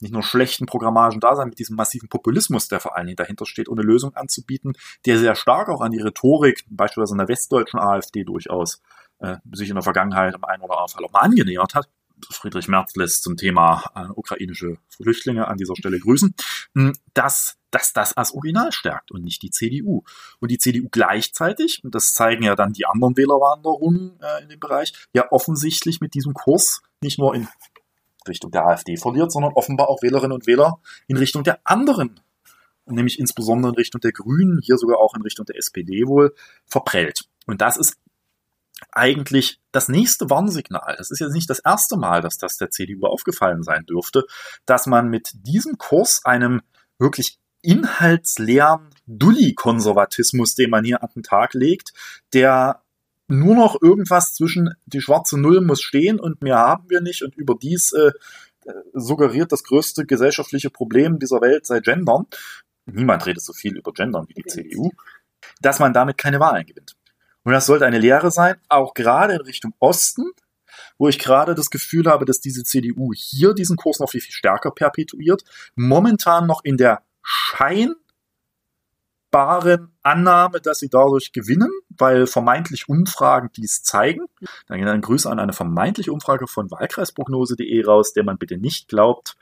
nicht 0.01 0.13
nur 0.13 0.23
schlechten 0.23 0.65
Programmagen 0.65 1.19
da 1.19 1.35
sein, 1.35 1.49
mit 1.49 1.59
diesem 1.59 1.75
massiven 1.75 2.09
Populismus, 2.09 2.67
der 2.67 2.79
vor 2.79 2.97
allen 2.97 3.07
Dingen 3.07 3.17
dahinter 3.17 3.45
steht, 3.45 3.69
ohne 3.69 3.83
Lösung 3.83 4.15
anzubieten, 4.15 4.73
der 5.05 5.19
sehr 5.19 5.35
stark 5.35 5.69
auch 5.69 5.81
an 5.81 5.91
die 5.91 6.01
Rhetorik, 6.01 6.65
beispielsweise 6.69 7.13
in 7.13 7.19
der 7.19 7.27
westdeutschen 7.27 7.79
AfD 7.79 8.23
durchaus, 8.23 8.81
äh, 9.19 9.37
sich 9.51 9.69
in 9.69 9.75
der 9.75 9.83
Vergangenheit 9.83 10.33
im 10.33 10.43
einen 10.43 10.63
oder 10.63 10.73
anderen 10.73 10.91
Fall 10.91 11.05
auch 11.05 11.11
mal 11.11 11.19
angenähert 11.19 11.75
hat. 11.75 11.87
Friedrich 12.29 12.67
Merz 12.67 12.95
lässt 12.95 13.23
zum 13.23 13.37
Thema 13.37 13.91
äh, 13.95 14.11
ukrainische 14.13 14.77
Flüchtlinge 14.89 15.47
an 15.47 15.57
dieser 15.57 15.75
Stelle 15.75 15.99
grüßen, 15.99 16.35
hm, 16.75 16.93
dass, 17.13 17.57
dass 17.71 17.93
das 17.93 18.13
als 18.13 18.33
Original 18.33 18.71
stärkt 18.71 19.11
und 19.11 19.23
nicht 19.23 19.41
die 19.41 19.51
CDU. 19.51 20.03
Und 20.39 20.51
die 20.51 20.57
CDU 20.57 20.87
gleichzeitig, 20.91 21.81
und 21.83 21.95
das 21.95 22.13
zeigen 22.13 22.43
ja 22.43 22.55
dann 22.55 22.73
die 22.73 22.85
anderen 22.85 23.17
Wählerwanderungen 23.17 24.19
äh, 24.21 24.43
in 24.43 24.49
dem 24.49 24.59
Bereich, 24.59 24.93
ja 25.13 25.31
offensichtlich 25.31 26.01
mit 26.01 26.13
diesem 26.13 26.33
Kurs 26.33 26.81
nicht 27.01 27.19
nur 27.19 27.35
in 27.35 27.47
Richtung 28.27 28.51
der 28.51 28.65
AfD 28.65 28.97
verliert, 28.97 29.31
sondern 29.31 29.53
offenbar 29.53 29.89
auch 29.89 30.01
Wählerinnen 30.01 30.33
und 30.33 30.47
Wähler 30.47 30.79
in 31.07 31.17
Richtung 31.17 31.43
der 31.43 31.59
anderen, 31.63 32.19
nämlich 32.85 33.19
insbesondere 33.19 33.71
in 33.71 33.75
Richtung 33.75 34.01
der 34.01 34.11
Grünen, 34.11 34.59
hier 34.63 34.77
sogar 34.77 34.99
auch 34.99 35.15
in 35.15 35.21
Richtung 35.21 35.45
der 35.45 35.57
SPD 35.57 36.05
wohl, 36.05 36.35
verprellt. 36.65 37.25
Und 37.47 37.61
das 37.61 37.77
ist 37.77 37.97
eigentlich 38.91 39.59
das 39.71 39.89
nächste 39.89 40.29
Warnsignal. 40.29 40.95
Es 40.99 41.11
ist 41.11 41.19
jetzt 41.19 41.33
nicht 41.33 41.49
das 41.49 41.59
erste 41.59 41.97
Mal, 41.97 42.21
dass 42.21 42.37
das 42.37 42.57
der 42.57 42.71
CDU 42.71 43.05
aufgefallen 43.05 43.63
sein 43.63 43.85
dürfte, 43.85 44.25
dass 44.65 44.85
man 44.87 45.09
mit 45.09 45.29
diesem 45.33 45.77
Kurs 45.77 46.21
einem 46.25 46.61
wirklich 46.99 47.39
inhaltsleeren 47.61 48.89
Dulli-Konservatismus, 49.05 50.55
den 50.55 50.69
man 50.69 50.83
hier 50.83 51.03
an 51.03 51.09
den 51.15 51.23
Tag 51.23 51.53
legt, 51.53 51.93
der 52.33 52.81
nur 53.27 53.55
noch 53.55 53.81
irgendwas 53.81 54.33
zwischen 54.33 54.73
die 54.85 55.01
schwarze 55.01 55.39
Null 55.39 55.61
muss 55.61 55.81
stehen 55.81 56.19
und 56.19 56.41
mehr 56.41 56.57
haben 56.57 56.89
wir 56.89 57.01
nicht 57.01 57.21
und 57.23 57.35
überdies 57.37 57.93
äh, 57.93 58.11
suggeriert 58.93 59.51
das 59.51 59.63
größte 59.63 60.05
gesellschaftliche 60.05 60.69
Problem 60.69 61.17
dieser 61.17 61.41
Welt 61.41 61.65
sei 61.65 61.79
Gendern. 61.79 62.25
Niemand 62.85 63.25
redet 63.25 63.43
so 63.43 63.53
viel 63.53 63.77
über 63.77 63.93
Gendern 63.93 64.27
wie 64.27 64.33
die 64.33 64.45
CDU, 64.45 64.91
dass 65.61 65.79
man 65.79 65.93
damit 65.93 66.17
keine 66.17 66.39
Wahlen 66.39 66.65
gewinnt. 66.65 66.95
Und 67.43 67.53
das 67.53 67.65
sollte 67.65 67.85
eine 67.85 67.99
Lehre 67.99 68.31
sein, 68.31 68.55
auch 68.69 68.93
gerade 68.93 69.33
in 69.33 69.41
Richtung 69.41 69.73
Osten, 69.79 70.31
wo 70.97 71.07
ich 71.07 71.19
gerade 71.19 71.55
das 71.55 71.69
Gefühl 71.69 72.05
habe, 72.05 72.25
dass 72.25 72.39
diese 72.39 72.63
CDU 72.63 73.11
hier 73.15 73.53
diesen 73.53 73.77
Kurs 73.77 73.99
noch 73.99 74.09
viel, 74.09 74.21
viel 74.21 74.33
stärker 74.33 74.71
perpetuiert, 74.71 75.43
momentan 75.75 76.45
noch 76.47 76.61
in 76.63 76.77
der 76.77 77.01
Schein 77.23 77.95
Annahme, 80.03 80.59
dass 80.59 80.79
sie 80.79 80.89
dadurch 80.89 81.31
gewinnen, 81.31 81.71
weil 81.89 82.27
vermeintlich 82.27 82.89
Umfragen 82.89 83.49
dies 83.55 83.81
zeigen. 83.81 84.25
Dann 84.67 84.79
geht 84.79 84.87
ein 84.87 85.01
Grüße 85.01 85.29
an 85.29 85.39
eine 85.39 85.53
vermeintliche 85.53 86.11
Umfrage 86.11 86.47
von 86.47 86.69
Wahlkreisprognose.de 86.69 87.85
raus, 87.85 88.13
der 88.13 88.23
man 88.23 88.37
bitte 88.37 88.57
nicht 88.57 88.89
glaubt, 88.89 89.37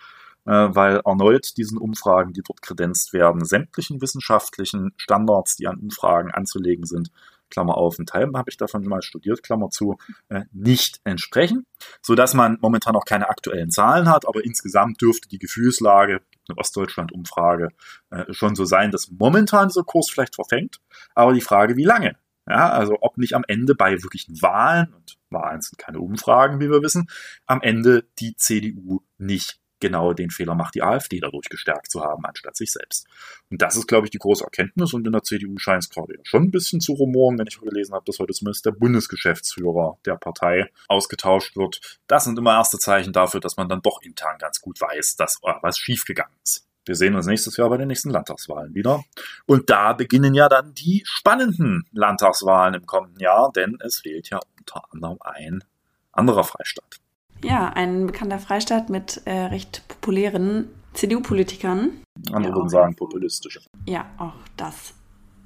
äh, 0.46 0.52
weil 0.52 1.02
erneut 1.06 1.58
diesen 1.58 1.78
Umfragen, 1.78 2.34
die 2.34 2.44
dort 2.44 2.62
kredenzt 2.62 3.14
werden, 3.14 3.44
sämtlichen 3.44 4.02
wissenschaftlichen 4.02 4.94
Standards, 4.98 5.56
die 5.56 5.68
an 5.68 5.80
Umfragen 5.80 6.32
anzulegen 6.32 6.86
sind, 6.86 7.10
Klammer 7.50 7.78
auf, 7.78 7.98
ein 8.00 8.06
Teil 8.06 8.30
habe 8.36 8.50
ich 8.50 8.58
davon 8.58 8.84
mal 8.84 9.02
studiert, 9.02 9.44
Klammer 9.44 9.70
zu, 9.70 9.98
äh, 10.30 10.44
nicht 10.52 11.00
entsprechen, 11.04 11.66
so 12.02 12.16
dass 12.16 12.34
man 12.34 12.58
momentan 12.62 12.96
auch 12.96 13.06
keine 13.06 13.30
aktuellen 13.30 13.72
Zahlen 13.72 14.10
hat, 14.10 14.28
aber 14.28 14.44
insgesamt 14.44 15.02
dürfte 15.02 15.28
die 15.28 15.40
Gefühlslage 15.40 16.22
eine 16.48 16.58
Ostdeutschland-Umfrage 16.58 17.70
äh, 18.10 18.26
schon 18.34 18.56
so 18.56 18.66
sein, 18.66 18.92
dass 18.92 19.12
momentan 19.12 19.70
dieser 19.70 19.84
Kurs 19.84 20.10
vielleicht 20.10 20.36
verfängt. 20.36 20.80
Aber 21.16 21.34
die 21.34 21.42
Frage, 21.42 21.78
wie 21.78 21.86
lange? 21.86 22.16
Ja, 22.48 22.70
also 22.70 22.98
ob 23.02 23.18
nicht 23.18 23.36
am 23.36 23.44
Ende 23.48 23.76
bei 23.76 24.02
wirklichen 24.02 24.42
Wahlen, 24.42 24.92
und 24.94 25.18
Wahlen 25.30 25.62
sind 25.62 25.78
keine 25.78 26.00
Umfragen, 26.00 26.60
wie 26.60 26.70
wir 26.70 26.82
wissen, 26.82 27.08
am 27.46 27.62
Ende 27.62 28.08
die 28.20 28.36
CDU 28.36 29.02
nicht 29.20 29.59
genau 29.80 30.14
den 30.14 30.30
Fehler 30.30 30.56
macht, 30.56 30.76
die 30.76 30.84
AfD 30.84 31.20
dadurch 31.20 31.50
gestärkt 31.50 31.92
zu 31.92 32.02
haben, 32.02 32.26
anstatt 32.26 32.56
sich 32.56 32.72
selbst. 32.72 33.08
Und 33.50 33.62
das 33.62 33.76
ist, 33.76 33.88
glaube 33.88 34.08
ich, 34.08 34.12
die 34.12 34.18
große 34.18 34.44
Erkenntnis. 34.44 34.94
Und 34.94 35.06
in 35.06 35.14
der 35.14 35.24
CDU 35.24 35.58
scheint 35.58 35.84
es 35.84 35.90
gerade 35.90 36.16
schon 36.24 36.44
ein 36.44 36.52
bisschen 36.52 36.82
zu 36.82 36.94
rumoren, 36.94 37.38
wenn 37.38 37.48
ich 37.48 37.60
gelesen 37.60 37.94
habe, 37.94 38.06
dass 38.06 38.20
heute 38.20 38.34
zumindest 38.34 38.66
der 38.66 38.72
Bundesgeschäftsführer 38.72 39.98
der 40.06 40.16
Partei 40.16 40.70
ausgetauscht 40.88 41.56
wird. 41.56 42.00
Das 42.08 42.26
sind 42.26 42.38
immer 42.38 42.54
erste 42.54 42.78
Zeichen 42.78 43.14
dafür, 43.14 43.40
dass 43.40 43.58
man 43.58 43.70
dann 43.70 43.82
doch 43.82 44.02
intern 44.02 44.38
ganz 44.40 44.62
gut 44.62 44.80
weiß, 44.80 45.16
dass 45.16 45.40
was 45.62 45.78
schiefgegangen 45.78 46.36
ist. 46.44 46.66
Wir 46.86 46.96
sehen 46.96 47.16
uns 47.16 47.28
nächstes 47.28 47.56
Jahr 47.58 47.70
bei 47.70 47.78
den 47.78 47.88
nächsten 47.88 48.10
Landtagswahlen 48.10 48.74
wieder. 48.74 49.04
Und 49.46 49.70
da 49.70 49.94
beginnen 49.94 50.34
ja 50.34 50.50
dann 50.50 50.74
die 50.74 51.04
spannenden 51.06 51.86
Landtagswahlen 51.92 52.74
im 52.74 52.86
kommenden 52.88 53.20
Jahr, 53.20 53.52
denn 53.56 53.78
es 53.82 54.04
wählt 54.06 54.30
ja 54.32 54.40
unter 54.58 54.84
anderem 54.92 55.20
ein 55.22 55.64
anderer 56.12 56.44
Freistaat. 56.44 57.00
Ja, 57.44 57.70
ein 57.70 58.08
bekannter 58.08 58.40
Freistaat 58.40 58.90
mit 58.90 59.22
äh, 59.26 59.46
recht 59.46 59.88
populären 59.88 60.70
CDU-Politikern. 60.94 61.92
Andere 62.32 62.54
würden 62.54 62.70
sagen 62.70 62.96
populistische. 62.96 63.62
Ja, 63.88 64.10
auch 64.18 64.34
das 64.58 64.94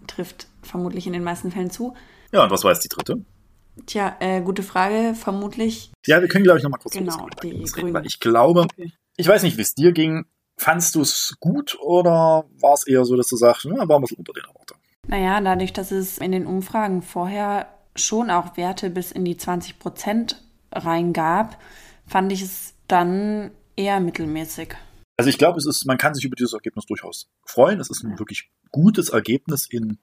trifft 0.07 0.47
vermutlich 0.61 1.07
in 1.07 1.13
den 1.13 1.23
meisten 1.23 1.51
Fällen 1.51 1.69
zu. 1.69 1.93
Ja, 2.31 2.43
und 2.43 2.51
was 2.51 2.63
war 2.63 2.71
jetzt 2.71 2.83
die 2.83 2.89
dritte? 2.89 3.23
Tja, 3.85 4.15
äh, 4.19 4.41
gute 4.41 4.63
Frage. 4.63 5.13
Vermutlich. 5.15 5.91
Ja, 6.05 6.21
wir 6.21 6.27
können, 6.27 6.43
glaube 6.43 6.59
ich, 6.59 6.63
noch 6.63 6.71
mal 6.71 6.77
kurz 6.77 6.93
genau, 6.93 7.27
die 7.41 7.63
reden, 7.63 7.93
weil 7.93 8.05
ich 8.05 8.19
glaube, 8.19 8.61
okay. 8.61 8.91
ich 9.17 9.27
weiß 9.27 9.43
nicht, 9.43 9.57
wie 9.57 9.61
es 9.61 9.75
dir 9.75 9.91
ging. 9.91 10.25
Fandst 10.57 10.95
du 10.95 11.01
es 11.01 11.35
gut 11.39 11.77
oder 11.81 12.45
war 12.59 12.73
es 12.73 12.85
eher 12.85 13.05
so, 13.05 13.15
dass 13.15 13.27
du 13.27 13.35
sagst, 13.35 13.65
ja, 13.65 13.87
war 13.87 13.97
ein 13.97 14.01
bisschen 14.01 14.19
unter 14.19 14.33
den 14.33 14.43
Erwartungen? 14.43 14.81
Naja, 15.07 15.41
dadurch, 15.41 15.73
dass 15.73 15.91
es 15.91 16.19
in 16.19 16.31
den 16.31 16.45
Umfragen 16.45 17.01
vorher 17.01 17.67
schon 17.95 18.29
auch 18.29 18.55
Werte 18.57 18.89
bis 18.89 19.11
in 19.11 19.25
die 19.25 19.37
20 19.37 19.79
Prozent 19.79 20.41
reingab, 20.71 21.57
fand 22.05 22.31
ich 22.31 22.41
es 22.41 22.73
dann 22.87 23.51
eher 23.75 23.99
mittelmäßig. 23.99 24.75
Also 25.17 25.29
ich 25.29 25.37
glaube, 25.37 25.57
es 25.57 25.65
ist, 25.65 25.85
man 25.85 25.97
kann 25.97 26.15
sich 26.15 26.25
über 26.25 26.35
dieses 26.35 26.53
Ergebnis 26.53 26.85
durchaus 26.85 27.29
freuen. 27.45 27.79
Es 27.79 27.89
ist 27.89 28.03
ein 28.03 28.17
wirklich 28.19 28.49
gutes 28.71 29.09
Ergebnis 29.09 29.67
in 29.67 29.99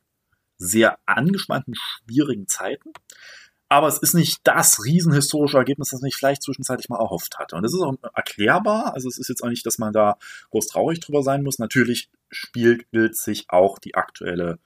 sehr 0.56 0.98
angespannten, 1.06 1.74
schwierigen 1.74 2.46
Zeiten. 2.46 2.92
Aber 3.68 3.86
es 3.86 3.98
ist 3.98 4.14
nicht 4.14 4.40
das 4.44 4.84
riesenhistorische 4.84 5.56
Ergebnis, 5.56 5.90
das 5.90 6.00
man 6.00 6.10
sich 6.10 6.16
vielleicht 6.16 6.42
zwischenzeitlich 6.42 6.88
mal 6.88 6.98
erhofft 6.98 7.38
hatte. 7.38 7.54
Und 7.54 7.62
das 7.62 7.72
ist 7.72 7.80
auch 7.80 7.94
erklärbar. 8.14 8.94
Also 8.94 9.08
es 9.08 9.16
ist 9.16 9.28
jetzt 9.28 9.42
auch 9.42 9.48
nicht, 9.48 9.64
dass 9.64 9.78
man 9.78 9.92
da 9.92 10.18
groß 10.50 10.66
traurig 10.66 10.98
drüber 10.98 11.22
sein 11.22 11.44
muss. 11.44 11.60
Natürlich 11.60 12.10
spiegelt 12.30 13.16
sich 13.16 13.48
auch 13.48 13.78
die 13.78 13.94
aktuelle 13.94 14.58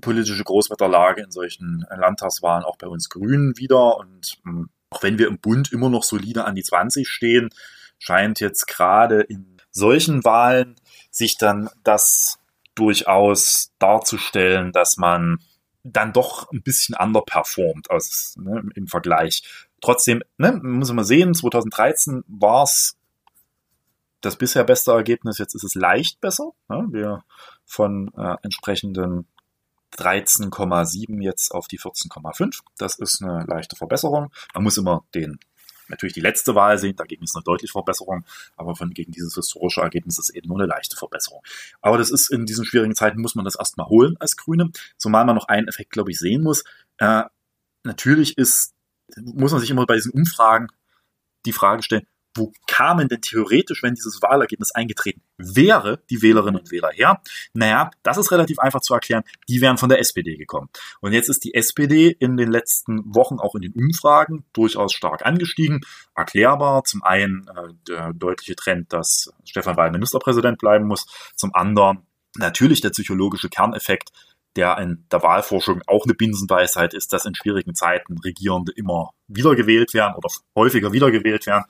politische 0.00 0.44
Großwetterlage 0.44 1.22
in 1.22 1.32
solchen 1.32 1.84
Landtagswahlen 1.90 2.64
auch 2.64 2.76
bei 2.76 2.86
uns 2.86 3.08
Grünen 3.08 3.58
wieder. 3.58 3.96
Und 3.98 4.38
hm, 4.44 4.70
auch 4.92 5.02
wenn 5.02 5.18
wir 5.18 5.28
im 5.28 5.38
Bund 5.38 5.72
immer 5.72 5.88
noch 5.88 6.04
solide 6.04 6.44
an 6.44 6.54
die 6.54 6.62
20 6.62 7.08
stehen, 7.08 7.48
scheint 7.98 8.40
jetzt 8.40 8.66
gerade 8.66 9.22
in 9.22 9.56
solchen 9.70 10.22
Wahlen 10.24 10.76
sich 11.10 11.38
dann 11.38 11.70
das 11.82 12.38
durchaus 12.74 13.72
darzustellen, 13.78 14.72
dass 14.72 14.96
man 14.96 15.38
dann 15.82 16.12
doch 16.12 16.50
ein 16.52 16.62
bisschen 16.62 16.94
underperformt 16.94 17.90
aus, 17.90 18.34
ne, 18.38 18.62
im 18.74 18.86
Vergleich. 18.86 19.42
Trotzdem, 19.80 20.22
ne, 20.36 20.52
muss 20.62 20.92
man 20.92 21.04
sehen, 21.04 21.34
2013 21.34 22.22
war 22.28 22.64
es 22.64 22.96
das 24.20 24.36
bisher 24.36 24.62
beste 24.62 24.92
Ergebnis, 24.92 25.38
jetzt 25.38 25.54
ist 25.54 25.64
es 25.64 25.74
leicht 25.74 26.20
besser. 26.20 26.52
Ne? 26.68 26.86
Wir 26.90 27.24
von 27.64 28.12
äh, 28.16 28.36
entsprechenden 28.42 29.26
13,7 29.96 31.22
jetzt 31.22 31.52
auf 31.52 31.68
die 31.68 31.78
14,5. 31.78 32.60
Das 32.78 32.98
ist 32.98 33.22
eine 33.22 33.44
leichte 33.44 33.76
Verbesserung. 33.76 34.30
Man 34.54 34.62
muss 34.64 34.76
immer 34.76 35.04
den 35.14 35.38
natürlich 35.88 36.14
die 36.14 36.20
letzte 36.20 36.54
Wahl 36.54 36.78
sehen, 36.78 36.96
dagegen 36.96 37.24
ist 37.24 37.36
eine 37.36 37.44
deutliche 37.44 37.72
Verbesserung, 37.72 38.24
aber 38.56 38.74
von 38.74 38.90
gegen 38.90 39.12
dieses 39.12 39.34
historische 39.34 39.82
Ergebnis 39.82 40.18
ist 40.18 40.30
eben 40.30 40.48
nur 40.48 40.58
eine 40.58 40.66
leichte 40.66 40.96
Verbesserung. 40.96 41.42
Aber 41.80 41.98
das 41.98 42.10
ist 42.10 42.30
in 42.30 42.46
diesen 42.46 42.64
schwierigen 42.64 42.94
Zeiten 42.94 43.20
muss 43.20 43.34
man 43.34 43.44
das 43.44 43.56
erstmal 43.56 43.88
holen 43.88 44.16
als 44.18 44.36
Grüne, 44.36 44.70
zumal 44.96 45.24
man 45.24 45.36
noch 45.36 45.48
einen 45.48 45.68
Effekt, 45.68 45.90
glaube 45.90 46.10
ich, 46.10 46.18
sehen 46.18 46.42
muss. 46.42 46.64
Äh, 46.98 47.24
natürlich 47.84 48.38
ist, 48.38 48.74
muss 49.16 49.52
man 49.52 49.60
sich 49.60 49.70
immer 49.70 49.86
bei 49.86 49.94
diesen 49.94 50.12
Umfragen 50.12 50.68
die 51.44 51.52
Frage 51.52 51.82
stellen, 51.82 52.06
wo 52.34 52.52
kamen 52.66 53.08
denn 53.08 53.20
theoretisch, 53.20 53.82
wenn 53.82 53.94
dieses 53.94 54.22
Wahlergebnis 54.22 54.72
eingetreten 54.72 55.22
wäre, 55.36 56.02
die 56.10 56.22
Wählerinnen 56.22 56.60
und 56.60 56.70
Wähler 56.70 56.90
her? 56.92 57.20
Naja, 57.52 57.90
das 58.02 58.18
ist 58.18 58.30
relativ 58.30 58.58
einfach 58.58 58.80
zu 58.80 58.94
erklären. 58.94 59.22
Die 59.48 59.60
wären 59.60 59.78
von 59.78 59.88
der 59.88 59.98
SPD 60.00 60.36
gekommen. 60.36 60.68
Und 61.00 61.12
jetzt 61.12 61.28
ist 61.28 61.44
die 61.44 61.54
SPD 61.54 62.08
in 62.08 62.36
den 62.36 62.50
letzten 62.50 63.02
Wochen 63.14 63.38
auch 63.38 63.54
in 63.54 63.62
den 63.62 63.72
Umfragen 63.72 64.44
durchaus 64.52 64.92
stark 64.92 65.26
angestiegen. 65.26 65.80
Erklärbar. 66.14 66.84
Zum 66.84 67.02
einen 67.02 67.48
äh, 67.48 67.74
der 67.88 68.12
deutliche 68.12 68.56
Trend, 68.56 68.92
dass 68.92 69.32
Stefan 69.44 69.76
Weil 69.76 69.90
Ministerpräsident 69.90 70.58
bleiben 70.58 70.86
muss. 70.86 71.06
Zum 71.36 71.54
anderen 71.54 72.06
natürlich 72.36 72.80
der 72.80 72.90
psychologische 72.90 73.48
Kerneffekt, 73.48 74.10
der 74.56 74.78
in 74.78 75.06
der 75.10 75.22
Wahlforschung 75.22 75.82
auch 75.86 76.04
eine 76.04 76.14
Binsenweisheit 76.14 76.94
ist, 76.94 77.12
dass 77.12 77.24
in 77.24 77.34
schwierigen 77.34 77.74
Zeiten 77.74 78.18
Regierende 78.18 78.72
immer 78.76 79.10
wiedergewählt 79.28 79.94
werden 79.94 80.14
oder 80.14 80.28
häufiger 80.54 80.92
wiedergewählt 80.92 81.46
werden, 81.46 81.64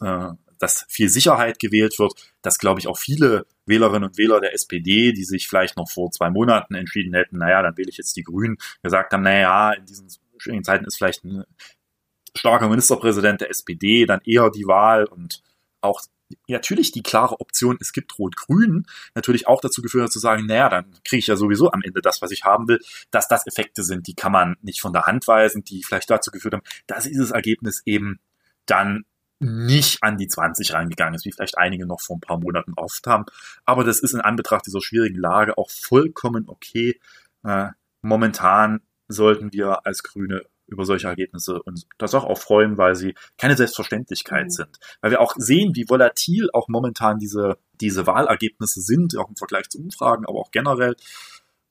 äh, 0.00 0.36
dass 0.58 0.86
viel 0.88 1.08
Sicherheit 1.08 1.58
gewählt 1.58 1.98
wird, 1.98 2.12
dass, 2.40 2.58
glaube 2.58 2.78
ich, 2.78 2.86
auch 2.86 2.96
viele 2.96 3.46
Wählerinnen 3.66 4.08
und 4.08 4.16
Wähler 4.16 4.40
der 4.40 4.54
SPD, 4.54 5.12
die 5.12 5.24
sich 5.24 5.48
vielleicht 5.48 5.76
noch 5.76 5.90
vor 5.90 6.12
zwei 6.12 6.30
Monaten 6.30 6.74
entschieden 6.76 7.14
hätten, 7.14 7.38
naja, 7.38 7.62
dann 7.62 7.76
wähle 7.76 7.90
ich 7.90 7.96
jetzt 7.96 8.16
die 8.16 8.22
Grünen, 8.22 8.56
gesagt 8.82 9.12
haben, 9.12 9.22
naja, 9.22 9.72
in 9.72 9.86
diesen 9.86 10.08
schwierigen 10.38 10.62
Zeiten 10.62 10.84
ist 10.84 10.96
vielleicht 10.96 11.24
ein 11.24 11.44
starker 12.36 12.68
Ministerpräsident 12.68 13.40
der 13.40 13.50
SPD 13.50 14.06
dann 14.06 14.20
eher 14.24 14.50
die 14.50 14.66
Wahl 14.66 15.04
und 15.04 15.42
auch 15.80 16.00
natürlich 16.48 16.92
die 16.92 17.02
klare 17.02 17.40
Option, 17.40 17.76
es 17.80 17.92
gibt 17.92 18.18
Rot-Grün, 18.18 18.86
natürlich 19.14 19.46
auch 19.46 19.60
dazu 19.60 19.82
geführt 19.82 20.04
hat 20.04 20.12
zu 20.12 20.18
sagen, 20.18 20.46
naja, 20.46 20.68
dann 20.68 20.86
kriege 21.04 21.20
ich 21.20 21.26
ja 21.26 21.36
sowieso 21.36 21.70
am 21.72 21.82
Ende 21.82 22.00
das, 22.00 22.22
was 22.22 22.30
ich 22.30 22.44
haben 22.44 22.68
will, 22.68 22.80
dass 23.10 23.28
das 23.28 23.46
Effekte 23.46 23.82
sind, 23.82 24.06
die 24.06 24.14
kann 24.14 24.32
man 24.32 24.56
nicht 24.62 24.80
von 24.80 24.92
der 24.92 25.06
Hand 25.06 25.26
weisen, 25.28 25.64
die 25.64 25.82
vielleicht 25.82 26.10
dazu 26.10 26.30
geführt 26.30 26.54
haben, 26.54 26.64
dass 26.86 27.04
dieses 27.04 27.30
Ergebnis 27.30 27.82
eben 27.84 28.20
dann 28.66 29.04
nicht 29.42 30.04
an 30.04 30.16
die 30.16 30.28
20 30.28 30.72
reingegangen 30.72 31.14
ist, 31.14 31.24
wie 31.24 31.32
vielleicht 31.32 31.58
einige 31.58 31.84
noch 31.84 32.00
vor 32.00 32.16
ein 32.16 32.20
paar 32.20 32.38
Monaten 32.38 32.74
oft 32.76 33.06
haben. 33.06 33.24
Aber 33.64 33.82
das 33.82 33.98
ist 33.98 34.14
in 34.14 34.20
Anbetracht 34.20 34.66
dieser 34.66 34.80
schwierigen 34.80 35.18
Lage 35.18 35.58
auch 35.58 35.68
vollkommen 35.68 36.48
okay. 36.48 37.00
Äh, 37.42 37.70
momentan 38.02 38.82
sollten 39.08 39.52
wir 39.52 39.84
als 39.84 40.04
Grüne 40.04 40.42
über 40.72 40.84
solche 40.84 41.08
Ergebnisse 41.08 41.62
und 41.62 41.86
das 41.98 42.14
auch, 42.14 42.24
auch 42.24 42.38
freuen, 42.38 42.78
weil 42.78 42.94
sie 42.94 43.14
keine 43.38 43.56
Selbstverständlichkeit 43.56 44.46
mhm. 44.46 44.50
sind. 44.50 44.78
Weil 45.00 45.12
wir 45.12 45.20
auch 45.20 45.34
sehen, 45.36 45.74
wie 45.74 45.88
volatil 45.88 46.48
auch 46.52 46.68
momentan 46.68 47.18
diese, 47.18 47.58
diese 47.80 48.06
Wahlergebnisse 48.06 48.80
sind, 48.80 49.16
auch 49.16 49.28
im 49.28 49.36
Vergleich 49.36 49.68
zu 49.68 49.78
Umfragen, 49.78 50.26
aber 50.26 50.38
auch 50.38 50.50
generell 50.50 50.96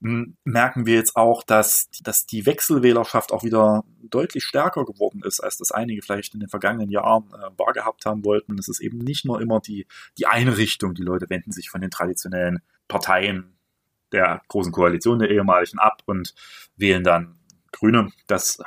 hm, 0.01 0.35
merken 0.43 0.87
wir 0.87 0.95
jetzt 0.95 1.15
auch, 1.15 1.43
dass, 1.43 1.89
dass 2.01 2.25
die 2.25 2.47
Wechselwählerschaft 2.47 3.31
auch 3.31 3.43
wieder 3.43 3.83
deutlich 4.01 4.43
stärker 4.43 4.83
geworden 4.83 5.21
ist, 5.23 5.39
als 5.41 5.57
das 5.57 5.71
einige 5.71 6.01
vielleicht 6.01 6.33
in 6.33 6.39
den 6.39 6.49
vergangenen 6.49 6.89
Jahren 6.89 7.31
äh, 7.33 7.51
wahrgehabt 7.57 8.05
haben 8.05 8.25
wollten. 8.25 8.57
Es 8.57 8.67
ist 8.67 8.79
eben 8.79 8.97
nicht 8.97 9.25
nur 9.25 9.39
immer 9.41 9.59
die, 9.59 9.85
die 10.17 10.25
eine 10.25 10.57
Richtung. 10.57 10.95
Die 10.95 11.03
Leute 11.03 11.29
wenden 11.29 11.51
sich 11.51 11.69
von 11.69 11.81
den 11.81 11.91
traditionellen 11.91 12.61
Parteien 12.87 13.55
der 14.11 14.41
großen 14.47 14.71
Koalition 14.71 15.19
der 15.19 15.29
ehemaligen 15.29 15.77
ab 15.77 16.01
und 16.05 16.33
wählen 16.75 17.03
dann 17.03 17.37
Grüne. 17.71 18.11
Das 18.27 18.61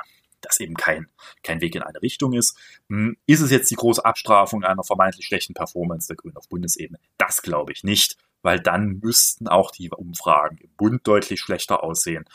das 0.45 0.59
eben 0.59 0.75
kein, 0.75 1.07
kein 1.43 1.61
Weg 1.61 1.75
in 1.75 1.81
eine 1.81 2.01
Richtung 2.01 2.33
ist. 2.33 2.57
Hm, 2.89 3.17
ist 3.25 3.41
es 3.41 3.51
jetzt 3.51 3.71
die 3.71 3.75
große 3.75 4.03
Abstrafung 4.03 4.63
einer 4.63 4.83
vermeintlich 4.83 5.25
schlechten 5.25 5.53
Performance 5.53 6.07
der 6.07 6.17
Grünen 6.17 6.37
auf 6.37 6.49
Bundesebene? 6.49 6.99
Das 7.17 7.41
glaube 7.41 7.71
ich 7.71 7.83
nicht, 7.83 8.17
weil 8.41 8.59
dann 8.59 8.99
müssten 9.01 9.47
auch 9.47 9.71
die 9.71 9.89
Umfragen 9.89 10.57
im 10.57 10.69
Bund 10.77 11.07
deutlich 11.07 11.39
schlechter 11.39 11.83
aussehen. 11.83 12.25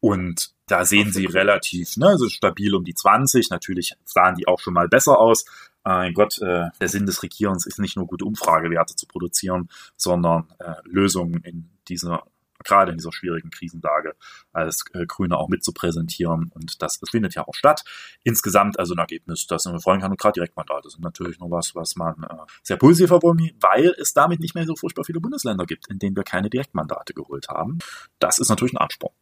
Und 0.00 0.52
da 0.66 0.84
sehen 0.84 1.12
sie 1.12 1.26
relativ 1.26 1.96
ne, 1.96 2.08
also 2.08 2.28
stabil 2.28 2.74
um 2.74 2.84
die 2.84 2.94
20. 2.94 3.50
Natürlich 3.50 3.94
sahen 4.04 4.36
die 4.36 4.46
auch 4.46 4.60
schon 4.60 4.74
mal 4.74 4.88
besser 4.88 5.18
aus. 5.18 5.44
Mein 5.84 6.12
Gott, 6.12 6.40
äh, 6.42 6.66
der 6.80 6.88
Sinn 6.88 7.06
des 7.06 7.22
Regierens 7.22 7.66
ist 7.66 7.78
nicht 7.78 7.96
nur 7.96 8.06
gute 8.06 8.24
Umfragewerte 8.24 8.94
zu 8.94 9.06
produzieren, 9.06 9.68
sondern 9.96 10.52
äh, 10.58 10.74
Lösungen 10.84 11.42
in 11.42 11.70
dieser 11.88 12.24
gerade 12.68 12.92
in 12.92 12.98
dieser 12.98 13.12
schwierigen 13.12 13.50
Krisenlage 13.50 14.14
als 14.52 14.84
äh, 14.92 15.06
Grüne 15.06 15.36
auch 15.36 15.48
mit 15.48 15.64
zu 15.64 15.72
präsentieren. 15.72 16.50
Und 16.54 16.80
das, 16.82 17.00
das 17.00 17.10
findet 17.10 17.34
ja 17.34 17.46
auch 17.46 17.54
statt. 17.54 17.84
Insgesamt 18.22 18.78
also 18.78 18.94
ein 18.94 18.98
Ergebnis, 18.98 19.46
das 19.46 19.64
man 19.64 19.80
freuen 19.80 20.00
kann. 20.00 20.10
Und 20.10 20.20
gerade 20.20 20.34
Direktmandate 20.34 20.90
sind 20.90 21.02
natürlich 21.02 21.38
noch 21.40 21.50
was, 21.50 21.74
was 21.74 21.96
man 21.96 22.22
äh, 22.22 22.36
sehr 22.62 22.76
positiv 22.76 23.08
verbunden, 23.08 23.50
weil 23.60 23.94
es 23.98 24.12
damit 24.12 24.40
nicht 24.40 24.54
mehr 24.54 24.66
so 24.66 24.76
furchtbar 24.76 25.04
viele 25.04 25.20
Bundesländer 25.20 25.66
gibt, 25.66 25.90
in 25.90 25.98
denen 25.98 26.14
wir 26.14 26.24
keine 26.24 26.50
Direktmandate 26.50 27.14
geholt 27.14 27.48
haben. 27.48 27.78
Das 28.18 28.38
ist 28.38 28.48
natürlich 28.48 28.74
ein 28.74 28.78
Ansporn. 28.78 29.14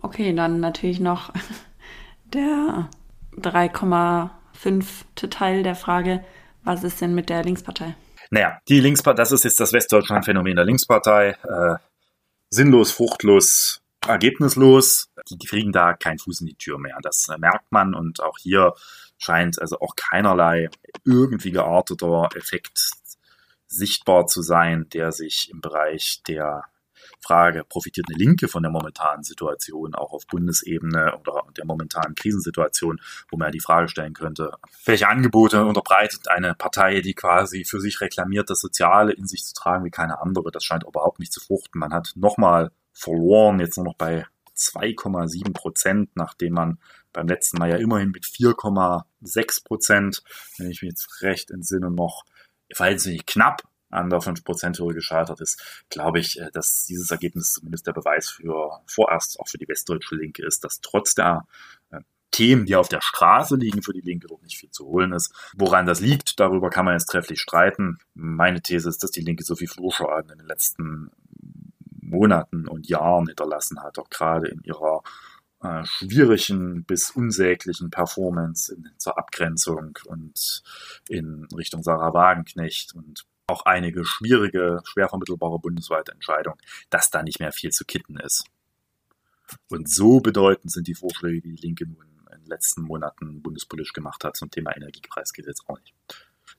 Okay, 0.00 0.34
dann 0.34 0.60
natürlich 0.60 1.00
noch 1.00 1.32
der 2.24 2.88
3,5. 3.36 5.28
Teil 5.30 5.62
der 5.62 5.74
Frage, 5.74 6.24
was 6.64 6.84
ist 6.84 7.00
denn 7.00 7.14
mit 7.14 7.28
der 7.28 7.44
Linkspartei? 7.44 7.94
Naja, 8.30 8.58
die 8.68 8.80
Linkspartei, 8.80 9.22
das 9.22 9.32
ist 9.32 9.44
jetzt 9.44 9.60
das 9.60 9.72
Westdeutschland-Phänomen 9.72 10.56
der 10.56 10.64
Linkspartei. 10.64 11.36
Äh, 11.42 11.76
sinnlos, 12.50 12.90
fruchtlos, 12.92 13.80
ergebnislos. 14.06 15.10
Die 15.30 15.38
kriegen 15.38 15.72
da 15.72 15.94
keinen 15.94 16.18
Fuß 16.18 16.40
in 16.40 16.46
die 16.46 16.56
Tür 16.56 16.78
mehr. 16.78 16.98
Das 17.02 17.28
äh, 17.28 17.38
merkt 17.38 17.70
man 17.70 17.94
und 17.94 18.20
auch 18.20 18.38
hier 18.38 18.74
scheint 19.18 19.60
also 19.60 19.80
auch 19.80 19.96
keinerlei 19.96 20.68
irgendwie 21.04 21.50
gearteter 21.50 22.28
Effekt 22.34 22.90
sichtbar 23.66 24.26
zu 24.26 24.42
sein, 24.42 24.88
der 24.90 25.12
sich 25.12 25.50
im 25.50 25.60
Bereich 25.60 26.22
der 26.28 26.64
Frage, 27.20 27.64
profitiert 27.64 28.06
eine 28.08 28.18
Linke 28.18 28.48
von 28.48 28.62
der 28.62 28.70
momentanen 28.70 29.24
Situation, 29.24 29.94
auch 29.94 30.12
auf 30.12 30.26
Bundesebene 30.26 31.16
oder 31.18 31.42
der 31.56 31.64
momentanen 31.64 32.14
Krisensituation, 32.14 33.00
wo 33.30 33.36
man 33.36 33.48
ja 33.48 33.52
die 33.52 33.60
Frage 33.60 33.88
stellen 33.88 34.14
könnte, 34.14 34.52
welche 34.84 35.08
Angebote 35.08 35.64
unterbreitet 35.64 36.28
eine 36.28 36.54
Partei, 36.54 37.00
die 37.00 37.14
quasi 37.14 37.64
für 37.64 37.80
sich 37.80 38.00
reklamiert, 38.00 38.50
das 38.50 38.60
Soziale 38.60 39.12
in 39.12 39.26
sich 39.26 39.44
zu 39.44 39.54
tragen 39.54 39.84
wie 39.84 39.90
keine 39.90 40.20
andere. 40.20 40.50
Das 40.50 40.64
scheint 40.64 40.84
überhaupt 40.84 41.18
nicht 41.18 41.32
zu 41.32 41.40
fruchten. 41.40 41.80
Man 41.80 41.92
hat 41.92 42.12
nochmal 42.14 42.70
verloren, 42.92 43.60
jetzt 43.60 43.76
nur 43.76 43.86
noch 43.86 43.96
bei 43.96 44.26
2,7 44.56 45.52
Prozent, 45.52 46.10
nachdem 46.14 46.54
man 46.54 46.78
beim 47.12 47.28
letzten 47.28 47.58
Mal 47.58 47.70
ja 47.70 47.76
immerhin 47.76 48.10
mit 48.10 48.24
4,6 48.24 49.64
Prozent, 49.64 50.22
wenn 50.58 50.70
ich 50.70 50.82
mich 50.82 50.90
jetzt 50.90 51.22
recht 51.22 51.50
entsinne, 51.50 51.90
noch 51.90 52.24
verhältnismäßig 52.72 53.26
knapp 53.26 53.62
an 53.96 54.10
der 54.10 54.20
5%-Hürde 54.20 54.94
gescheitert 54.94 55.40
ist, 55.40 55.84
glaube 55.90 56.20
ich, 56.20 56.40
äh, 56.40 56.50
dass 56.52 56.84
dieses 56.84 57.10
Ergebnis 57.10 57.52
zumindest 57.52 57.86
der 57.86 57.92
Beweis 57.92 58.30
für 58.30 58.80
vorerst 58.86 59.40
auch 59.40 59.48
für 59.48 59.58
die 59.58 59.68
westdeutsche 59.68 60.14
Linke 60.14 60.44
ist, 60.46 60.64
dass 60.64 60.80
trotz 60.80 61.14
der 61.14 61.46
äh, 61.90 62.00
Themen, 62.30 62.66
die 62.66 62.76
auf 62.76 62.88
der 62.88 63.00
Straße 63.00 63.56
liegen, 63.56 63.82
für 63.82 63.92
die 63.92 64.00
Linke 64.00 64.26
dort 64.26 64.42
nicht 64.42 64.58
viel 64.58 64.70
zu 64.70 64.86
holen 64.86 65.12
ist. 65.12 65.32
Woran 65.56 65.86
das 65.86 66.00
liegt, 66.00 66.38
darüber 66.38 66.70
kann 66.70 66.84
man 66.84 66.94
jetzt 66.94 67.06
trefflich 67.06 67.40
streiten. 67.40 67.98
Meine 68.14 68.60
These 68.60 68.88
ist, 68.88 69.02
dass 69.02 69.10
die 69.10 69.22
Linke 69.22 69.44
so 69.44 69.54
viel 69.54 69.68
Flurschaden 69.68 70.30
in 70.30 70.38
den 70.38 70.46
letzten 70.46 71.10
Monaten 72.00 72.68
und 72.68 72.88
Jahren 72.88 73.26
hinterlassen 73.26 73.82
hat, 73.82 73.98
auch 73.98 74.10
gerade 74.10 74.48
in 74.48 74.60
ihrer 74.62 75.02
äh, 75.62 75.84
schwierigen 75.84 76.84
bis 76.84 77.10
unsäglichen 77.10 77.90
Performance 77.90 78.74
in, 78.74 78.90
zur 78.98 79.18
Abgrenzung 79.18 79.98
und 80.06 80.62
in 81.08 81.46
Richtung 81.56 81.82
Sarah 81.82 82.12
Wagenknecht 82.12 82.94
und 82.94 83.24
auch 83.46 83.62
einige 83.64 84.04
schwierige, 84.04 84.80
schwer 84.84 85.08
vermittelbare 85.08 85.58
bundesweite 85.58 86.12
Entscheidungen, 86.12 86.58
dass 86.90 87.10
da 87.10 87.22
nicht 87.22 87.40
mehr 87.40 87.52
viel 87.52 87.70
zu 87.70 87.84
kitten 87.84 88.18
ist. 88.18 88.44
Und 89.70 89.88
so 89.88 90.20
bedeutend 90.20 90.72
sind 90.72 90.88
die 90.88 90.94
Vorschläge, 90.94 91.40
die 91.40 91.54
die 91.54 91.66
Linke 91.66 91.86
nun 91.86 92.04
in 92.32 92.40
den 92.40 92.46
letzten 92.46 92.82
Monaten 92.82 93.42
bundespolitisch 93.42 93.92
gemacht 93.92 94.24
hat 94.24 94.36
zum 94.36 94.50
Thema 94.50 94.76
Energiepreisgesetz 94.76 95.60
auch 95.66 95.78
nicht, 95.78 95.94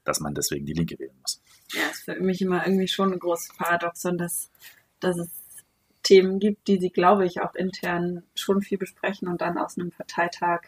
dass 0.06 0.22
man 0.22 0.34
deswegen 0.34 0.66
die 0.66 0.74
Linke 0.74 0.98
wählen 0.98 1.18
muss. 1.22 1.42
Ja, 1.74 1.90
ist 1.90 2.06
für 2.06 2.16
mich 2.16 2.42
immer 2.42 2.66
irgendwie 2.66 2.88
schon 2.88 3.12
ein 3.12 3.20
großes 3.20 3.58
Paradoxon, 3.58 4.18
dass, 4.18 4.50
dass 5.02 5.18
es 5.18 5.30
Themen 6.04 6.40
gibt, 6.40 6.70
die 6.70 6.80
sie, 6.80 6.90
glaube 6.90 7.26
ich, 7.26 7.42
auch 7.42 7.54
intern 7.54 8.24
schon 8.34 8.62
viel 8.62 8.78
besprechen 8.78 9.28
und 9.28 9.42
dann 9.42 9.58
aus 9.58 9.78
einem 9.78 9.92
Parteitag 9.92 10.62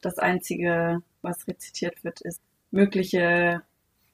das 0.00 0.18
Einzige, 0.18 1.02
was 1.22 1.46
rezitiert 1.46 2.02
wird, 2.02 2.20
ist 2.22 2.42
mögliche 2.72 3.62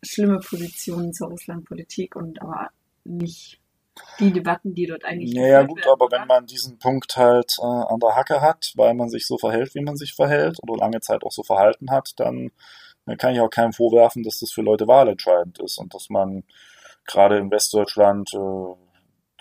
schlimme 0.03 0.39
Positionen 0.39 1.13
zur 1.13 1.29
Russlandpolitik 1.29 2.17
und 2.17 2.41
aber 2.43 2.71
nicht 3.05 3.61
die 4.19 4.33
Debatten, 4.33 4.75
die 4.75 4.87
dort 4.87 5.05
eigentlich. 5.05 5.35
Naja, 5.35 5.63
gut, 5.63 5.79
werden, 5.79 5.93
aber 5.93 6.07
oder? 6.07 6.21
wenn 6.21 6.27
man 6.27 6.47
diesen 6.47 6.79
Punkt 6.79 7.17
halt 7.17 7.57
äh, 7.61 7.65
an 7.65 8.01
der 8.01 8.15
Hacke 8.15 8.41
hat, 8.41 8.73
weil 8.77 8.95
man 8.95 9.09
sich 9.11 9.27
so 9.27 9.37
verhält, 9.39 9.75
wie 9.75 9.83
man 9.83 9.97
sich 9.97 10.15
verhält, 10.15 10.59
oder 10.63 10.77
lange 10.77 11.01
Zeit 11.01 11.23
auch 11.23 11.33
so 11.33 11.43
verhalten 11.43 11.91
hat, 11.91 12.13
dann, 12.17 12.51
dann 13.07 13.17
kann 13.19 13.35
ich 13.35 13.41
auch 13.41 13.51
keinem 13.51 13.73
vorwerfen, 13.73 14.23
dass 14.23 14.41
das 14.41 14.53
für 14.53 14.63
Leute 14.63 14.87
wahlentscheidend 14.87 15.59
ist 15.61 15.79
und 15.79 15.95
dass 15.95 16.09
man 16.09 16.45
gerade 17.07 17.39
in 17.39 17.51
Westdeutschland 17.51 18.33
äh, 18.35 18.75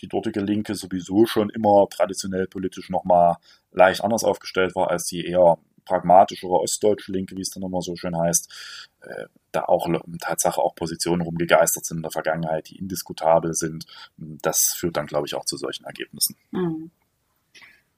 die 0.02 0.08
dortige 0.08 0.40
Linke 0.40 0.76
sowieso 0.76 1.26
schon 1.26 1.50
immer 1.50 1.88
traditionell 1.90 2.48
politisch 2.48 2.90
nochmal 2.90 3.36
leicht 3.72 4.04
anders 4.04 4.24
aufgestellt 4.24 4.76
war 4.76 4.90
als 4.90 5.06
die 5.06 5.26
eher 5.26 5.58
pragmatischere 5.86 6.52
ostdeutsche 6.52 7.12
Linke, 7.12 7.36
wie 7.36 7.42
es 7.42 7.50
dann 7.50 7.64
immer 7.64 7.82
so 7.82 7.96
schön 7.96 8.18
heißt, 8.18 8.90
äh, 9.02 9.26
da 9.52 9.66
auch 9.66 9.88
Tatsache 10.20 10.62
auch 10.62 10.76
Positionen 10.76 11.22
rumgegeistert 11.22 11.86
sind 11.86 11.98
in 11.98 12.04
der 12.04 12.12
Vergangenheit, 12.12 12.70
die 12.70 12.78
indiskutabel 12.78 13.54
sind. 13.54 13.86
Das 14.18 14.74
führt 14.74 14.98
dann, 14.98 15.08
glaube 15.08 15.28
ich, 15.28 15.36
auch 15.36 15.46
zu 15.46 15.58
solchen 15.58 15.86
Ergebnissen. 15.86 16.36
Mhm. 16.52 16.92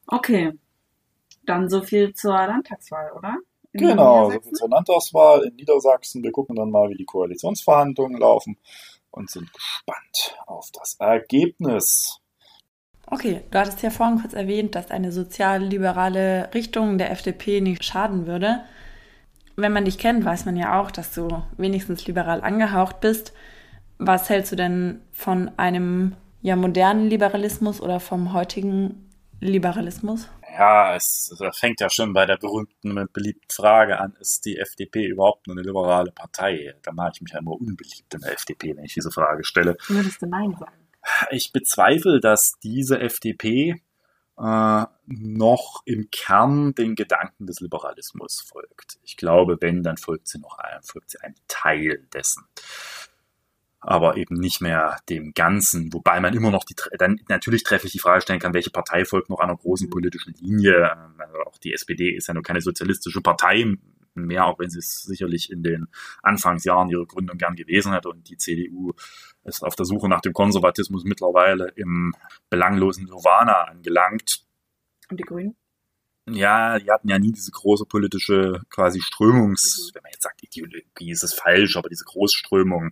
Okay, 0.08 0.54
dann 1.46 1.70
so 1.70 1.82
viel 1.82 2.14
zur 2.14 2.34
Landtagswahl, 2.34 3.12
oder? 3.12 3.38
In 3.74 3.88
genau, 3.88 4.30
so 4.30 4.40
viel 4.42 4.52
zur 4.52 4.70
Landtagswahl 4.70 5.44
in 5.44 5.56
Niedersachsen. 5.56 6.24
Wir 6.24 6.32
gucken 6.32 6.56
dann 6.56 6.72
mal, 6.72 6.90
wie 6.90 6.98
die 6.98 7.06
Koalitionsverhandlungen 7.06 8.20
laufen 8.20 8.58
und 9.12 9.30
sind 9.30 9.52
gespannt 9.54 10.38
auf 10.46 10.70
das 10.74 10.96
Ergebnis. 11.00 12.21
Okay, 13.12 13.42
du 13.52 13.60
hattest 13.60 13.84
ja 13.84 13.90
vorhin 13.90 14.22
kurz 14.22 14.34
erwähnt, 14.34 14.74
dass 14.74 14.90
eine 14.90 15.12
sozialliberale 15.12 16.50
Richtung 16.54 16.98
der 16.98 17.12
FDP 17.12 17.60
nicht 17.60 17.84
schaden 17.84 18.26
würde. 18.26 18.62
Wenn 19.58 19.74
man 19.74 19.84
dich 19.84 19.98
kennt, 19.98 20.24
weiß 20.24 20.46
man 20.46 20.56
ja 20.56 20.80
auch, 20.80 20.92
dass 20.92 21.14
du 21.14 21.44
wenigstens 21.58 22.08
liberal 22.08 22.42
angehaucht 22.42 23.02
bist. 23.02 23.34
Was 23.98 24.30
hältst 24.30 24.54
du 24.54 24.56
denn 24.56 25.02
von 25.12 25.52
einem 25.58 26.16
ja, 26.42 26.56
modernen 26.56 27.10
Liberalismus 27.10 27.82
oder 27.82 28.00
vom 28.00 28.32
heutigen 28.32 29.10
Liberalismus? 29.42 30.30
Ja, 30.58 30.96
es, 30.96 31.36
fängt 31.52 31.82
ja 31.82 31.90
schon 31.90 32.14
bei 32.14 32.26
der 32.26 32.38
berühmten 32.38 32.98
und 32.98 33.12
beliebten 33.12 33.50
Frage 33.50 34.00
an, 34.00 34.16
ist 34.22 34.46
die 34.46 34.58
FDP 34.58 35.08
überhaupt 35.08 35.48
nur 35.48 35.58
eine 35.58 35.66
liberale 35.66 36.12
Partei? 36.12 36.76
Da 36.82 36.94
mache 36.94 37.12
ich 37.16 37.22
mich 37.22 37.34
ja 37.34 37.40
immer 37.40 37.52
unbeliebt 37.52 38.14
in 38.14 38.22
der 38.22 38.34
FDP, 38.34 38.76
wenn 38.78 38.86
ich 38.86 38.94
diese 38.94 39.12
Frage 39.12 39.44
stelle. 39.44 39.76
Würdest 39.90 40.22
du 40.22 40.28
Nein 40.28 40.56
sagen? 40.58 40.81
Ich 41.32 41.52
bezweifle, 41.52 42.20
dass 42.20 42.54
diese 42.64 43.00
FDP 43.00 43.82
äh, 44.38 44.86
noch 45.06 45.82
im 45.86 46.10
Kern 46.12 46.74
den 46.74 46.96
Gedanken 46.96 47.48
des 47.48 47.60
Liberalismus 47.60 48.42
folgt. 48.42 49.00
Ich 49.04 49.18
glaube, 49.18 49.58
wenn, 49.62 49.84
dann 49.84 49.98
folgt 49.98 50.28
sie 50.28 50.40
noch 50.40 50.58
ein, 50.58 50.82
folgt 50.84 51.12
sie 51.12 51.20
einem 51.22 51.36
Teil 51.48 52.08
dessen 52.14 52.44
aber 53.82 54.16
eben 54.16 54.36
nicht 54.36 54.62
mehr 54.62 54.98
dem 55.10 55.34
Ganzen, 55.34 55.92
wobei 55.92 56.20
man 56.20 56.36
immer 56.36 56.52
noch 56.52 56.64
die, 56.64 56.76
dann 57.00 57.20
natürlich 57.28 57.64
trefflich 57.64 57.92
die 57.92 58.00
Frage 58.00 58.22
stellen 58.22 58.40
kann, 58.40 58.54
welche 58.54 58.70
Partei 58.70 59.06
folgt 59.06 59.30
noch 59.30 59.40
einer 59.40 59.58
großen 59.58 59.88
mhm. 59.88 59.92
politischen 59.92 60.34
Linie. 60.36 60.96
Also 61.18 61.38
auch 61.48 61.58
die 61.58 61.74
SPD 61.74 62.12
ist 62.12 62.28
ja 62.28 62.36
nur 62.36 62.44
keine 62.44 62.62
sozialistische 62.62 63.22
Partei 63.22 63.76
mehr, 64.14 64.46
auch 64.46 64.60
wenn 64.60 64.70
sie 64.70 64.80
es 64.80 65.04
sicherlich 65.04 65.52
in 65.52 65.64
den 65.64 65.88
Anfangsjahren 66.22 66.90
ihrer 66.90 67.06
Gründung 67.06 67.38
gern 67.38 67.56
gewesen 67.56 67.92
hat 67.92 68.06
und 68.06 68.30
die 68.30 68.38
CDU 68.38 68.94
ist 69.44 69.64
auf 69.64 69.76
der 69.76 69.86
Suche 69.86 70.08
nach 70.08 70.22
dem 70.22 70.34
Konservatismus 70.34 71.04
mittlerweile 71.04 71.70
im 71.76 72.14
belanglosen 72.50 73.06
Nirvana 73.06 73.64
angelangt. 73.64 74.46
Und 75.10 75.20
die 75.20 75.24
Grünen? 75.24 75.56
Ja, 76.30 76.78
die 76.78 76.92
hatten 76.92 77.10
ja 77.10 77.18
nie 77.18 77.32
diese 77.32 77.52
große 77.52 77.86
politische 77.86 78.62
quasi 78.70 79.02
Strömungs, 79.02 79.90
mhm. 79.90 79.96
wenn 79.96 80.04
man 80.04 80.12
jetzt 80.12 80.24
sagt, 80.24 80.44
Ideologie 80.44 81.12
ist 81.12 81.24
es 81.24 81.34
falsch, 81.34 81.78
aber 81.78 81.90
diese 81.90 82.06
Großströmung 82.06 82.92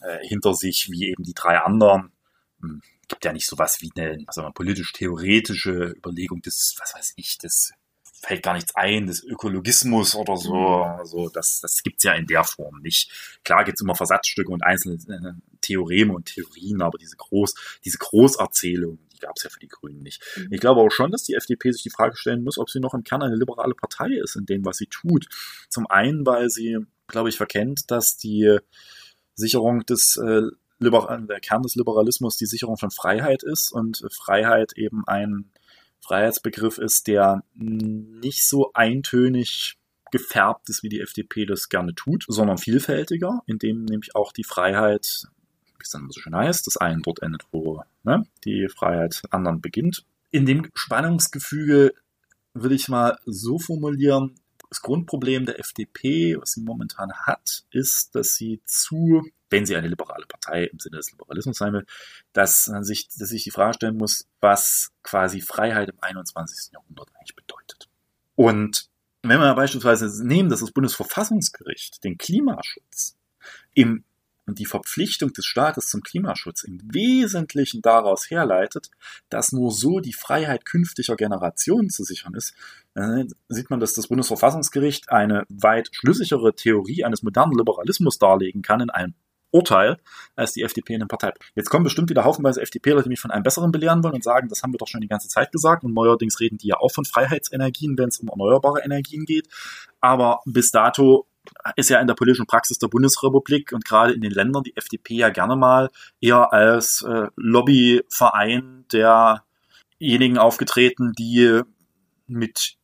äh, 0.00 0.18
hinter 0.26 0.54
sich 0.54 0.90
wie 0.90 1.08
eben 1.08 1.22
die 1.22 1.34
drei 1.34 1.58
anderen. 1.58 2.12
Hm, 2.60 2.82
gibt 3.08 3.24
ja 3.24 3.32
nicht 3.32 3.46
sowas 3.46 3.78
wie 3.80 3.90
eine 3.96 4.24
also 4.26 4.50
politisch-theoretische 4.52 5.94
Überlegung 5.96 6.42
des, 6.42 6.76
was 6.78 6.94
weiß 6.94 7.14
ich, 7.16 7.38
des 7.38 7.72
fällt 8.26 8.42
gar 8.42 8.54
nichts 8.54 8.74
ein, 8.74 9.06
des 9.06 9.22
Ökologismus 9.22 10.16
oder 10.16 10.36
so. 10.36 10.54
Mhm. 10.54 10.98
Also 10.98 11.28
das, 11.28 11.60
das 11.60 11.82
gibt's 11.82 12.02
ja 12.02 12.14
in 12.14 12.26
der 12.26 12.42
Form 12.42 12.80
nicht. 12.80 13.38
Klar 13.44 13.64
gibt's 13.64 13.80
immer 13.80 13.94
Versatzstücke 13.94 14.50
und 14.50 14.64
einzelne 14.64 14.96
äh, 14.96 15.32
Theoreme 15.60 16.12
und 16.12 16.26
Theorien, 16.26 16.82
aber 16.82 16.98
diese 16.98 17.16
Groß, 17.16 17.54
diese 17.84 17.98
Großerzählung, 17.98 18.98
die 19.12 19.18
gab's 19.20 19.44
ja 19.44 19.50
für 19.50 19.60
die 19.60 19.68
Grünen 19.68 20.02
nicht. 20.02 20.20
Mhm. 20.36 20.52
Ich 20.52 20.60
glaube 20.60 20.80
auch 20.80 20.90
schon, 20.90 21.12
dass 21.12 21.22
die 21.22 21.34
FDP 21.34 21.70
sich 21.70 21.84
die 21.84 21.90
Frage 21.90 22.16
stellen 22.16 22.42
muss, 22.42 22.58
ob 22.58 22.68
sie 22.68 22.80
noch 22.80 22.94
im 22.94 23.04
Kern 23.04 23.22
eine 23.22 23.36
liberale 23.36 23.74
Partei 23.74 24.10
ist 24.10 24.34
in 24.34 24.44
dem, 24.44 24.64
was 24.64 24.78
sie 24.78 24.86
tut. 24.86 25.26
Zum 25.68 25.86
einen, 25.86 26.26
weil 26.26 26.50
sie, 26.50 26.78
glaube 27.06 27.28
ich, 27.28 27.36
verkennt, 27.36 27.92
dass 27.92 28.16
die 28.16 28.58
Sicherung 29.34 29.86
des 29.86 30.16
äh, 30.16 30.42
Liber 30.78 31.24
der 31.28 31.40
Kern 31.40 31.62
des 31.62 31.76
Liberalismus 31.76 32.36
die 32.36 32.46
Sicherung 32.46 32.76
von 32.76 32.90
Freiheit 32.90 33.44
ist 33.44 33.72
und 33.72 34.04
Freiheit 34.10 34.72
eben 34.74 35.04
ein 35.06 35.52
Freiheitsbegriff 36.06 36.78
ist, 36.78 37.06
der 37.06 37.42
nicht 37.54 38.46
so 38.46 38.72
eintönig 38.74 39.76
gefärbt 40.12 40.68
ist, 40.68 40.82
wie 40.82 40.88
die 40.88 41.00
FDP 41.00 41.46
das 41.46 41.68
gerne 41.68 41.94
tut, 41.94 42.24
sondern 42.28 42.58
vielfältiger, 42.58 43.42
indem 43.46 43.84
nämlich 43.84 44.14
auch 44.14 44.32
die 44.32 44.44
Freiheit, 44.44 45.26
wie 45.78 45.82
es 45.82 45.90
dann 45.90 46.08
so 46.10 46.20
schön 46.20 46.34
heißt, 46.34 46.66
das 46.66 46.76
einen 46.76 47.02
dort 47.02 47.22
endet, 47.22 47.42
wo 47.50 47.82
ne, 48.04 48.26
die 48.44 48.68
Freiheit 48.68 49.22
anderen 49.30 49.60
beginnt. 49.60 50.04
In 50.30 50.46
dem 50.46 50.68
Spannungsgefüge 50.74 51.92
würde 52.54 52.74
ich 52.74 52.88
mal 52.88 53.18
so 53.26 53.58
formulieren, 53.58 54.34
das 54.76 54.82
Grundproblem 54.82 55.46
der 55.46 55.58
FDP, 55.58 56.36
was 56.38 56.52
sie 56.52 56.60
momentan 56.60 57.10
hat, 57.12 57.64
ist, 57.70 58.14
dass 58.14 58.34
sie 58.34 58.60
zu, 58.66 59.22
wenn 59.48 59.64
sie 59.64 59.74
eine 59.74 59.88
liberale 59.88 60.26
Partei 60.26 60.64
im 60.64 60.78
Sinne 60.78 60.98
des 60.98 61.10
Liberalismus 61.12 61.56
sein 61.56 61.72
will, 61.72 61.86
dass 62.34 62.66
man 62.66 62.84
sich, 62.84 63.08
dass 63.16 63.30
sich 63.30 63.44
die 63.44 63.50
Frage 63.50 63.74
stellen 63.74 63.96
muss, 63.96 64.26
was 64.40 64.90
quasi 65.02 65.40
Freiheit 65.40 65.88
im 65.88 65.96
21. 66.00 66.74
Jahrhundert 66.74 67.08
eigentlich 67.14 67.34
bedeutet. 67.34 67.88
Und 68.34 68.90
wenn 69.22 69.40
wir 69.40 69.54
beispielsweise 69.54 70.26
nehmen, 70.26 70.50
dass 70.50 70.60
das 70.60 70.72
Bundesverfassungsgericht 70.72 72.04
den 72.04 72.18
Klimaschutz 72.18 73.16
im 73.72 74.04
und 74.46 74.58
die 74.58 74.66
Verpflichtung 74.66 75.32
des 75.32 75.44
Staates 75.44 75.88
zum 75.88 76.02
Klimaschutz 76.02 76.62
im 76.62 76.80
Wesentlichen 76.92 77.82
daraus 77.82 78.30
herleitet, 78.30 78.90
dass 79.28 79.52
nur 79.52 79.72
so 79.72 80.00
die 80.00 80.12
Freiheit 80.12 80.64
künftiger 80.64 81.16
Generationen 81.16 81.90
zu 81.90 82.04
sichern 82.04 82.34
ist, 82.34 82.54
dann 82.94 83.28
sieht 83.48 83.70
man, 83.70 83.80
dass 83.80 83.92
das 83.92 84.08
Bundesverfassungsgericht 84.08 85.10
eine 85.10 85.44
weit 85.48 85.88
schlüssigere 85.92 86.54
Theorie 86.54 87.04
eines 87.04 87.22
modernen 87.22 87.58
Liberalismus 87.58 88.18
darlegen 88.18 88.62
kann 88.62 88.80
in 88.80 88.90
einem 88.90 89.14
Urteil 89.50 89.98
als 90.34 90.52
die 90.52 90.62
FDP 90.62 90.94
in 90.94 91.00
den 91.00 91.08
Partei. 91.08 91.32
Jetzt 91.54 91.70
kommen 91.70 91.84
bestimmt 91.84 92.10
wieder 92.10 92.24
haufenweise 92.24 92.60
FDPler, 92.60 93.02
die 93.02 93.08
mich 93.08 93.20
von 93.20 93.30
einem 93.30 93.42
Besseren 93.42 93.72
belehren 93.72 94.02
wollen 94.02 94.14
und 94.14 94.24
sagen, 94.24 94.48
das 94.48 94.62
haben 94.62 94.72
wir 94.72 94.78
doch 94.78 94.88
schon 94.88 95.00
die 95.00 95.08
ganze 95.08 95.28
Zeit 95.28 95.52
gesagt 95.52 95.84
und 95.84 95.94
neuerdings 95.94 96.40
reden 96.40 96.58
die 96.58 96.68
ja 96.68 96.76
auch 96.76 96.90
von 96.90 97.04
Freiheitsenergien, 97.04 97.96
wenn 97.96 98.08
es 98.08 98.18
um 98.18 98.28
erneuerbare 98.28 98.82
Energien 98.82 99.24
geht. 99.24 99.48
Aber 100.00 100.40
bis 100.44 100.70
dato 100.70 101.26
ist 101.76 101.90
ja 101.90 102.00
in 102.00 102.06
der 102.06 102.14
politischen 102.14 102.46
Praxis 102.46 102.78
der 102.78 102.88
Bundesrepublik 102.88 103.72
und 103.72 103.84
gerade 103.84 104.12
in 104.12 104.20
den 104.20 104.32
Ländern 104.32 104.62
die 104.62 104.76
FDP 104.76 105.14
ja 105.14 105.28
gerne 105.30 105.56
mal 105.56 105.90
eher 106.20 106.52
als 106.52 107.02
äh, 107.02 107.28
Lobbyverein 107.36 108.84
derjenigen 108.92 110.38
aufgetreten, 110.38 111.12
die 111.18 111.62
mit 112.26 112.76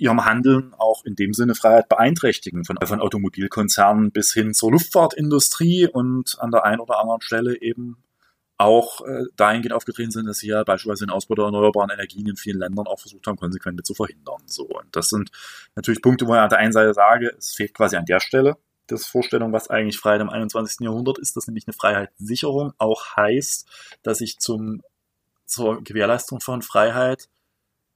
ihrem 0.00 0.24
Handeln 0.24 0.74
auch 0.78 1.04
in 1.04 1.14
dem 1.14 1.34
Sinne 1.34 1.54
Freiheit 1.54 1.88
beeinträchtigen, 1.88 2.64
von, 2.64 2.78
von 2.82 3.00
Automobilkonzernen 3.00 4.12
bis 4.12 4.32
hin 4.32 4.54
zur 4.54 4.72
Luftfahrtindustrie 4.72 5.86
und 5.86 6.36
an 6.40 6.50
der 6.50 6.64
einen 6.64 6.80
oder 6.80 6.98
anderen 6.98 7.20
Stelle 7.20 7.60
eben 7.60 8.02
auch 8.60 9.00
äh, 9.06 9.24
dahingehend 9.36 9.72
aufgetreten 9.72 10.10
sind, 10.10 10.26
dass 10.26 10.36
sie 10.36 10.48
ja 10.48 10.62
beispielsweise 10.64 11.06
den 11.06 11.10
Ausbau 11.10 11.34
der 11.34 11.46
erneuerbaren 11.46 11.88
Energien 11.88 12.28
in 12.28 12.36
vielen 12.36 12.58
Ländern 12.58 12.86
auch 12.86 13.00
versucht 13.00 13.26
haben, 13.26 13.36
konsequent 13.36 13.84
zu 13.86 13.94
verhindern. 13.94 14.42
So, 14.44 14.64
und 14.64 14.94
das 14.94 15.08
sind 15.08 15.30
natürlich 15.76 16.02
Punkte, 16.02 16.26
wo 16.26 16.34
ich 16.34 16.40
an 16.40 16.50
der 16.50 16.58
einen 16.58 16.72
Seite 16.72 16.92
sage, 16.92 17.34
es 17.38 17.54
fehlt 17.54 17.72
quasi 17.72 17.96
an 17.96 18.04
der 18.04 18.20
Stelle 18.20 18.58
das 18.86 19.06
Vorstellung, 19.06 19.52
was 19.52 19.70
eigentlich 19.70 19.98
Freiheit 19.98 20.20
im 20.20 20.28
21. 20.28 20.80
Jahrhundert 20.80 21.18
ist, 21.18 21.36
dass 21.36 21.46
nämlich 21.46 21.66
eine 21.66 21.74
Freiheitssicherung 21.74 22.74
auch 22.76 23.16
heißt, 23.16 23.66
dass 24.02 24.20
ich 24.20 24.38
zum, 24.40 24.82
zur 25.46 25.82
Gewährleistung 25.82 26.40
von 26.40 26.60
Freiheit 26.60 27.28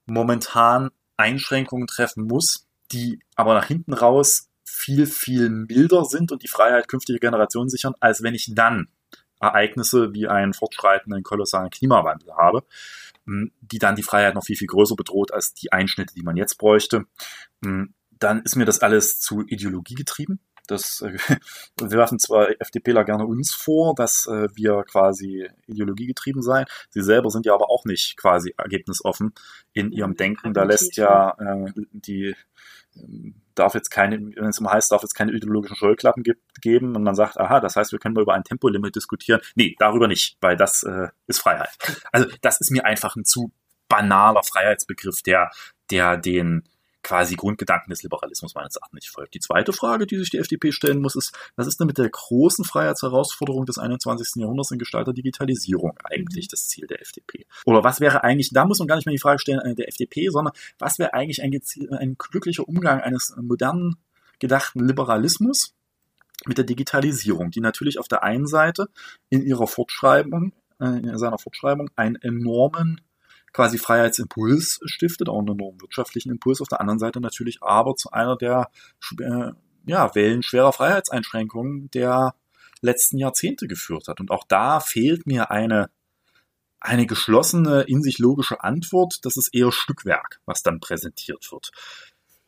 momentan 0.05 0.89
Einschränkungen 1.17 1.85
treffen 1.85 2.25
muss, 2.25 2.65
die 2.91 3.19
aber 3.35 3.53
nach 3.53 3.67
hinten 3.67 3.93
raus 3.93 4.49
viel, 4.63 5.05
viel 5.05 5.49
milder 5.49 6.05
sind 6.05 6.31
und 6.31 6.41
die 6.41 6.47
Freiheit 6.47 6.87
künftiger 6.87 7.19
Generationen 7.19 7.69
sichern, 7.69 7.93
als 7.99 8.23
wenn 8.23 8.33
ich 8.33 8.51
dann 8.55 8.87
Ereignisse 9.39 10.13
wie 10.13 10.27
einen 10.27 10.53
fortschreitenden 10.53 11.23
kolossalen 11.23 11.69
Klimawandel 11.69 12.33
habe, 12.33 12.63
hm, 13.25 13.51
die 13.61 13.79
dann 13.79 13.95
die 13.95 14.03
Freiheit 14.03 14.35
noch 14.35 14.45
viel, 14.45 14.55
viel 14.55 14.67
größer 14.67 14.95
bedroht 14.95 15.33
als 15.33 15.53
die 15.53 15.71
Einschnitte, 15.71 16.13
die 16.13 16.23
man 16.23 16.37
jetzt 16.37 16.57
bräuchte, 16.57 17.05
hm, 17.63 17.93
dann 18.19 18.41
ist 18.43 18.55
mir 18.55 18.65
das 18.65 18.79
alles 18.79 19.19
zu 19.19 19.45
Ideologie 19.45 19.95
getrieben. 19.95 20.39
Das, 20.67 21.01
äh, 21.01 21.13
wir 21.79 21.97
werfen 21.97 22.19
zwar 22.19 22.49
FDPler 22.59 23.03
gerne 23.03 23.25
uns 23.25 23.53
vor, 23.53 23.93
dass 23.95 24.25
äh, 24.27 24.47
wir 24.55 24.83
quasi 24.83 25.49
ideologiegetrieben 25.67 26.41
seien. 26.41 26.65
Sie 26.89 27.01
selber 27.01 27.29
sind 27.29 27.45
ja 27.45 27.53
aber 27.53 27.69
auch 27.69 27.85
nicht 27.85 28.17
quasi 28.17 28.53
ergebnisoffen 28.57 29.33
in 29.73 29.91
ihrem 29.91 30.15
Denken. 30.15 30.53
Da 30.53 30.63
lässt 30.63 30.97
ja 30.97 31.35
äh, 31.39 31.71
die 31.91 32.35
darf 33.55 33.73
jetzt 33.73 33.89
keine, 33.89 34.19
wenn 34.19 34.49
es 34.49 34.59
immer 34.59 34.71
heißt, 34.71 34.91
darf 34.91 35.01
jetzt 35.01 35.15
keine 35.15 35.31
ideologischen 35.31 35.77
Scheuklappen 35.77 36.23
gibt, 36.23 36.41
geben 36.61 36.95
und 36.95 37.03
man 37.03 37.15
sagt, 37.15 37.39
aha, 37.39 37.59
das 37.59 37.75
heißt, 37.75 37.91
wir 37.91 37.99
können 37.99 38.13
mal 38.13 38.21
über 38.21 38.33
ein 38.33 38.43
Tempolimit 38.43 38.95
diskutieren. 38.95 39.41
Nee, 39.55 39.75
darüber 39.79 40.07
nicht, 40.07 40.37
weil 40.41 40.57
das 40.57 40.83
äh, 40.83 41.07
ist 41.27 41.39
Freiheit. 41.39 41.69
Also 42.11 42.27
das 42.41 42.59
ist 42.59 42.71
mir 42.71 42.85
einfach 42.85 43.15
ein 43.15 43.25
zu 43.25 43.51
banaler 43.87 44.43
Freiheitsbegriff, 44.43 45.21
der, 45.21 45.51
der 45.89 46.17
den 46.17 46.67
quasi 47.05 47.35
Grundgedanken 47.35 47.91
des 47.91 48.01
Liberalismus 48.01 48.55
meines 48.55 48.77
Erachtens 48.77 48.95
nicht 48.95 49.09
folgt. 49.09 49.35
Die 49.35 49.39
zweite 49.39 49.73
Frage, 49.73 50.07
die 50.07 50.17
sich 50.17 50.31
die 50.31 50.39
FDP 50.39 50.71
stellen 50.71 51.01
muss, 51.01 51.15
ist, 51.15 51.37
was 51.55 51.67
ist 51.67 51.79
denn 51.79 51.85
mit 51.85 51.99
der 51.99 52.09
großen 52.09 52.65
Freiheitsherausforderung 52.65 53.67
des 53.67 53.77
21. 53.77 54.41
Jahrhunderts 54.41 54.71
in 54.71 54.79
Gestalt 54.79 55.05
der 55.05 55.13
Digitalisierung 55.13 55.93
eigentlich 56.03 56.47
mhm. 56.47 56.49
das 56.49 56.67
Ziel 56.67 56.87
der 56.87 57.01
FDP? 57.01 57.45
Oder 57.63 57.83
was 57.83 57.99
wäre 57.99 58.23
eigentlich, 58.23 58.49
da 58.51 58.65
muss 58.65 58.79
man 58.79 58.87
gar 58.87 58.95
nicht 58.95 59.05
mehr 59.05 59.13
die 59.13 59.21
Frage 59.21 59.37
stellen 59.37 59.59
äh, 59.59 59.75
der 59.75 59.87
FDP, 59.87 60.29
sondern 60.29 60.53
was 60.79 60.97
wäre 60.97 61.13
eigentlich 61.13 61.43
ein, 61.43 61.51
ein 61.91 62.15
glücklicher 62.17 62.67
Umgang 62.67 63.01
eines 63.01 63.35
modernen 63.39 63.97
gedachten 64.39 64.79
Liberalismus 64.79 65.75
mit 66.47 66.57
der 66.57 66.65
Digitalisierung, 66.65 67.51
die 67.51 67.61
natürlich 67.61 67.99
auf 67.99 68.07
der 68.07 68.23
einen 68.23 68.47
Seite 68.47 68.87
in 69.29 69.43
ihrer 69.43 69.67
Fortschreibung, 69.67 70.53
äh, 70.79 70.87
in 70.87 71.17
seiner 71.19 71.37
Fortschreibung 71.37 71.91
einen 71.95 72.15
enormen 72.15 72.99
quasi 73.55 73.77
Freiheitsimpuls 73.77 74.81
stiftet, 74.83 75.29
auch 75.29 75.39
einen 75.39 75.47
enormen 75.47 75.79
wirtschaftlichen 75.79 76.29
Impuls, 76.29 76.59
auf 76.59 76.67
der 76.67 76.81
anderen 76.81 76.99
Seite 76.99 77.21
natürlich 77.21 77.63
aber 77.63 77.95
zu 77.95 78.11
einer 78.11 78.35
der 78.35 78.69
äh, 79.21 79.51
ja, 79.85 80.13
Wellen 80.13 80.43
schwerer 80.43 80.73
Freiheitseinschränkungen 80.73 81.89
der 81.91 82.35
letzten 82.81 83.17
Jahrzehnte 83.17 83.67
geführt 83.67 84.09
hat. 84.09 84.19
Und 84.19 84.29
auch 84.29 84.43
da 84.45 84.81
fehlt 84.81 85.25
mir 85.25 85.51
eine, 85.51 85.89
eine 86.81 87.05
geschlossene, 87.05 87.83
in 87.83 88.01
sich 88.01 88.19
logische 88.19 88.61
Antwort. 88.61 89.19
Das 89.23 89.37
ist 89.37 89.55
eher 89.55 89.71
Stückwerk, 89.71 90.41
was 90.45 90.61
dann 90.61 90.81
präsentiert 90.81 91.49
wird. 91.49 91.71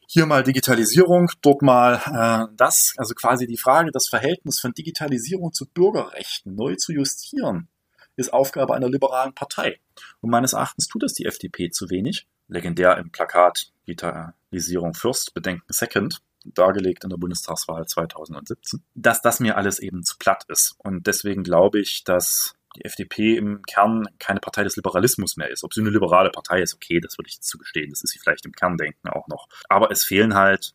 Hier 0.09 0.25
mal 0.25 0.43
Digitalisierung, 0.43 1.29
dort 1.41 1.61
mal 1.61 2.01
äh, 2.05 2.53
das, 2.57 2.95
also 2.97 3.13
quasi 3.13 3.47
die 3.47 3.57
Frage, 3.57 3.91
das 3.91 4.09
Verhältnis 4.09 4.59
von 4.59 4.73
Digitalisierung 4.73 5.53
zu 5.53 5.65
Bürgerrechten 5.67 6.53
neu 6.53 6.75
zu 6.75 6.91
justieren 6.91 7.69
ist 8.17 8.33
Aufgabe 8.33 8.75
einer 8.75 8.89
liberalen 8.89 9.33
Partei. 9.33 9.79
Und 10.19 10.29
meines 10.29 10.53
Erachtens 10.53 10.87
tut 10.87 11.03
das 11.03 11.13
die 11.13 11.25
FDP 11.25 11.69
zu 11.69 11.89
wenig. 11.89 12.27
Legendär 12.49 12.97
im 12.97 13.11
Plakat 13.11 13.71
Digitalisierung 13.87 14.93
First, 14.93 15.33
Bedenken 15.33 15.71
Second, 15.71 16.21
dargelegt 16.43 17.03
in 17.03 17.09
der 17.09 17.17
Bundestagswahl 17.17 17.85
2017, 17.85 18.83
dass 18.95 19.21
das 19.21 19.39
mir 19.39 19.57
alles 19.57 19.79
eben 19.79 20.03
zu 20.03 20.17
platt 20.17 20.45
ist. 20.47 20.75
Und 20.77 21.07
deswegen 21.07 21.43
glaube 21.43 21.79
ich, 21.79 22.03
dass 22.03 22.55
die 22.75 22.85
FDP 22.85 23.37
im 23.37 23.61
Kern 23.63 24.07
keine 24.19 24.39
Partei 24.39 24.63
des 24.63 24.75
Liberalismus 24.75 25.37
mehr 25.37 25.49
ist. 25.49 25.63
Ob 25.63 25.73
sie 25.73 25.81
eine 25.81 25.89
liberale 25.89 26.29
Partei 26.29 26.61
ist, 26.61 26.75
okay, 26.75 26.99
das 26.99 27.17
würde 27.17 27.29
ich 27.29 27.41
zugestehen. 27.41 27.89
Das 27.89 28.01
ist 28.03 28.11
sie 28.11 28.19
vielleicht 28.19 28.45
im 28.45 28.51
Kerndenken 28.51 29.09
auch 29.09 29.27
noch. 29.27 29.47
Aber 29.67 29.91
es 29.91 30.03
fehlen 30.03 30.35
halt 30.35 30.73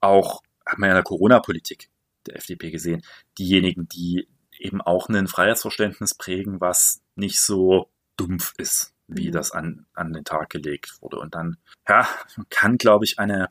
auch, 0.00 0.42
hat 0.64 0.78
man 0.78 0.88
ja 0.88 0.94
in 0.94 0.98
der 0.98 1.04
Corona-Politik 1.04 1.88
der 2.26 2.36
FDP 2.36 2.70
gesehen, 2.70 3.02
diejenigen, 3.38 3.88
die 3.88 4.28
eben 4.60 4.80
auch 4.80 5.08
ein 5.08 5.28
Freiheitsverständnis 5.28 6.14
prägen, 6.14 6.60
was 6.60 7.00
nicht 7.14 7.40
so 7.40 7.90
dumpf 8.16 8.54
ist, 8.58 8.92
wie 9.08 9.28
mhm. 9.28 9.32
das 9.32 9.52
an, 9.52 9.86
an 9.94 10.12
den 10.12 10.24
Tag 10.24 10.50
gelegt 10.50 10.96
wurde. 11.00 11.18
Und 11.18 11.34
dann, 11.34 11.58
ja, 11.88 12.08
kann, 12.50 12.78
glaube 12.78 13.04
ich, 13.04 13.18
eine, 13.18 13.48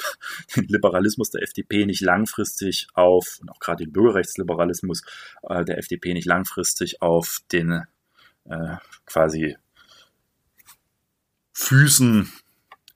den 0.55 0.65
Liberalismus 0.65 1.29
der 1.29 1.43
FDP 1.43 1.85
nicht 1.85 2.01
langfristig 2.01 2.87
auf, 2.93 3.39
und 3.41 3.49
auch 3.49 3.59
gerade 3.59 3.83
den 3.85 3.93
Bürgerrechtsliberalismus 3.93 5.03
äh, 5.43 5.63
der 5.65 5.77
FDP 5.77 6.13
nicht 6.13 6.25
langfristig 6.25 7.01
auf 7.01 7.39
den 7.51 7.85
äh, 8.45 8.75
quasi 9.05 9.57
Füßen, 11.53 12.31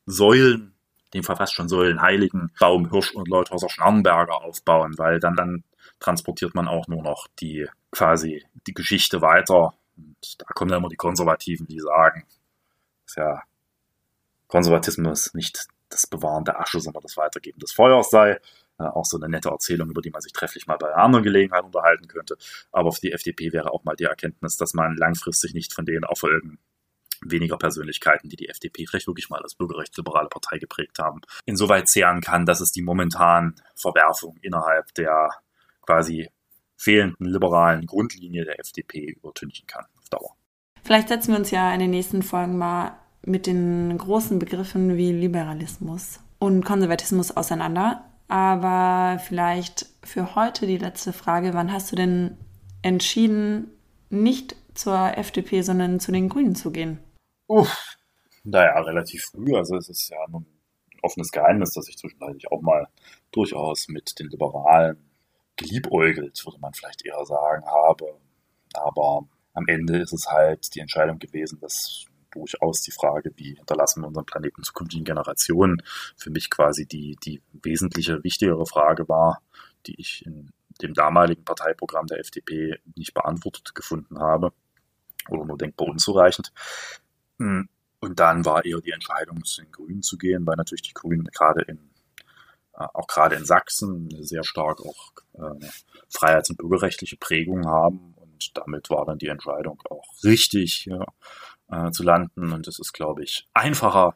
Säulen, 0.06 0.74
den 1.14 1.24
fast 1.24 1.54
schon 1.54 1.70
Säulen 1.70 2.02
heiligen 2.02 2.52
Baum, 2.60 2.90
Hirsch 2.90 3.12
und 3.12 3.28
Leuthauser 3.28 3.70
Schnarrenberger 3.70 4.42
aufbauen, 4.44 4.98
weil 4.98 5.20
dann, 5.20 5.36
dann 5.36 5.64
transportiert 6.00 6.56
man 6.56 6.68
auch 6.68 6.88
nur 6.88 7.02
noch 7.02 7.28
die 7.40 7.68
quasi 7.92 8.46
die 8.68 8.74
Geschichte 8.74 9.22
weiter. 9.22 9.74
Und 9.98 10.42
da 10.42 10.46
kommen 10.54 10.72
dann 10.72 10.80
immer 10.80 10.90
die 10.90 10.96
Konservativen, 10.96 11.68
die 11.68 11.80
sagen, 11.80 12.26
ist 13.06 13.18
ja 13.18 13.44
Konservatismus 14.48 15.34
nicht 15.34 15.68
das 15.90 16.08
Bewahren 16.08 16.46
der 16.46 16.60
Asche, 16.60 16.80
sondern 16.80 17.04
das 17.04 17.18
Weitergeben 17.18 17.60
des 17.60 17.72
Feuers 17.72 18.10
sei. 18.10 18.40
Äh, 18.80 18.84
auch 18.84 19.06
so 19.06 19.18
eine 19.18 19.30
nette 19.30 19.50
Erzählung, 19.50 19.90
über 19.90 20.02
die 20.02 20.12
man 20.12 20.22
sich 20.22 20.32
trefflich 20.32 20.68
mal 20.68 20.78
bei 20.78 20.88
einer 20.88 21.04
anderen 21.04 21.24
Gelegenheit 21.24 21.64
unterhalten 21.64 22.08
könnte. 22.08 22.38
Aber 22.72 22.92
für 22.92 23.02
die 23.02 23.12
FDP 23.12 23.52
wäre 23.52 23.72
auch 23.72 23.84
mal 23.84 23.96
die 23.96 24.06
Erkenntnis, 24.06 24.56
dass 24.58 24.74
man 24.74 24.96
langfristig 24.96 25.54
nicht 25.54 25.74
von 25.74 25.86
den 25.86 26.04
Erfolgen 26.04 26.60
weniger 27.22 27.58
Persönlichkeiten, 27.58 28.30
die 28.30 28.38
die 28.38 28.48
FDP 28.48 28.86
vielleicht 28.88 29.08
wirklich 29.08 29.30
mal 29.30 29.42
als 29.42 29.56
bürgerrechtsliberale 29.56 30.30
Partei 30.30 30.58
geprägt 30.58 31.00
haben, 31.00 31.22
insoweit 31.46 31.90
zehren 31.90 32.22
kann, 32.22 32.46
dass 32.46 32.62
es 32.62 32.72
die 32.72 32.82
momentanen 32.82 33.56
Verwerfungen 33.76 34.38
innerhalb 34.42 34.94
der 34.94 35.30
quasi 35.90 36.30
fehlenden 36.78 37.26
liberalen 37.26 37.88
Grundlinie 37.88 38.46
der 38.46 38.60
FDP 38.60 39.06
übertünchen 39.06 39.66
kann 39.66 39.86
auf 39.98 40.08
Dauer. 40.10 40.36
Vielleicht 40.84 41.08
setzen 41.08 41.32
wir 41.32 41.40
uns 41.40 41.50
ja 41.50 41.74
in 41.74 41.80
den 41.80 41.90
nächsten 41.90 42.22
Folgen 42.22 42.60
mal 42.60 42.92
mit 43.26 43.48
den 43.48 43.98
großen 43.98 44.38
Begriffen 44.38 44.98
wie 44.98 45.12
Liberalismus 45.12 46.20
und 46.38 46.64
Konservatismus 46.64 47.36
auseinander. 47.36 48.06
Aber 48.28 49.18
vielleicht 49.20 49.88
für 50.04 50.36
heute 50.36 50.68
die 50.68 50.78
letzte 50.78 51.12
Frage, 51.12 51.56
wann 51.56 51.74
hast 51.74 51.92
du 51.92 51.96
denn 51.96 52.38
entschieden, 52.84 53.72
nicht 54.12 54.56
zur 54.76 55.18
FDP, 55.18 55.64
sondern 55.64 56.00
zu 56.00 56.12
den 56.12 56.30
Grünen 56.30 56.54
zu 56.54 56.72
gehen? 56.72 57.00
Uff, 57.48 57.98
naja, 58.44 58.80
relativ 58.82 59.24
früh. 59.32 59.56
Also 59.56 59.76
es 59.76 59.90
ist 59.90 60.10
ja 60.10 60.18
ein 60.28 60.46
offenes 61.02 61.32
Geheimnis, 61.32 61.74
dass 61.74 61.90
ich 61.90 61.98
zwischenzeitlich 61.98 62.52
auch 62.52 62.62
mal 62.62 62.88
durchaus 63.32 63.88
mit 63.88 64.20
den 64.20 64.30
Liberalen 64.30 65.09
geliebäugelt, 65.60 66.44
würde 66.46 66.60
man 66.60 66.74
vielleicht 66.74 67.06
eher 67.06 67.24
sagen, 67.26 67.66
habe. 67.66 68.18
Aber 68.74 69.28
am 69.54 69.68
Ende 69.68 70.00
ist 70.00 70.14
es 70.14 70.28
halt 70.28 70.74
die 70.76 70.80
Entscheidung 70.80 71.20
gewesen, 71.20 71.60
dass 71.60 72.06
durchaus 72.32 72.82
die 72.82 72.92
Frage, 72.92 73.32
wie 73.36 73.56
hinterlassen 73.56 74.02
wir 74.02 74.08
unseren 74.08 74.26
Planeten 74.26 74.64
zukünftigen 74.64 75.06
Generationen, 75.06 75.82
für 76.16 76.30
mich 76.30 76.50
quasi 76.50 76.86
die, 76.86 77.18
die 77.24 77.42
wesentliche, 77.64 78.24
wichtigere 78.24 78.66
Frage 78.66 79.10
war, 79.10 79.42
die 79.88 80.00
ich 80.00 80.26
in 80.26 80.52
dem 80.82 80.94
damaligen 80.94 81.44
Parteiprogramm 81.44 82.08
der 82.08 82.20
FDP 82.20 82.80
nicht 82.96 83.14
beantwortet 83.14 83.74
gefunden 83.76 84.20
habe 84.20 84.54
oder 85.28 85.46
nur 85.46 85.58
denkbar 85.58 85.88
unzureichend. 85.88 86.54
Hm, 87.40 87.68
und 88.00 88.20
dann 88.20 88.46
war 88.46 88.64
eher 88.64 88.80
die 88.80 88.92
Entscheidung, 88.92 89.44
zu 89.44 89.62
den 89.62 89.72
Grünen 89.72 90.02
zu 90.02 90.18
gehen, 90.18 90.46
weil 90.46 90.56
natürlich 90.56 90.84
die 90.84 90.94
Grünen 90.94 91.26
gerade 91.26 91.64
in 91.64 91.90
auch 92.94 93.08
gerade 93.08 93.36
in 93.36 93.46
Sachsen 93.46 94.10
sehr 94.24 94.44
stark 94.44 94.82
auch 94.82 95.12
äh, 95.34 95.66
freiheits- 96.10 96.50
und 96.50 96.58
bürgerrechtliche 96.58 97.18
Prägung 97.18 97.68
haben. 97.68 98.14
Und 98.18 98.58
damit 98.58 98.90
war 98.90 99.06
dann 99.06 99.18
die 99.18 99.28
Entscheidung 99.28 99.82
auch 99.90 100.06
richtig 100.24 100.86
ja, 100.86 101.06
äh, 101.70 101.92
zu 101.92 102.04
landen. 102.04 102.52
Und 102.52 102.68
es 102.68 102.80
ist, 102.80 102.94
glaube 102.94 103.24
ich, 103.24 103.48
einfacher 103.54 104.16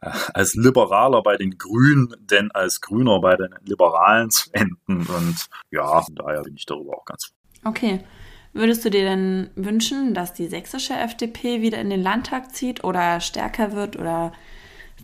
äh, 0.00 0.10
als 0.32 0.54
Liberaler 0.54 1.22
bei 1.22 1.36
den 1.36 1.58
Grünen, 1.58 2.14
denn 2.20 2.50
als 2.52 2.80
Grüner 2.80 3.20
bei 3.20 3.36
den 3.36 3.54
Liberalen 3.64 4.30
zu 4.30 4.50
enden. 4.52 5.06
Und 5.06 5.48
ja, 5.70 6.04
daher 6.12 6.42
bin 6.42 6.56
ich 6.56 6.66
darüber 6.66 6.96
auch 6.96 7.04
ganz 7.04 7.26
froh. 7.26 7.70
Okay. 7.70 8.04
Würdest 8.52 8.84
du 8.84 8.90
dir 8.90 9.04
denn 9.04 9.50
wünschen, 9.56 10.14
dass 10.14 10.32
die 10.32 10.46
sächsische 10.46 10.94
FDP 10.94 11.60
wieder 11.60 11.78
in 11.78 11.90
den 11.90 12.00
Landtag 12.00 12.54
zieht 12.54 12.84
oder 12.84 13.18
stärker 13.18 13.72
wird 13.72 13.96
oder 13.96 14.32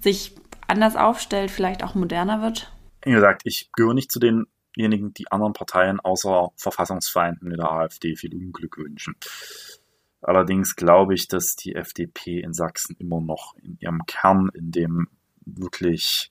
sich 0.01 0.37
anders 0.69 0.95
aufstellt, 0.95 1.51
vielleicht 1.51 1.83
auch 1.83 1.97
moderner 1.97 2.43
wird? 2.43 2.71
Wie 3.03 3.13
gesagt, 3.13 3.43
ich 3.45 3.71
gehöre 3.73 3.95
nicht 3.95 4.13
zu 4.13 4.19
denjenigen, 4.21 5.15
die 5.15 5.31
anderen 5.31 5.53
Parteien 5.53 6.01
außer 6.01 6.51
Verfassungsfeinden 6.57 7.51
in 7.51 7.57
der 7.57 7.71
AfD 7.71 8.17
viel 8.17 8.35
Unglück 8.35 8.79
wünschen. 8.79 9.17
Allerdings 10.23 10.77
glaube 10.77 11.15
ich, 11.15 11.29
dass 11.29 11.57
die 11.57 11.75
FDP 11.75 12.41
in 12.41 12.53
Sachsen 12.53 12.95
immer 12.99 13.21
noch 13.21 13.55
in 13.57 13.79
ihrem 13.81 14.05
Kern, 14.07 14.51
in 14.53 14.71
dem 14.71 15.09
wirklich 15.45 16.31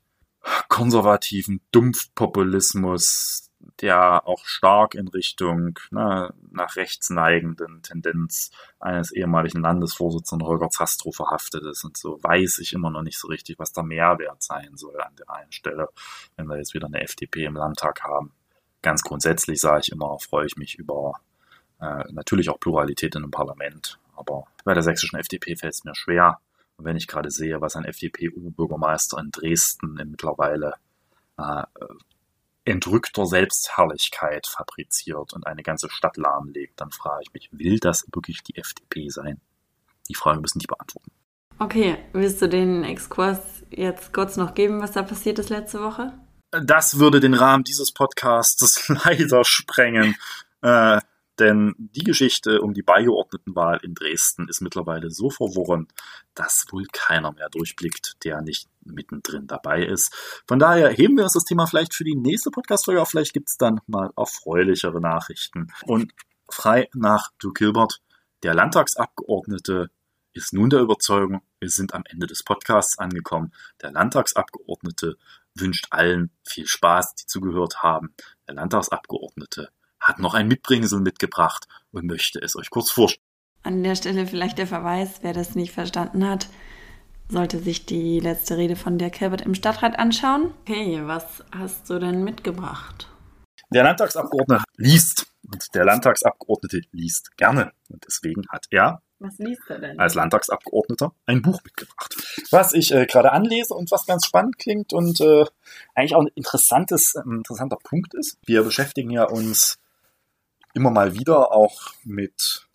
konservativen 0.68 1.62
Dumpfpopulismus 1.72 3.49
der 3.82 4.28
auch 4.28 4.46
stark 4.46 4.96
in 4.96 5.08
Richtung 5.08 5.80
ne, 5.92 6.34
nach 6.52 6.76
rechts 6.76 7.10
neigenden 7.10 7.82
Tendenz 7.82 8.52
eines 8.80 9.12
ehemaligen 9.12 9.62
Landesvorsitzenden 9.62 10.48
Holger 10.48 10.70
Zastrow 10.70 11.16
verhaftet 11.16 11.64
ist. 11.64 11.84
Und 11.86 11.98
so 11.98 12.22
weiß 12.22 12.60
ich 12.60 12.74
immer 12.74 12.90
noch 12.90 13.02
nicht 13.02 13.18
so 13.18 13.28
richtig, 13.28 13.60
was 13.60 13.72
der 13.72 13.84
Mehrwert 13.84 14.44
sein 14.44 14.76
soll 14.76 15.00
an 15.02 15.16
der 15.16 15.30
einen 15.30 15.52
Stelle, 15.52 15.90
wenn 16.36 16.48
wir 16.48 16.58
jetzt 16.58 16.74
wieder 16.74 16.88
eine 16.88 17.02
FDP 17.02 17.46
im 17.46 17.56
Landtag 17.56 18.04
haben. 18.04 18.34
Ganz 18.82 19.04
grundsätzlich 19.04 19.60
sage 19.60 19.82
ich 19.84 19.92
immer, 19.92 20.18
freue 20.20 20.46
ich 20.46 20.58
mich 20.58 20.76
über 20.76 21.20
äh, 21.80 22.04
natürlich 22.12 22.50
auch 22.50 22.60
Pluralität 22.60 23.16
in 23.16 23.24
einem 23.24 23.32
Parlament. 23.32 24.00
Aber 24.16 24.46
bei 24.66 24.74
der 24.74 24.84
sächsischen 24.84 25.18
FDP 25.18 25.56
fällt 25.56 25.74
es 25.74 25.84
mir 25.86 25.96
schwer. 25.96 26.40
Und 26.78 26.86
wenn 26.86 26.98
ich 26.98 27.08
gerade 27.08 27.32
sehe, 27.32 27.62
was 27.62 27.76
ein 27.76 27.86
FDP-Bürgermeister 27.86 29.18
in 29.18 29.32
Dresden 29.32 29.94
mittlerweile 29.94 30.76
äh, 31.38 31.64
entrückter 32.70 33.26
Selbstherrlichkeit 33.26 34.48
fabriziert 34.48 35.34
und 35.34 35.46
eine 35.48 35.64
ganze 35.64 35.90
Stadt 35.90 36.18
lahmlegt, 36.18 36.80
dann 36.80 36.92
frage 36.92 37.24
ich 37.24 37.34
mich, 37.34 37.50
will 37.52 37.80
das 37.80 38.06
wirklich 38.14 38.44
die 38.44 38.58
FDP 38.58 39.10
sein? 39.10 39.40
Die 40.08 40.16
Frage 40.16 40.42
müssen 40.42 40.60
die 40.60 40.68
beantworten. 40.68 41.12
Okay, 41.60 41.98
willst 42.14 42.42
du 42.42 42.48
den 42.48 42.84
Exkurs 42.84 43.40
jetzt 43.70 44.14
kurz 44.14 44.38
noch 44.38 44.54
geben, 44.54 44.82
was 44.82 44.94
da 44.94 45.04
passiert 45.04 45.40
ist 45.40 45.50
letzte 45.50 45.82
Woche? 45.82 46.14
Das 46.52 47.00
würde 47.00 47.20
den 47.20 47.34
Rahmen 47.34 47.64
dieses 47.64 47.92
Podcasts 47.94 48.88
leider 49.06 49.44
sprengen. 49.44 50.16
Äh, 50.62 51.00
denn 51.40 51.76
die 51.78 52.04
Geschichte 52.04 52.62
um 52.62 52.74
die 52.74 52.82
Beigeordnetenwahl 52.82 53.80
in 53.84 53.94
Dresden 53.94 54.48
ist 54.48 54.62
mittlerweile 54.62 55.10
so 55.10 55.30
verworren, 55.30 55.88
dass 56.36 56.66
wohl 56.72 56.86
keiner 56.92 57.32
mehr 57.32 57.50
durchblickt, 57.50 58.18
der 58.24 58.42
nicht 58.42 58.68
mittendrin 58.84 59.48
dabei 59.48 59.84
ist. 59.84 60.14
Von 60.48 60.60
daher 60.60 60.90
heben 60.90 61.16
wir 61.18 61.24
uns 61.24 61.34
das 61.34 61.46
Thema 61.46 61.66
vielleicht 61.66 61.94
für 61.94 62.04
die 62.04 62.16
nächste 62.16 62.52
Podcast-Folge 62.52 63.02
auf. 63.02 63.10
Vielleicht 63.10 63.34
gibt 63.34 63.50
es 63.50 63.58
dann 63.58 63.82
mal 63.88 64.12
erfreulichere 64.18 65.02
Nachrichten. 65.02 65.72
Und 65.86 66.12
frei 66.50 66.90
nach 66.94 67.32
Drew 67.40 67.54
Gilbert, 67.54 68.02
der 68.44 68.54
Landtagsabgeordnete 68.54 69.90
ist 70.34 70.54
nun 70.54 70.70
der 70.70 70.82
Überzeugung, 70.82 71.42
wir 71.60 71.70
sind 71.70 71.94
am 71.94 72.04
Ende 72.06 72.28
des 72.28 72.44
Podcasts 72.44 72.98
angekommen. 72.98 73.52
Der 73.82 73.92
Landtagsabgeordnete 73.92 75.18
wünscht 75.56 75.88
allen 75.90 76.32
viel 76.48 76.68
Spaß, 76.68 77.16
die 77.16 77.26
zugehört 77.26 77.84
haben. 77.84 78.14
Der 78.48 78.56
Landtagsabgeordnete 78.56 79.70
hat 80.10 80.20
noch 80.20 80.34
ein 80.34 80.48
Mitbringsel 80.48 81.00
mitgebracht 81.00 81.68
und 81.92 82.06
möchte 82.06 82.40
es 82.40 82.56
euch 82.56 82.70
kurz 82.70 82.92
vorstellen. 82.92 83.24
An 83.64 83.84
der 83.84 83.96
Stelle 83.96 84.26
vielleicht 84.26 84.58
der 84.58 84.68
Verweis, 84.68 85.20
wer 85.22 85.34
das 85.34 85.56
nicht 85.56 85.72
verstanden 85.72 86.28
hat, 86.28 86.48
sollte 87.30 87.60
sich 87.60 87.86
die 87.86 88.20
letzte 88.20 88.58
Rede 88.58 88.76
von 88.76 88.98
der 88.98 89.12
Kilbert 89.12 89.42
im 89.42 89.54
Stadtrat 89.54 90.00
anschauen. 90.00 90.54
Okay, 90.62 91.02
was 91.04 91.44
hast 91.52 91.90
du 91.90 92.00
denn 92.00 92.24
mitgebracht? 92.24 93.08
Der 93.72 93.84
Landtagsabgeordnete 93.84 94.64
liest 94.78 95.28
und 95.48 95.64
der 95.76 95.86
Landtagsabgeordnete 95.86 96.82
liest 96.92 97.38
gerne 97.38 97.72
und 97.90 98.04
deswegen 98.08 98.44
hat 98.50 98.66
er 98.72 99.02
was 99.20 99.38
liest 99.38 99.70
er 99.70 99.80
denn? 99.80 100.00
Als 100.00 100.16
Landtagsabgeordneter 100.16 101.14
ein 101.26 101.42
Buch 101.42 101.62
mitgebracht, 101.66 102.16
was 102.52 102.74
ich 102.74 102.94
äh, 102.94 103.06
gerade 103.06 103.34
anlese 103.34 103.74
und 103.74 103.92
was 103.92 104.06
ganz 104.06 104.26
spannend 104.26 104.58
klingt 104.58 104.94
und 104.94 105.20
äh, 105.20 105.44
eigentlich 105.94 106.16
auch 106.16 106.22
ein 106.22 106.32
interessantes, 106.36 107.16
ein 107.16 107.40
interessanter 107.40 107.78
Punkt 107.84 108.14
ist. 108.14 108.38
Wir 108.46 108.64
beschäftigen 108.64 109.10
ja 109.10 109.26
uns 109.26 109.78
immer 110.74 110.92
mal 110.92 111.16
wieder 111.16 111.52
auch 111.52 111.94
mit 112.04 112.68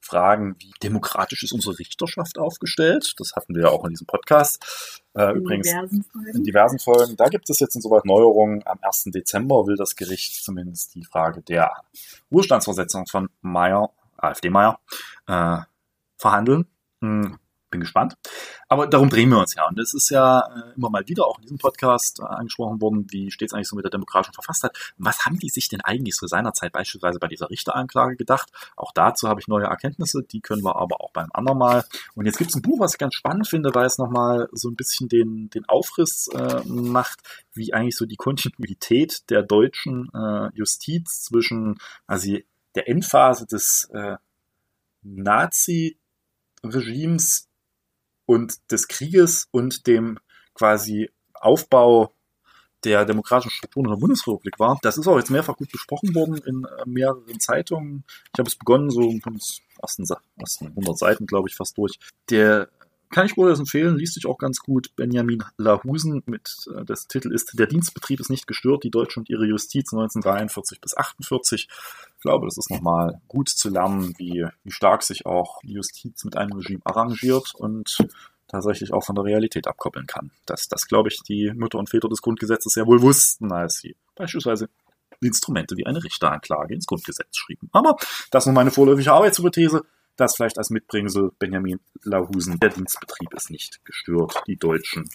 Fragen 0.00 0.56
wie 0.58 0.72
demokratisch 0.82 1.42
ist 1.42 1.52
unsere 1.52 1.78
Richterschaft 1.78 2.38
aufgestellt. 2.38 3.12
Das 3.18 3.32
hatten 3.36 3.54
wir 3.54 3.64
ja 3.64 3.68
auch 3.68 3.84
in 3.84 3.90
diesem 3.90 4.06
Podcast. 4.06 5.02
Äh, 5.14 5.32
in 5.32 5.36
übrigens 5.36 5.68
diversen 5.68 6.04
in 6.34 6.44
diversen 6.44 6.78
Folgen. 6.78 7.16
Da 7.16 7.26
gibt 7.26 7.50
es 7.50 7.60
jetzt 7.60 7.74
insoweit 7.76 8.06
Neuerungen. 8.06 8.66
Am 8.66 8.78
1. 8.80 9.04
Dezember 9.12 9.66
will 9.66 9.76
das 9.76 9.96
Gericht 9.96 10.42
zumindest 10.42 10.94
die 10.94 11.04
Frage 11.04 11.42
der 11.42 11.72
Ruhestandsversetzung 12.32 13.06
von 13.06 13.28
Meyer, 13.42 13.90
AfD 14.16 14.48
Meyer, 14.48 14.80
äh, 15.26 15.58
verhandeln. 16.16 16.66
Hm 17.02 17.38
bin 17.70 17.80
gespannt. 17.80 18.16
Aber 18.68 18.86
darum 18.86 19.10
drehen 19.10 19.30
wir 19.30 19.38
uns 19.38 19.54
ja. 19.54 19.66
Und 19.68 19.78
es 19.78 19.94
ist 19.94 20.10
ja 20.10 20.40
äh, 20.40 20.74
immer 20.76 20.90
mal 20.90 21.06
wieder 21.08 21.26
auch 21.26 21.38
in 21.38 21.42
diesem 21.42 21.58
Podcast 21.58 22.20
äh, 22.20 22.24
angesprochen 22.24 22.80
worden, 22.80 23.06
wie 23.10 23.30
steht 23.30 23.48
es 23.48 23.54
eigentlich 23.54 23.68
so 23.68 23.76
mit 23.76 23.84
der 23.84 23.90
demokratischen 23.90 24.34
Verfasstheit? 24.34 24.76
Was 24.96 25.24
haben 25.24 25.38
die 25.38 25.48
sich 25.48 25.68
denn 25.68 25.80
eigentlich 25.80 26.16
so 26.16 26.26
seinerzeit 26.26 26.72
beispielsweise 26.72 27.18
bei 27.18 27.28
dieser 27.28 27.50
Richteranklage 27.50 28.16
gedacht? 28.16 28.50
Auch 28.76 28.92
dazu 28.92 29.28
habe 29.28 29.40
ich 29.40 29.48
neue 29.48 29.66
Erkenntnisse, 29.66 30.22
die 30.22 30.40
können 30.40 30.62
wir 30.62 30.76
aber 30.76 31.00
auch 31.00 31.12
beim 31.12 31.28
andermal. 31.32 31.84
Und 32.14 32.26
jetzt 32.26 32.38
gibt 32.38 32.50
es 32.50 32.56
ein 32.56 32.62
Buch, 32.62 32.80
was 32.80 32.94
ich 32.94 32.98
ganz 32.98 33.14
spannend 33.14 33.48
finde, 33.48 33.74
weil 33.74 33.86
es 33.86 33.98
nochmal 33.98 34.48
so 34.52 34.68
ein 34.68 34.76
bisschen 34.76 35.08
den, 35.08 35.50
den 35.50 35.64
Aufriss 35.66 36.28
äh, 36.28 36.62
macht, 36.64 37.20
wie 37.52 37.74
eigentlich 37.74 37.96
so 37.96 38.06
die 38.06 38.16
Kontinuität 38.16 39.28
der 39.30 39.42
deutschen 39.42 40.10
äh, 40.14 40.50
Justiz 40.54 41.24
zwischen 41.24 41.78
also 42.06 42.36
der 42.74 42.88
Endphase 42.88 43.46
des 43.46 43.88
äh, 43.92 44.16
Nazi-Regimes 45.02 47.47
und 48.28 48.70
des 48.70 48.88
Krieges 48.88 49.48
und 49.52 49.86
dem 49.86 50.18
quasi 50.52 51.10
Aufbau 51.32 52.12
der 52.84 53.06
demokratischen 53.06 53.50
Strukturen 53.50 53.86
in 53.86 53.92
der 53.92 54.00
Bundesrepublik 54.00 54.58
war. 54.58 54.78
Das 54.82 54.98
ist 54.98 55.08
auch 55.08 55.16
jetzt 55.16 55.30
mehrfach 55.30 55.56
gut 55.56 55.72
besprochen 55.72 56.14
worden 56.14 56.36
in 56.46 56.64
äh, 56.64 56.84
mehreren 56.86 57.40
Zeitungen. 57.40 58.04
Ich 58.34 58.38
habe 58.38 58.48
es 58.48 58.56
begonnen, 58.56 58.90
so 58.90 59.18
von 59.22 59.40
ersten, 59.80 60.04
ersten 60.36 60.66
100 60.66 60.98
Seiten, 60.98 61.26
glaube 61.26 61.48
ich, 61.48 61.56
fast 61.56 61.78
durch. 61.78 61.98
Der 62.28 62.68
kann 63.10 63.24
ich 63.24 63.38
wohl 63.38 63.50
empfehlen, 63.50 63.96
liest 63.96 64.14
sich 64.14 64.26
auch 64.26 64.36
ganz 64.36 64.60
gut. 64.60 64.94
Benjamin 64.94 65.42
Lahusen 65.56 66.22
mit 66.26 66.68
äh, 66.76 66.84
das 66.84 67.08
Titel 67.08 67.32
ist 67.32 67.58
Der 67.58 67.66
Dienstbetrieb 67.66 68.20
ist 68.20 68.30
nicht 68.30 68.46
gestört, 68.46 68.84
die 68.84 68.90
Deutsche 68.90 69.20
und 69.20 69.30
ihre 69.30 69.46
Justiz 69.46 69.92
1943 69.92 70.82
bis 70.82 70.96
48. 70.96 71.68
Ich 72.18 72.22
glaube, 72.22 72.46
das 72.46 72.58
ist 72.58 72.68
nochmal 72.68 73.20
gut 73.28 73.48
zu 73.48 73.70
lernen, 73.70 74.12
wie, 74.18 74.44
wie 74.64 74.72
stark 74.72 75.04
sich 75.04 75.24
auch 75.24 75.60
die 75.62 75.74
Justiz 75.74 76.24
mit 76.24 76.36
einem 76.36 76.52
Regime 76.52 76.80
arrangiert 76.84 77.54
und 77.54 77.96
tatsächlich 78.48 78.92
auch 78.92 79.04
von 79.04 79.14
der 79.14 79.24
Realität 79.24 79.68
abkoppeln 79.68 80.08
kann. 80.08 80.32
Das, 80.44 80.66
das 80.66 80.88
glaube 80.88 81.10
ich, 81.10 81.22
die 81.22 81.52
Mütter 81.54 81.78
und 81.78 81.90
Väter 81.90 82.08
des 82.08 82.20
Grundgesetzes 82.20 82.72
sehr 82.72 82.88
wohl 82.88 83.02
wussten, 83.02 83.52
als 83.52 83.78
sie 83.78 83.94
beispielsweise 84.16 84.68
Instrumente 85.20 85.76
wie 85.76 85.86
eine 85.86 86.02
Richteranklage 86.02 86.74
ins 86.74 86.86
Grundgesetz 86.86 87.36
schrieben. 87.36 87.68
Aber 87.72 87.96
das 88.32 88.46
nur 88.46 88.54
meine 88.54 88.72
vorläufige 88.72 89.12
Arbeitshypothese. 89.12 89.84
Das 90.16 90.34
vielleicht 90.34 90.58
als 90.58 90.70
Mitbringsel 90.70 91.30
Benjamin 91.38 91.78
Lahusen. 92.02 92.58
Der 92.58 92.70
Dienstbetrieb 92.70 93.32
ist 93.34 93.50
nicht 93.50 93.84
gestört. 93.84 94.42
Die 94.48 94.56
Deutschen 94.56 95.08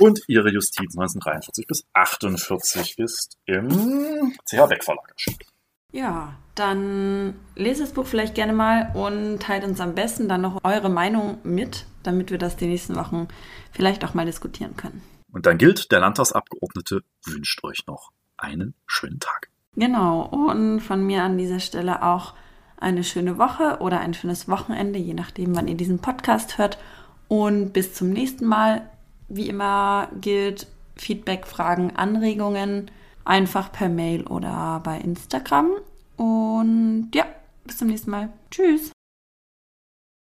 und 0.00 0.20
ihre 0.26 0.50
Justiz 0.50 0.96
1943 0.96 1.68
bis 1.68 1.84
48 1.92 2.98
ist 2.98 3.38
im 3.46 4.34
CH 4.44 4.66
Beck 4.66 4.82
Verlag 4.82 5.08
erschienen. 5.12 5.51
Ja, 5.92 6.34
dann 6.54 7.34
lest 7.54 7.80
das 7.80 7.92
Buch 7.92 8.06
vielleicht 8.06 8.34
gerne 8.34 8.52
mal 8.52 8.90
und 8.94 9.40
teilt 9.40 9.64
uns 9.64 9.80
am 9.80 9.94
besten 9.94 10.28
dann 10.28 10.40
noch 10.40 10.62
eure 10.64 10.88
Meinung 10.88 11.38
mit, 11.44 11.86
damit 12.02 12.30
wir 12.30 12.38
das 12.38 12.56
die 12.56 12.66
nächsten 12.66 12.96
Wochen 12.96 13.28
vielleicht 13.72 14.04
auch 14.04 14.14
mal 14.14 14.26
diskutieren 14.26 14.76
können. 14.76 15.02
Und 15.32 15.46
dann 15.46 15.58
gilt, 15.58 15.92
der 15.92 16.00
Landtagsabgeordnete 16.00 17.02
wünscht 17.24 17.62
euch 17.64 17.86
noch 17.86 18.10
einen 18.36 18.74
schönen 18.86 19.20
Tag. 19.20 19.48
Genau, 19.76 20.22
und 20.22 20.80
von 20.80 21.06
mir 21.06 21.22
an 21.22 21.38
dieser 21.38 21.60
Stelle 21.60 22.02
auch 22.02 22.34
eine 22.76 23.04
schöne 23.04 23.38
Woche 23.38 23.78
oder 23.80 24.00
ein 24.00 24.12
schönes 24.12 24.48
Wochenende, 24.48 24.98
je 24.98 25.14
nachdem, 25.14 25.56
wann 25.56 25.68
ihr 25.68 25.76
diesen 25.76 26.00
Podcast 26.00 26.58
hört. 26.58 26.78
Und 27.28 27.72
bis 27.72 27.94
zum 27.94 28.10
nächsten 28.10 28.46
Mal. 28.46 28.88
Wie 29.28 29.48
immer 29.48 30.08
gilt 30.20 30.66
Feedback, 30.96 31.46
Fragen, 31.46 31.96
Anregungen 31.96 32.90
einfach 33.24 33.72
per 33.72 33.88
Mail 33.88 34.24
oder 34.26 34.80
bei 34.84 34.98
Instagram. 34.98 35.70
Und 36.16 37.10
ja, 37.14 37.26
bis 37.64 37.78
zum 37.78 37.88
nächsten 37.88 38.10
Mal. 38.10 38.30
Tschüss. 38.50 38.92